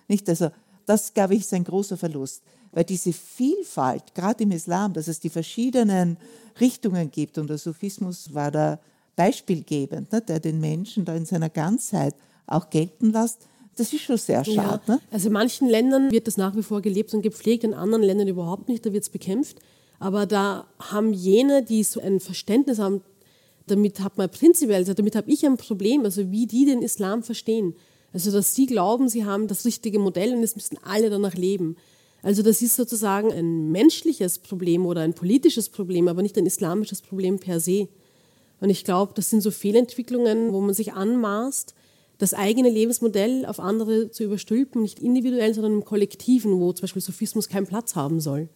Nicht? 0.09 0.29
Also 0.29 0.51
das, 0.87 1.15
glaube 1.15 1.35
ich, 1.35 1.43
ist 1.43 1.55
ein 1.55 1.65
großer 1.65 1.97
Verlust, 1.97 2.43
weil 2.73 2.85
diese 2.85 3.13
Vielfalt, 3.13 4.13
gerade 4.15 4.43
im 4.43 4.51
Islam, 4.51 4.93
dass 4.93 5.07
es 5.07 5.21
die 5.21 5.31
verschiedenen 5.31 6.17
Richtungen 6.61 7.11
gibt, 7.13 7.39
und 7.39 7.49
der 7.49 7.59
Sufismus 7.59 8.35
war 8.35 8.51
da 8.51 8.81
beispielgebend, 9.15 10.11
ne, 10.13 10.21
der 10.21 10.41
den 10.41 10.61
Menschen 10.61 11.05
da 11.05 11.15
in 11.15 11.27
seiner 11.27 11.51
Ganzheit 11.51 12.15
auch 12.51 12.71
gelten 12.71 13.13
lässt, 13.13 13.47
das 13.77 13.93
ist 13.93 14.03
schon 14.03 14.19
sehr 14.19 14.45
schade. 14.45 14.83
Ja. 14.87 14.95
Ne? 14.95 15.01
Also 15.11 15.29
in 15.29 15.33
manchen 15.33 15.69
Ländern 15.69 16.11
wird 16.11 16.27
das 16.27 16.37
nach 16.37 16.55
wie 16.57 16.63
vor 16.63 16.83
gelebt 16.83 17.15
und 17.15 17.23
gepflegt, 17.23 17.65
in 17.65 17.73
anderen 17.73 18.03
Ländern 18.03 18.29
überhaupt 18.29 18.69
nicht, 18.69 18.85
da 18.85 18.93
wird 18.93 19.05
es 19.05 19.09
bekämpft. 19.09 19.59
Aber 19.99 20.27
da 20.27 20.67
haben 20.79 21.13
jene, 21.13 21.63
die 21.63 21.83
so 21.83 22.01
ein 22.01 22.21
Verständnis 22.21 22.79
haben, 22.79 23.03
damit 23.67 24.01
hat 24.01 24.19
man 24.19 24.29
prinzipiell, 24.29 24.79
also 24.79 24.95
damit 24.95 25.15
habe 25.15 25.31
ich 25.31 25.47
ein 25.47 25.57
Problem, 25.57 26.05
also 26.05 26.31
wie 26.31 26.47
die 26.47 26.65
den 26.65 26.83
Islam 26.83 27.23
verstehen. 27.23 27.75
Also 28.13 28.33
dass 28.33 28.55
sie 28.55 28.67
glauben, 28.67 29.09
sie 29.09 29.25
haben 29.25 29.47
das 29.47 29.65
richtige 29.65 29.99
Modell 29.99 30.35
und 30.35 30.43
es 30.43 30.57
müssen 30.57 30.79
alle 30.83 31.11
danach 31.11 31.35
leben. 31.35 31.77
Also 32.23 32.43
das 32.43 32.61
ist 32.61 32.77
sozusagen 32.77 33.33
ein 33.33 33.71
menschliches 33.71 34.41
Problem 34.41 34.85
oder 34.85 35.03
ein 35.03 35.15
politisches 35.15 35.69
Problem, 35.69 36.09
aber 36.09 36.23
nicht 36.23 36.37
ein 36.37 36.47
islamisches 36.47 37.01
Problem 37.01 37.39
per 37.39 37.61
se. 37.61 37.89
Und 38.61 38.69
ich 38.69 38.85
glaube, 38.85 39.13
das 39.15 39.31
sind 39.31 39.41
so 39.41 39.51
Fehlentwicklungen, 39.51 40.53
wo 40.53 40.61
man 40.61 40.75
sich 40.75 40.93
anmaßt, 40.93 41.75
das 42.21 42.35
eigene 42.35 42.69
Lebensmodell 42.69 43.47
auf 43.47 43.59
andere 43.59 44.11
zu 44.11 44.25
überstülpen, 44.25 44.83
nicht 44.83 45.01
individuell, 45.01 45.55
sondern 45.55 45.73
im 45.73 45.85
Kollektiven, 45.87 46.61
wo 46.61 46.71
zum 46.73 46.83
Beispiel 46.83 47.01
Sophismus 47.01 47.49
keinen 47.49 47.67
Platz 47.67 47.97
haben 47.97 48.21
soll. 48.21 48.51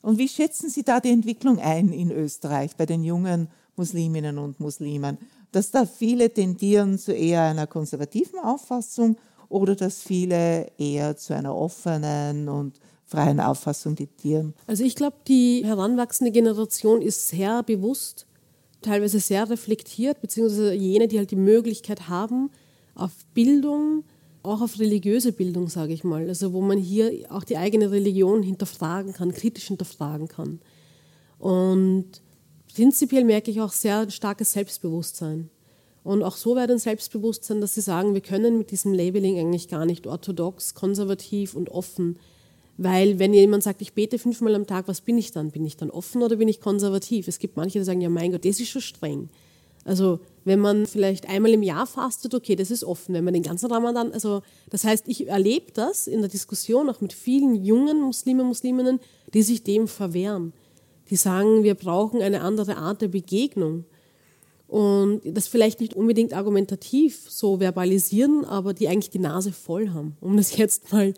Und 0.00 0.18
wie 0.18 0.28
schätzen 0.28 0.70
Sie 0.70 0.84
da 0.84 1.00
die 1.00 1.10
Entwicklung 1.10 1.58
ein 1.58 1.92
in 1.92 2.12
Österreich 2.12 2.76
bei 2.76 2.86
den 2.86 3.02
jungen 3.02 3.48
Musliminnen 3.74 4.38
und 4.38 4.60
Muslimen? 4.60 5.18
Dass 5.50 5.72
da 5.72 5.86
viele 5.86 6.30
tendieren 6.32 6.96
zu 6.96 7.12
eher 7.12 7.42
einer 7.42 7.66
konservativen 7.66 8.38
Auffassung 8.38 9.16
oder 9.48 9.74
dass 9.74 10.00
viele 10.00 10.70
eher 10.78 11.16
zu 11.16 11.34
einer 11.34 11.56
offenen 11.56 12.48
und 12.48 12.78
freien 13.06 13.40
Auffassung 13.40 13.96
tendieren? 13.96 14.54
Also 14.68 14.84
ich 14.84 14.94
glaube, 14.94 15.16
die 15.26 15.62
heranwachsende 15.64 16.30
Generation 16.30 17.02
ist 17.02 17.26
sehr 17.26 17.64
bewusst, 17.64 18.26
teilweise 18.82 19.18
sehr 19.18 19.50
reflektiert, 19.50 20.20
beziehungsweise 20.20 20.74
jene, 20.74 21.08
die 21.08 21.18
halt 21.18 21.32
die 21.32 21.36
Möglichkeit 21.36 22.08
haben, 22.08 22.50
auf 22.94 23.12
Bildung 23.34 24.04
auch 24.44 24.60
auf 24.60 24.78
religiöse 24.78 25.32
Bildung, 25.32 25.68
sage 25.68 25.94
ich 25.94 26.04
mal. 26.04 26.28
Also 26.28 26.52
wo 26.52 26.60
man 26.60 26.78
hier 26.78 27.12
auch 27.30 27.44
die 27.44 27.56
eigene 27.56 27.90
Religion 27.90 28.42
hinterfragen 28.42 29.14
kann, 29.14 29.32
kritisch 29.32 29.68
hinterfragen 29.68 30.28
kann. 30.28 30.60
Und 31.38 32.06
prinzipiell 32.74 33.24
merke 33.24 33.50
ich 33.50 33.60
auch 33.60 33.72
sehr 33.72 34.10
starkes 34.10 34.52
Selbstbewusstsein. 34.52 35.48
Und 36.02 36.22
auch 36.22 36.36
so 36.36 36.54
wäre 36.54 36.70
ein 36.70 36.78
Selbstbewusstsein, 36.78 37.62
dass 37.62 37.74
sie 37.74 37.80
sagen, 37.80 38.12
wir 38.12 38.20
können 38.20 38.58
mit 38.58 38.70
diesem 38.70 38.92
Labeling 38.92 39.38
eigentlich 39.38 39.68
gar 39.68 39.86
nicht 39.86 40.06
orthodox, 40.06 40.74
konservativ 40.74 41.54
und 41.54 41.70
offen. 41.70 42.18
Weil 42.76 43.18
wenn 43.18 43.32
jemand 43.32 43.62
sagt, 43.62 43.80
ich 43.80 43.94
bete 43.94 44.18
fünfmal 44.18 44.54
am 44.54 44.66
Tag, 44.66 44.88
was 44.88 45.00
bin 45.00 45.16
ich 45.16 45.32
dann? 45.32 45.52
Bin 45.52 45.64
ich 45.64 45.78
dann 45.78 45.90
offen 45.90 46.22
oder 46.22 46.36
bin 46.36 46.48
ich 46.48 46.60
konservativ? 46.60 47.28
Es 47.28 47.38
gibt 47.38 47.56
manche, 47.56 47.78
die 47.78 47.84
sagen, 47.84 48.02
ja 48.02 48.10
mein 48.10 48.32
Gott, 48.32 48.44
das 48.44 48.60
ist 48.60 48.68
schon 48.68 48.82
streng. 48.82 49.30
Also 49.84 50.20
wenn 50.44 50.60
man 50.60 50.86
vielleicht 50.86 51.28
einmal 51.28 51.52
im 51.52 51.62
Jahr 51.62 51.86
fastet, 51.86 52.34
okay, 52.34 52.56
das 52.56 52.70
ist 52.70 52.84
offen. 52.84 53.14
Wenn 53.14 53.24
man 53.24 53.34
den 53.34 53.42
ganzen 53.42 53.70
Ramadan, 53.70 54.12
also 54.12 54.42
das 54.70 54.84
heißt, 54.84 55.04
ich 55.08 55.28
erlebe 55.28 55.72
das 55.72 56.06
in 56.06 56.20
der 56.20 56.30
Diskussion 56.30 56.88
auch 56.88 57.00
mit 57.00 57.12
vielen 57.12 57.64
jungen 57.64 58.00
Muslimen, 58.00 58.46
Musliminnen, 58.46 59.00
die 59.32 59.42
sich 59.42 59.62
dem 59.62 59.88
verwehren. 59.88 60.52
Die 61.10 61.16
sagen, 61.16 61.62
wir 61.64 61.74
brauchen 61.74 62.22
eine 62.22 62.40
andere 62.40 62.76
Art 62.76 63.02
der 63.02 63.08
Begegnung. 63.08 63.84
Und 64.66 65.20
das 65.24 65.48
vielleicht 65.48 65.80
nicht 65.80 65.94
unbedingt 65.94 66.32
argumentativ 66.32 67.26
so 67.28 67.58
verbalisieren, 67.58 68.44
aber 68.44 68.74
die 68.74 68.88
eigentlich 68.88 69.10
die 69.10 69.18
Nase 69.18 69.52
voll 69.52 69.90
haben, 69.90 70.16
um 70.20 70.36
das 70.36 70.56
jetzt 70.56 70.92
mal 70.92 71.14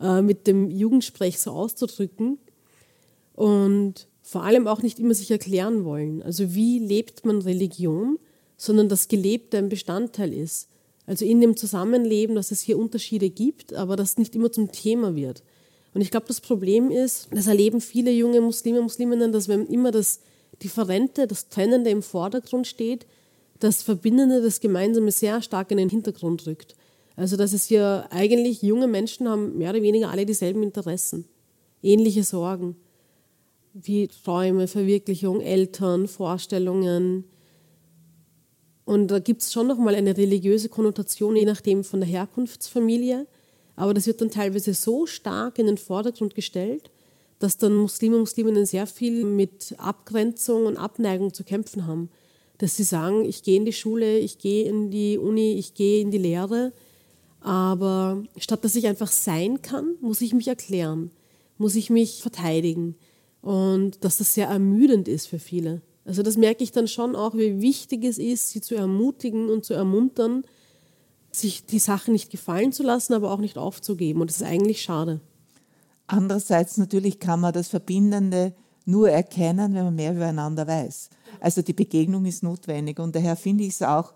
äh, 0.00 0.22
mit 0.22 0.46
dem 0.46 0.70
Jugendsprech 0.70 1.38
so 1.40 1.52
auszudrücken. 1.52 2.38
Und 3.34 4.08
vor 4.30 4.44
allem 4.44 4.68
auch 4.68 4.80
nicht 4.80 5.00
immer 5.00 5.12
sich 5.12 5.32
erklären 5.32 5.84
wollen. 5.84 6.22
Also 6.22 6.54
wie 6.54 6.78
lebt 6.78 7.24
man 7.24 7.42
Religion, 7.42 8.16
sondern 8.56 8.88
dass 8.88 9.08
Gelebte 9.08 9.58
ein 9.58 9.68
Bestandteil 9.68 10.32
ist. 10.32 10.68
Also 11.04 11.24
in 11.24 11.40
dem 11.40 11.56
Zusammenleben, 11.56 12.36
dass 12.36 12.52
es 12.52 12.60
hier 12.60 12.78
Unterschiede 12.78 13.28
gibt, 13.28 13.74
aber 13.74 13.96
das 13.96 14.18
nicht 14.18 14.36
immer 14.36 14.52
zum 14.52 14.70
Thema 14.70 15.16
wird. 15.16 15.42
Und 15.94 16.00
ich 16.00 16.12
glaube, 16.12 16.26
das 16.28 16.40
Problem 16.40 16.92
ist, 16.92 17.26
das 17.32 17.48
erleben 17.48 17.80
viele 17.80 18.12
junge 18.12 18.40
Muslime, 18.40 18.80
Musliminnen, 18.80 19.32
dass 19.32 19.48
wenn 19.48 19.66
immer 19.66 19.90
das 19.90 20.20
Differente, 20.62 21.26
das 21.26 21.48
Trennende 21.48 21.90
im 21.90 22.00
Vordergrund 22.00 22.68
steht, 22.68 23.08
das 23.58 23.82
Verbindende, 23.82 24.40
das 24.40 24.60
Gemeinsame 24.60 25.10
sehr 25.10 25.42
stark 25.42 25.72
in 25.72 25.78
den 25.78 25.88
Hintergrund 25.88 26.46
rückt. 26.46 26.76
Also 27.16 27.36
dass 27.36 27.52
es 27.52 27.66
hier 27.66 28.06
eigentlich 28.10 28.62
junge 28.62 28.86
Menschen 28.86 29.28
haben 29.28 29.58
mehr 29.58 29.70
oder 29.70 29.82
weniger 29.82 30.08
alle 30.10 30.24
dieselben 30.24 30.62
Interessen, 30.62 31.24
ähnliche 31.82 32.22
Sorgen 32.22 32.76
wie 33.72 34.08
Träume, 34.08 34.68
Verwirklichung, 34.68 35.40
Eltern, 35.40 36.08
Vorstellungen. 36.08 37.24
Und 38.84 39.08
da 39.08 39.18
gibt 39.18 39.42
es 39.42 39.52
schon 39.52 39.66
nochmal 39.66 39.94
eine 39.94 40.16
religiöse 40.16 40.68
Konnotation, 40.68 41.36
je 41.36 41.44
nachdem 41.44 41.84
von 41.84 42.00
der 42.00 42.08
Herkunftsfamilie. 42.08 43.26
Aber 43.76 43.94
das 43.94 44.06
wird 44.06 44.20
dann 44.20 44.30
teilweise 44.30 44.74
so 44.74 45.06
stark 45.06 45.58
in 45.58 45.66
den 45.66 45.78
Vordergrund 45.78 46.34
gestellt, 46.34 46.90
dass 47.38 47.56
dann 47.56 47.74
Muslime 47.74 48.16
und 48.16 48.22
Musliminnen 48.22 48.66
sehr 48.66 48.86
viel 48.86 49.24
mit 49.24 49.74
Abgrenzung 49.78 50.66
und 50.66 50.76
Abneigung 50.76 51.32
zu 51.32 51.44
kämpfen 51.44 51.86
haben. 51.86 52.10
Dass 52.58 52.76
sie 52.76 52.82
sagen, 52.82 53.24
ich 53.24 53.42
gehe 53.42 53.56
in 53.56 53.64
die 53.64 53.72
Schule, 53.72 54.18
ich 54.18 54.38
gehe 54.38 54.68
in 54.68 54.90
die 54.90 55.16
Uni, 55.16 55.54
ich 55.54 55.72
gehe 55.74 56.02
in 56.02 56.10
die 56.10 56.18
Lehre, 56.18 56.72
aber 57.40 58.22
statt 58.36 58.64
dass 58.64 58.76
ich 58.76 58.86
einfach 58.86 59.10
sein 59.10 59.62
kann, 59.62 59.94
muss 60.00 60.20
ich 60.20 60.34
mich 60.34 60.48
erklären, 60.48 61.10
muss 61.56 61.74
ich 61.74 61.88
mich 61.88 62.20
verteidigen, 62.20 62.96
und 63.42 64.04
dass 64.04 64.18
das 64.18 64.34
sehr 64.34 64.48
ermüdend 64.48 65.08
ist 65.08 65.26
für 65.26 65.38
viele. 65.38 65.82
Also 66.04 66.22
das 66.22 66.36
merke 66.36 66.64
ich 66.64 66.72
dann 66.72 66.88
schon 66.88 67.14
auch, 67.14 67.34
wie 67.34 67.60
wichtig 67.60 68.04
es 68.04 68.18
ist, 68.18 68.50
sie 68.50 68.60
zu 68.60 68.74
ermutigen 68.74 69.48
und 69.48 69.64
zu 69.64 69.74
ermuntern, 69.74 70.44
sich 71.30 71.64
die 71.64 71.78
Sachen 71.78 72.12
nicht 72.12 72.30
gefallen 72.30 72.72
zu 72.72 72.82
lassen, 72.82 73.14
aber 73.14 73.30
auch 73.30 73.38
nicht 73.38 73.58
aufzugeben. 73.58 74.20
Und 74.20 74.30
das 74.30 74.38
ist 74.38 74.46
eigentlich 74.46 74.82
schade. 74.82 75.20
Andererseits 76.06 76.76
natürlich 76.76 77.20
kann 77.20 77.40
man 77.40 77.52
das 77.52 77.68
Verbindende 77.68 78.54
nur 78.84 79.10
erkennen, 79.10 79.74
wenn 79.74 79.84
man 79.84 79.94
mehr 79.94 80.12
übereinander 80.12 80.66
weiß. 80.66 81.10
Also 81.38 81.62
die 81.62 81.72
Begegnung 81.72 82.24
ist 82.24 82.42
notwendig 82.42 82.98
und 82.98 83.14
daher 83.14 83.36
finde 83.36 83.64
ich 83.64 83.74
es 83.74 83.82
auch 83.82 84.12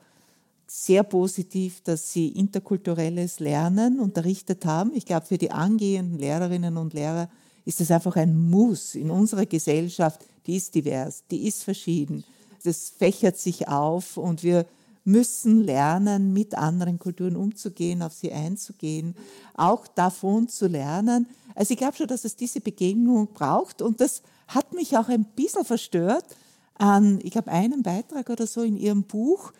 sehr 0.66 1.04
positiv, 1.04 1.82
dass 1.82 2.12
Sie 2.12 2.28
interkulturelles 2.28 3.38
Lernen 3.38 4.00
unterrichtet 4.00 4.64
haben. 4.64 4.90
Ich 4.94 5.06
glaube, 5.06 5.26
für 5.26 5.38
die 5.38 5.52
angehenden 5.52 6.18
Lehrerinnen 6.18 6.76
und 6.76 6.94
Lehrer 6.94 7.28
ist 7.64 7.80
das 7.80 7.90
einfach 7.90 8.16
ein 8.16 8.50
Muss 8.50 8.94
in 8.94 9.10
unserer 9.10 9.46
Gesellschaft. 9.46 10.24
Die 10.46 10.56
ist 10.56 10.74
divers, 10.74 11.24
die 11.30 11.46
ist 11.46 11.64
verschieden. 11.64 12.24
Das 12.62 12.90
fächert 12.90 13.38
sich 13.38 13.68
auf 13.68 14.16
und 14.16 14.42
wir 14.42 14.66
müssen 15.04 15.62
lernen, 15.62 16.32
mit 16.32 16.54
anderen 16.54 16.98
Kulturen 16.98 17.36
umzugehen, 17.36 18.02
auf 18.02 18.14
sie 18.14 18.32
einzugehen, 18.32 19.14
auch 19.54 19.86
davon 19.86 20.48
zu 20.48 20.66
lernen. 20.66 21.26
Also 21.54 21.72
ich 21.72 21.78
glaube 21.78 21.96
schon, 21.96 22.08
dass 22.08 22.24
es 22.24 22.36
diese 22.36 22.60
Begegnung 22.60 23.28
braucht 23.28 23.82
und 23.82 24.00
das 24.00 24.22
hat 24.48 24.72
mich 24.72 24.96
auch 24.96 25.08
ein 25.08 25.24
bisschen 25.24 25.64
verstört 25.64 26.24
an, 26.76 27.20
ich 27.22 27.36
habe 27.36 27.50
einen 27.50 27.82
Beitrag 27.82 28.30
oder 28.30 28.46
so 28.46 28.62
in 28.62 28.76
Ihrem 28.76 29.04
Buch, 29.04 29.52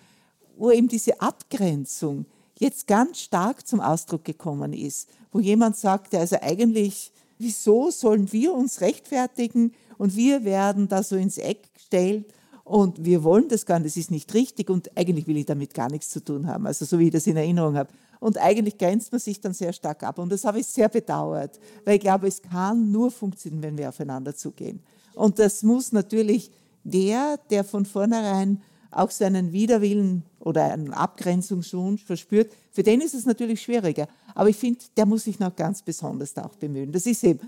wo 0.57 0.71
eben 0.71 0.89
diese 0.89 1.21
Abgrenzung 1.21 2.27
jetzt 2.59 2.87
ganz 2.87 3.21
stark 3.21 3.67
zum 3.67 3.81
Ausdruck 3.81 4.25
gekommen 4.25 4.73
ist, 4.73 5.09
wo 5.33 5.41
jemand 5.41 5.77
sagt, 5.77 6.15
also 6.15 6.37
eigentlich 6.41 7.13
wieso 7.39 7.91
sollen 7.91 8.33
wir 8.33 8.53
uns 8.53 8.81
rechtfertigen 8.81 9.73
und 9.99 10.17
wir 10.17 10.45
werden 10.45 10.89
da 10.89 11.03
so 11.03 11.17
ins 11.17 11.39
Eck 11.39 11.73
gestellt 11.75 12.27
und 12.65 13.05
wir 13.05 13.23
wollen 13.23 13.49
das 13.49 13.67
gar 13.67 13.79
nicht, 13.79 13.87
das 13.87 13.97
ist 13.97 14.11
nicht 14.11 14.33
richtig 14.35 14.71
und 14.71 14.97
eigentlich 14.97 15.27
will 15.27 15.37
ich 15.37 15.47
damit 15.47 15.75
gar 15.75 15.91
nichts 15.91 16.11
zu 16.11 16.25
tun 16.25 16.47
haben, 16.47 16.67
also 16.67 16.85
so 16.85 16.99
wie 16.99 17.07
ich 17.07 17.13
das 17.13 17.27
in 17.27 17.37
Erinnerung 17.37 17.77
habe. 17.77 17.91
und 18.21 18.39
eigentlich 18.39 18.79
grenzt 18.79 19.13
man 19.13 19.21
sich 19.21 19.41
dann 19.41 19.53
sehr 19.53 19.73
stark 19.75 20.03
ab. 20.03 20.19
Und 20.19 20.33
das 20.33 20.45
habe 20.45 20.59
ich 20.59 20.67
sehr 20.67 20.89
bedauert, 20.89 21.61
weil 21.85 21.97
ich 21.97 22.01
glaube, 22.01 22.27
es 22.27 22.41
kann 22.41 22.91
nur 22.91 23.11
funktionieren, 23.11 23.63
wenn 23.63 23.77
wir 23.77 23.91
aufeinander 23.91 24.35
zugehen. 24.35 24.81
Und 25.15 25.39
das 25.39 25.63
muss 25.63 25.93
natürlich 25.93 26.51
der, 26.85 27.39
der 27.51 27.65
von 27.65 27.85
vornherein 27.85 28.63
auch 28.91 29.11
seinen 29.11 29.53
Widerwillen 29.53 30.23
oder 30.41 30.73
einen 30.73 30.93
Abgrenzungswunsch 30.93 32.05
verspürt, 32.05 32.53
für 32.71 32.83
den 32.83 33.01
ist 33.01 33.15
es 33.15 33.27
natürlich 33.27 33.61
schwieriger. 33.61 34.09
Aber 34.35 34.49
ich 34.49 34.57
finde, 34.57 34.81
der 34.97 35.07
muss 35.07 35.25
sich 35.25 35.39
noch 35.39 35.55
ganz 35.55 35.83
besonders 35.83 36.37
auch 36.37 36.57
bemühen. 36.57 36.93
Das 36.93 37.07
ist 37.07 37.23
eben, 37.25 37.41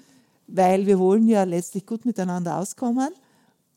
weil 0.46 0.86
wir 0.86 0.98
wollen 0.98 1.28
ja 1.28 1.42
letztlich 1.44 1.84
gut 1.84 2.04
miteinander 2.04 2.58
auskommen. 2.58 3.08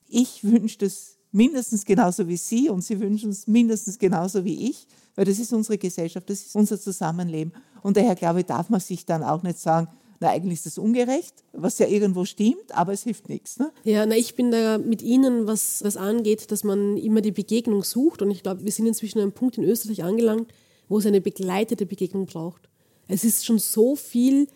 Ich 0.08 0.44
wünsche 0.44 0.80
das 0.80 1.16
mindestens 1.32 1.86
genauso 1.86 2.28
wie 2.28 2.38
Sie 2.38 2.70
und 2.70 2.84
Sie 2.84 3.00
wünschen 3.00 3.32
es 3.32 3.48
mindestens 3.48 3.98
genauso 3.98 4.44
wie 4.44 4.70
ich, 4.70 4.88
weil 5.16 5.26
das 5.26 5.40
ist 5.40 5.54
unsere 5.54 5.78
Gesellschaft, 5.78 6.30
das 6.30 6.42
ist 6.42 6.56
unser 6.56 6.80
Zusammenleben. 6.80 7.54
Und 7.82 7.98
daher 7.98 8.16
glaube 8.16 8.42
ich, 8.42 8.46
darf 8.46 8.70
man 8.70 8.80
sich 8.80 9.06
dann 9.06 9.24
auch 9.24 9.44
nicht 9.44 9.60
sagen, 9.60 9.88
na, 10.22 10.30
eigentlich 10.32 10.60
ist 10.60 10.66
das 10.66 10.78
ungerecht, 10.78 11.34
was 11.54 11.80
ja 11.80 11.88
irgendwo 11.88 12.26
stimmt, 12.26 12.76
aber 12.76 12.92
es 12.92 13.04
hilft 13.04 13.30
nichts. 13.30 13.58
Ne? 13.58 13.72
Ja, 13.86 14.06
na, 14.06 14.18
ich 14.18 14.36
bin 14.36 14.52
da 14.52 14.78
mit 14.78 15.02
Ihnen, 15.02 15.48
was 15.48 15.80
das 15.80 15.96
angeht, 15.96 16.52
dass 16.52 16.66
man 16.66 16.98
immer 16.98 17.22
die 17.22 17.32
Begegnung 17.32 17.84
sucht. 17.84 18.22
Und 18.22 18.32
ich 18.32 18.44
glaube, 18.44 18.66
wir 18.66 18.72
sind 18.72 18.86
inzwischen 18.86 19.20
an 19.20 19.24
einem 19.24 19.32
Punkt 19.32 19.58
in 19.58 19.64
Österreich 19.64 20.04
angelangt, 20.04 20.52
wo 20.90 20.98
es 20.98 21.06
eine 21.06 21.22
begleitete 21.22 21.86
Begegnung 21.86 22.26
braucht. 22.26 22.68
Es 23.10 23.26
ist 23.26 23.46
schon 23.46 23.60
so 23.60 23.98
viel 23.98 24.48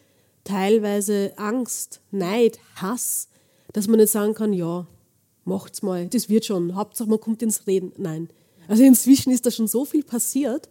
teilweise 0.45 1.33
Angst, 1.37 1.99
Neid, 2.11 2.59
Hass, 2.75 3.27
dass 3.73 3.87
man 3.87 3.99
nicht 3.99 4.11
sagen 4.11 4.35
kann, 4.35 4.53
ja, 4.53 4.87
macht's 5.43 5.81
mal, 5.81 6.07
das 6.07 6.29
wird 6.29 6.45
schon, 6.45 6.75
Hauptsache 6.75 7.09
man 7.09 7.19
kommt 7.19 7.41
ins 7.41 7.67
Reden. 7.67 7.91
Nein. 7.97 8.29
Also 8.67 8.83
inzwischen 8.83 9.33
ist 9.33 9.45
da 9.45 9.51
schon 9.51 9.67
so 9.67 9.83
viel 9.83 10.03
passiert. 10.03 10.69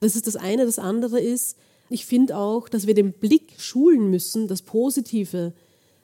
Das 0.00 0.16
ist 0.16 0.26
das 0.26 0.36
eine. 0.36 0.66
Das 0.66 0.78
andere 0.78 1.20
ist, 1.20 1.56
ich 1.88 2.04
finde 2.04 2.36
auch, 2.36 2.68
dass 2.68 2.86
wir 2.86 2.94
den 2.94 3.12
Blick 3.12 3.54
schulen 3.58 4.10
müssen, 4.10 4.48
das 4.48 4.62
Positive, 4.62 5.52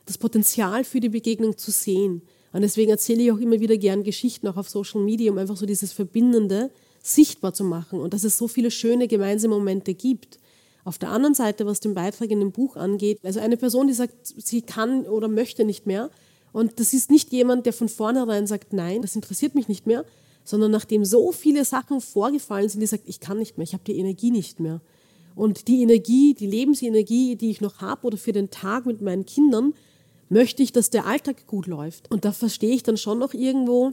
das 0.06 0.18
Potenzial 0.18 0.84
für 0.84 1.00
die 1.00 1.08
Begegnung 1.08 1.58
zu 1.58 1.70
sehen. 1.70 2.22
Und 2.52 2.62
deswegen 2.62 2.90
erzähle 2.90 3.24
ich 3.24 3.32
auch 3.32 3.38
immer 3.38 3.60
wieder 3.60 3.76
gern 3.76 4.04
Geschichten, 4.04 4.46
auch 4.46 4.56
auf 4.56 4.70
Social 4.70 5.02
Media, 5.02 5.30
um 5.30 5.38
einfach 5.38 5.56
so 5.56 5.66
dieses 5.66 5.92
Verbindende 5.92 6.70
sichtbar 7.02 7.52
zu 7.52 7.64
machen 7.64 8.00
und 8.00 8.14
dass 8.14 8.24
es 8.24 8.38
so 8.38 8.48
viele 8.48 8.70
schöne 8.70 9.08
gemeinsame 9.08 9.54
Momente 9.54 9.94
gibt. 9.94 10.38
Auf 10.86 10.98
der 10.98 11.10
anderen 11.10 11.34
Seite, 11.34 11.66
was 11.66 11.80
den 11.80 11.94
Beitrag 11.94 12.30
in 12.30 12.38
dem 12.38 12.52
Buch 12.52 12.76
angeht, 12.76 13.18
also 13.24 13.40
eine 13.40 13.56
Person, 13.56 13.88
die 13.88 13.92
sagt, 13.92 14.14
sie 14.22 14.62
kann 14.62 15.04
oder 15.04 15.26
möchte 15.26 15.64
nicht 15.64 15.84
mehr. 15.84 16.10
Und 16.52 16.78
das 16.78 16.92
ist 16.92 17.10
nicht 17.10 17.32
jemand, 17.32 17.66
der 17.66 17.72
von 17.72 17.88
vornherein 17.88 18.46
sagt, 18.46 18.72
nein, 18.72 19.02
das 19.02 19.16
interessiert 19.16 19.56
mich 19.56 19.66
nicht 19.66 19.88
mehr, 19.88 20.04
sondern 20.44 20.70
nachdem 20.70 21.04
so 21.04 21.32
viele 21.32 21.64
Sachen 21.64 22.00
vorgefallen 22.00 22.68
sind, 22.68 22.82
die 22.82 22.86
sagt, 22.86 23.02
ich 23.08 23.18
kann 23.18 23.38
nicht 23.38 23.58
mehr, 23.58 23.64
ich 23.64 23.72
habe 23.72 23.82
die 23.84 23.98
Energie 23.98 24.30
nicht 24.30 24.60
mehr. 24.60 24.80
Und 25.34 25.66
die 25.66 25.82
Energie, 25.82 26.34
die 26.34 26.46
Lebensenergie, 26.46 27.34
die 27.34 27.50
ich 27.50 27.60
noch 27.60 27.80
habe 27.80 28.06
oder 28.06 28.16
für 28.16 28.32
den 28.32 28.50
Tag 28.50 28.86
mit 28.86 29.02
meinen 29.02 29.26
Kindern, 29.26 29.74
möchte 30.28 30.62
ich, 30.62 30.72
dass 30.72 30.90
der 30.90 31.06
Alltag 31.06 31.48
gut 31.48 31.66
läuft. 31.66 32.08
Und 32.12 32.24
da 32.24 32.30
verstehe 32.30 32.76
ich 32.76 32.84
dann 32.84 32.96
schon 32.96 33.18
noch 33.18 33.34
irgendwo, 33.34 33.92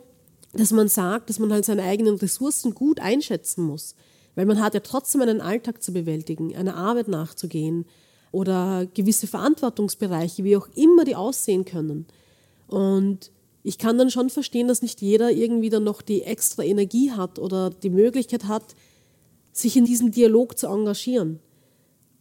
dass 0.54 0.70
man 0.70 0.90
sagt, 0.90 1.32
dass 1.32 1.40
man 1.40 1.52
halt 1.52 1.66
seine 1.66 1.82
eigenen 1.82 2.18
Ressourcen 2.18 2.76
gut 2.76 3.00
einschätzen 3.00 3.64
muss. 3.64 3.96
Weil 4.36 4.46
man 4.46 4.62
hat 4.62 4.74
ja 4.74 4.80
trotzdem 4.80 5.22
einen 5.22 5.42
Alltag 5.42 5.84
zu 5.84 5.92
bewältigen, 5.94 6.56
einer 6.56 6.76
Arbeit 6.76 7.08
nachzugehen 7.08 7.86
oder 8.32 8.88
gewisse 8.94 9.28
Verantwortungsbereiche, 9.28 10.44
wie 10.44 10.58
auch 10.58 10.68
immer 10.76 11.06
die 11.06 11.16
aussehen 11.16 11.66
können. 11.66 12.08
Und 12.68 13.32
ich 13.62 13.78
kann 13.78 13.98
dann 13.98 14.10
schon 14.10 14.30
verstehen, 14.30 14.68
dass 14.68 14.82
nicht 14.82 15.02
jeder 15.02 15.32
irgendwie 15.32 15.70
dann 15.70 15.84
noch 15.84 16.02
die 16.02 16.24
extra 16.24 16.64
Energie 16.64 17.12
hat 17.12 17.40
oder 17.40 17.70
die 17.70 17.90
Möglichkeit 17.90 18.46
hat, 18.46 18.76
sich 19.52 19.78
in 19.78 19.86
diesem 19.86 20.12
Dialog 20.12 20.58
zu 20.58 20.68
engagieren. 20.68 21.40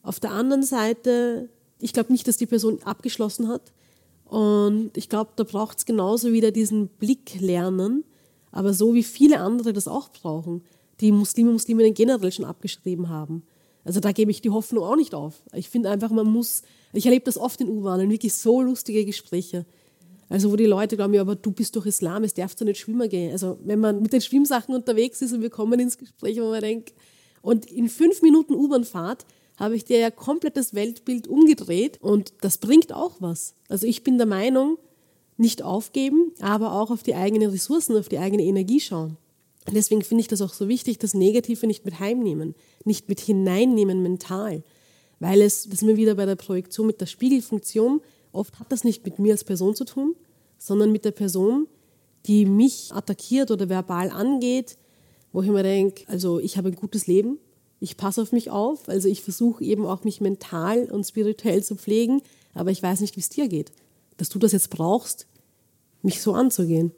Auf 0.02 0.20
der 0.20 0.32
anderen 0.32 0.62
Seite, 0.62 1.48
ich 1.78 1.92
glaube 1.92 2.12
nicht, 2.12 2.28
dass 2.28 2.36
die 2.36 2.46
Person 2.46 2.82
abgeschlossen 2.84 3.48
hat. 3.48 3.72
Und 4.26 4.96
ich 4.96 5.08
glaube, 5.08 5.30
da 5.36 5.44
braucht 5.44 5.78
es 5.78 5.84
genauso 5.84 6.32
wieder 6.32 6.50
diesen 6.50 6.88
Blick 6.88 7.40
lernen, 7.40 8.04
aber 8.50 8.72
so 8.72 8.94
wie 8.94 9.02
viele 9.02 9.40
andere 9.40 9.72
das 9.72 9.88
auch 9.88 10.10
brauchen, 10.10 10.62
die 11.02 11.12
Muslime 11.12 11.52
Musliminnen 11.52 11.92
generell 11.92 12.32
schon 12.32 12.44
abgeschrieben 12.44 13.08
haben. 13.08 13.42
Also 13.84 14.00
da 14.00 14.12
gebe 14.12 14.30
ich 14.30 14.40
die 14.40 14.50
Hoffnung 14.50 14.84
auch 14.84 14.96
nicht 14.96 15.14
auf. 15.14 15.42
Ich 15.52 15.68
finde 15.68 15.90
einfach, 15.90 16.10
man 16.10 16.26
muss, 16.26 16.62
ich 16.92 17.04
erlebe 17.04 17.24
das 17.24 17.36
oft 17.36 17.60
in 17.60 17.68
U-Bahnen, 17.68 18.10
wirklich 18.10 18.32
so 18.32 18.62
lustige 18.62 19.04
Gespräche. 19.04 19.66
Also 20.28 20.50
wo 20.50 20.56
die 20.56 20.66
Leute 20.66 20.96
glauben, 20.96 21.12
ja, 21.12 21.20
aber 21.20 21.34
du 21.34 21.50
bist 21.50 21.76
doch 21.76 21.84
Islam, 21.84 22.24
es 22.24 22.32
darfst 22.32 22.60
du 22.60 22.64
nicht 22.64 22.80
schwimmen 22.80 23.08
gehen. 23.08 23.32
Also 23.32 23.58
wenn 23.64 23.80
man 23.80 24.00
mit 24.00 24.12
den 24.12 24.20
Schwimmsachen 24.20 24.74
unterwegs 24.74 25.20
ist 25.20 25.32
und 25.32 25.42
wir 25.42 25.50
kommen 25.50 25.78
ins 25.78 25.98
Gespräch, 25.98 26.40
wo 26.40 26.50
man 26.50 26.60
denkt, 26.60 26.94
und 27.42 27.66
in 27.66 27.88
fünf 27.88 28.22
Minuten 28.22 28.54
U-Bahnfahrt 28.54 29.26
habe 29.56 29.74
ich 29.74 29.84
dir 29.84 29.98
ja 29.98 30.10
komplett 30.10 30.56
das 30.56 30.74
Weltbild 30.74 31.26
umgedreht 31.26 32.00
und 32.00 32.32
das 32.40 32.58
bringt 32.58 32.92
auch 32.92 33.16
was. 33.18 33.54
Also 33.68 33.86
ich 33.86 34.04
bin 34.04 34.16
der 34.16 34.28
Meinung, 34.28 34.78
nicht 35.36 35.62
aufgeben, 35.62 36.32
aber 36.40 36.72
auch 36.72 36.90
auf 36.90 37.02
die 37.02 37.14
eigenen 37.14 37.50
Ressourcen, 37.50 37.96
auf 37.96 38.08
die 38.08 38.18
eigene 38.18 38.44
Energie 38.44 38.80
schauen. 38.80 39.16
Deswegen 39.70 40.02
finde 40.02 40.22
ich 40.22 40.28
das 40.28 40.42
auch 40.42 40.52
so 40.52 40.68
wichtig, 40.68 40.98
das 40.98 41.14
Negative 41.14 41.66
nicht 41.66 41.84
mit 41.84 42.00
heimnehmen, 42.00 42.54
nicht 42.84 43.08
mit 43.08 43.20
hineinnehmen 43.20 44.02
mental. 44.02 44.64
Weil 45.20 45.40
es, 45.40 45.68
das 45.68 45.80
sind 45.80 45.88
wir 45.88 45.96
wieder 45.96 46.16
bei 46.16 46.26
der 46.26 46.36
Projektion 46.36 46.86
mit 46.86 47.00
der 47.00 47.06
Spiegelfunktion, 47.06 48.00
oft 48.32 48.58
hat 48.58 48.72
das 48.72 48.82
nicht 48.82 49.04
mit 49.04 49.18
mir 49.18 49.32
als 49.32 49.44
Person 49.44 49.74
zu 49.74 49.84
tun, 49.84 50.16
sondern 50.58 50.90
mit 50.90 51.04
der 51.04 51.12
Person, 51.12 51.68
die 52.26 52.44
mich 52.44 52.90
attackiert 52.92 53.50
oder 53.50 53.68
verbal 53.68 54.10
angeht, 54.10 54.78
wo 55.32 55.42
ich 55.42 55.48
mir 55.48 55.62
denke, 55.62 56.04
also 56.08 56.40
ich 56.40 56.56
habe 56.56 56.68
ein 56.68 56.76
gutes 56.76 57.06
Leben, 57.06 57.38
ich 57.80 57.96
passe 57.96 58.22
auf 58.22 58.32
mich 58.32 58.50
auf, 58.50 58.88
also 58.88 59.08
ich 59.08 59.22
versuche 59.22 59.64
eben 59.64 59.86
auch 59.86 60.04
mich 60.04 60.20
mental 60.20 60.90
und 60.90 61.04
spirituell 61.04 61.62
zu 61.62 61.76
pflegen, 61.76 62.22
aber 62.54 62.70
ich 62.70 62.82
weiß 62.82 63.00
nicht, 63.00 63.16
wie 63.16 63.20
es 63.20 63.28
dir 63.28 63.48
geht, 63.48 63.72
dass 64.18 64.28
du 64.28 64.38
das 64.38 64.52
jetzt 64.52 64.70
brauchst, 64.70 65.26
mich 66.02 66.20
so 66.20 66.32
anzugehen. 66.32 66.92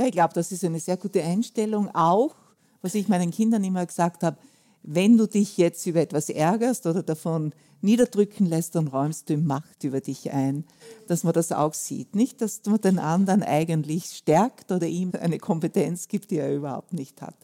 Ja, 0.00 0.06
ich 0.06 0.12
glaube, 0.12 0.32
das 0.32 0.50
ist 0.50 0.64
eine 0.64 0.80
sehr 0.80 0.96
gute 0.96 1.22
Einstellung. 1.22 1.94
Auch, 1.94 2.34
was 2.80 2.94
ich 2.94 3.08
meinen 3.08 3.30
Kindern 3.30 3.62
immer 3.62 3.84
gesagt 3.84 4.22
habe, 4.22 4.38
wenn 4.82 5.18
du 5.18 5.26
dich 5.26 5.58
jetzt 5.58 5.86
über 5.86 6.00
etwas 6.00 6.30
ärgerst 6.30 6.86
oder 6.86 7.02
davon 7.02 7.52
niederdrücken 7.82 8.46
lässt, 8.46 8.76
dann 8.76 8.88
räumst 8.88 9.28
du 9.28 9.36
Macht 9.36 9.84
über 9.84 10.00
dich 10.00 10.30
ein, 10.32 10.64
dass 11.06 11.22
man 11.22 11.34
das 11.34 11.52
auch 11.52 11.74
sieht. 11.74 12.14
Nicht, 12.14 12.40
dass 12.40 12.62
man 12.64 12.80
den 12.80 12.98
anderen 12.98 13.42
eigentlich 13.42 14.06
stärkt 14.06 14.72
oder 14.72 14.86
ihm 14.86 15.12
eine 15.20 15.36
Kompetenz 15.36 16.08
gibt, 16.08 16.30
die 16.30 16.38
er 16.38 16.56
überhaupt 16.56 16.94
nicht 16.94 17.20
hat. 17.20 17.36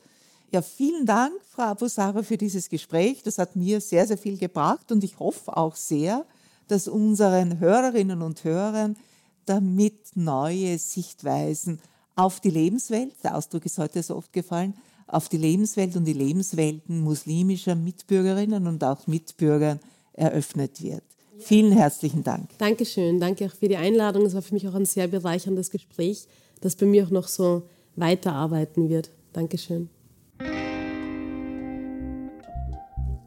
Ja, 0.51 0.63
vielen 0.63 1.05
Dank, 1.05 1.35
Frau 1.51 1.65
Abusara, 1.65 2.23
für 2.23 2.39
dieses 2.39 2.71
Gespräch. 2.71 3.23
Das 3.23 3.37
hat 3.37 3.55
mir 3.55 3.83
sehr, 3.83 4.07
sehr 4.07 4.17
viel 4.17 4.39
gebracht 4.39 4.91
und 4.93 5.05
ich 5.05 5.19
hoffe 5.19 5.55
auch 5.59 5.77
sehr, 5.77 6.25
dass 6.69 6.89
unseren 6.89 7.61
Hörerinnen 7.61 8.23
und 8.23 8.45
Hörern 8.45 8.97
damit 9.45 10.17
neue 10.17 10.79
Sichtweisen 10.79 11.81
auf 12.17 12.41
die 12.41 12.51
Lebenswelt, 12.51 13.13
der 13.23 13.37
Ausdruck 13.37 13.67
ist 13.67 13.79
heute 13.79 14.03
so 14.03 14.17
oft 14.17 14.33
gefallen, 14.33 14.75
auf 15.07 15.29
die 15.29 15.37
Lebenswelt 15.37 15.95
und 15.97 16.05
die 16.05 16.15
Lebenswelten 16.15 17.03
muslimischer 17.03 17.77
Mitbürgerinnen 17.77 18.67
und 18.67 18.83
auch 18.83 19.07
Mitbürgern 19.07 19.79
eröffnet 20.15 20.83
wird. 20.83 21.05
Vielen 21.39 21.73
herzlichen 21.73 22.25
Dank. 22.25 22.49
Dankeschön. 22.59 23.21
Danke 23.21 23.47
auch 23.47 23.55
für 23.55 23.69
die 23.69 23.77
Einladung. 23.77 24.25
Es 24.25 24.35
war 24.35 24.43
für 24.43 24.55
mich 24.55 24.67
auch 24.67 24.75
ein 24.75 24.87
sehr 24.87 25.07
bereicherndes 25.07 25.71
Gespräch, 25.71 26.27
das 26.63 26.75
bei 26.75 26.87
mir 26.87 27.05
auch 27.05 27.11
noch 27.11 27.29
so 27.29 27.63
weiterarbeiten 27.95 28.89
wird. 28.89 29.11
Dankeschön. 29.35 29.91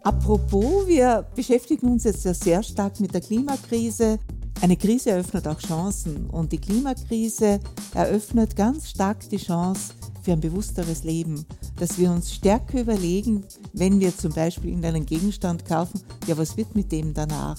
Apropos, 0.02 0.88
wir 0.88 1.28
beschäftigen 1.36 1.88
uns 1.90 2.04
jetzt 2.06 2.26
ja 2.26 2.34
sehr 2.34 2.64
stark 2.64 3.00
mit 3.00 3.14
der 3.14 3.22
Klimakrise. 3.22 4.18
Eine 4.62 4.76
Krise 4.76 5.12
eröffnet 5.12 5.48
auch 5.48 5.60
Chancen 5.60 6.30
und 6.30 6.52
die 6.52 6.58
Klimakrise 6.58 7.62
eröffnet 7.94 8.58
ganz 8.58 8.90
stark 8.90 9.30
die 9.30 9.38
Chance 9.38 9.94
für 10.22 10.34
ein 10.34 10.42
bewussteres 10.42 11.06
Leben, 11.06 11.46
dass 11.78 11.98
wir 11.98 12.12
uns 12.12 12.34
stärker 12.34 12.82
überlegen, 12.82 13.46
wenn 13.72 14.02
wir 14.02 14.16
zum 14.16 14.34
Beispiel 14.34 14.74
einen 14.86 15.06
Gegenstand 15.06 15.64
kaufen, 15.66 16.02
ja, 16.28 16.38
was 16.38 16.58
wird 16.58 16.76
mit 16.76 16.92
dem 16.92 17.14
danach? 17.14 17.58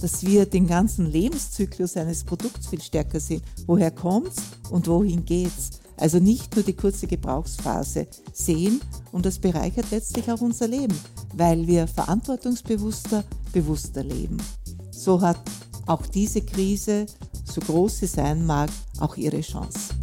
Dass 0.00 0.24
wir 0.24 0.46
den 0.46 0.66
ganzen 0.66 1.04
Lebenszyklus 1.04 1.98
eines 1.98 2.24
Produkts 2.24 2.68
viel 2.68 2.80
stärker 2.80 3.20
sehen. 3.20 3.42
Woher 3.66 3.90
kommt's 3.90 4.36
und 4.70 4.86
wohin 4.86 5.26
geht's? 5.26 5.80
Also 5.98 6.18
nicht 6.18 6.56
nur 6.56 6.64
die 6.64 6.76
kurze 6.76 7.06
Gebrauchsphase 7.06 8.06
sehen 8.32 8.80
und 9.12 9.26
das 9.26 9.38
bereichert 9.38 9.90
letztlich 9.90 10.30
auch 10.30 10.40
unser 10.40 10.68
Leben, 10.68 10.98
weil 11.34 11.66
wir 11.66 11.86
verantwortungsbewusster, 11.86 13.24
bewusster 13.52 14.02
leben. 14.02 14.38
So 14.92 15.20
hat 15.20 15.38
auch 15.88 16.06
diese 16.06 16.42
Krise, 16.42 17.06
so 17.44 17.60
groß 17.60 18.00
sie 18.00 18.06
sein 18.06 18.44
mag, 18.44 18.70
auch 19.00 19.16
ihre 19.16 19.40
Chance. 19.40 19.97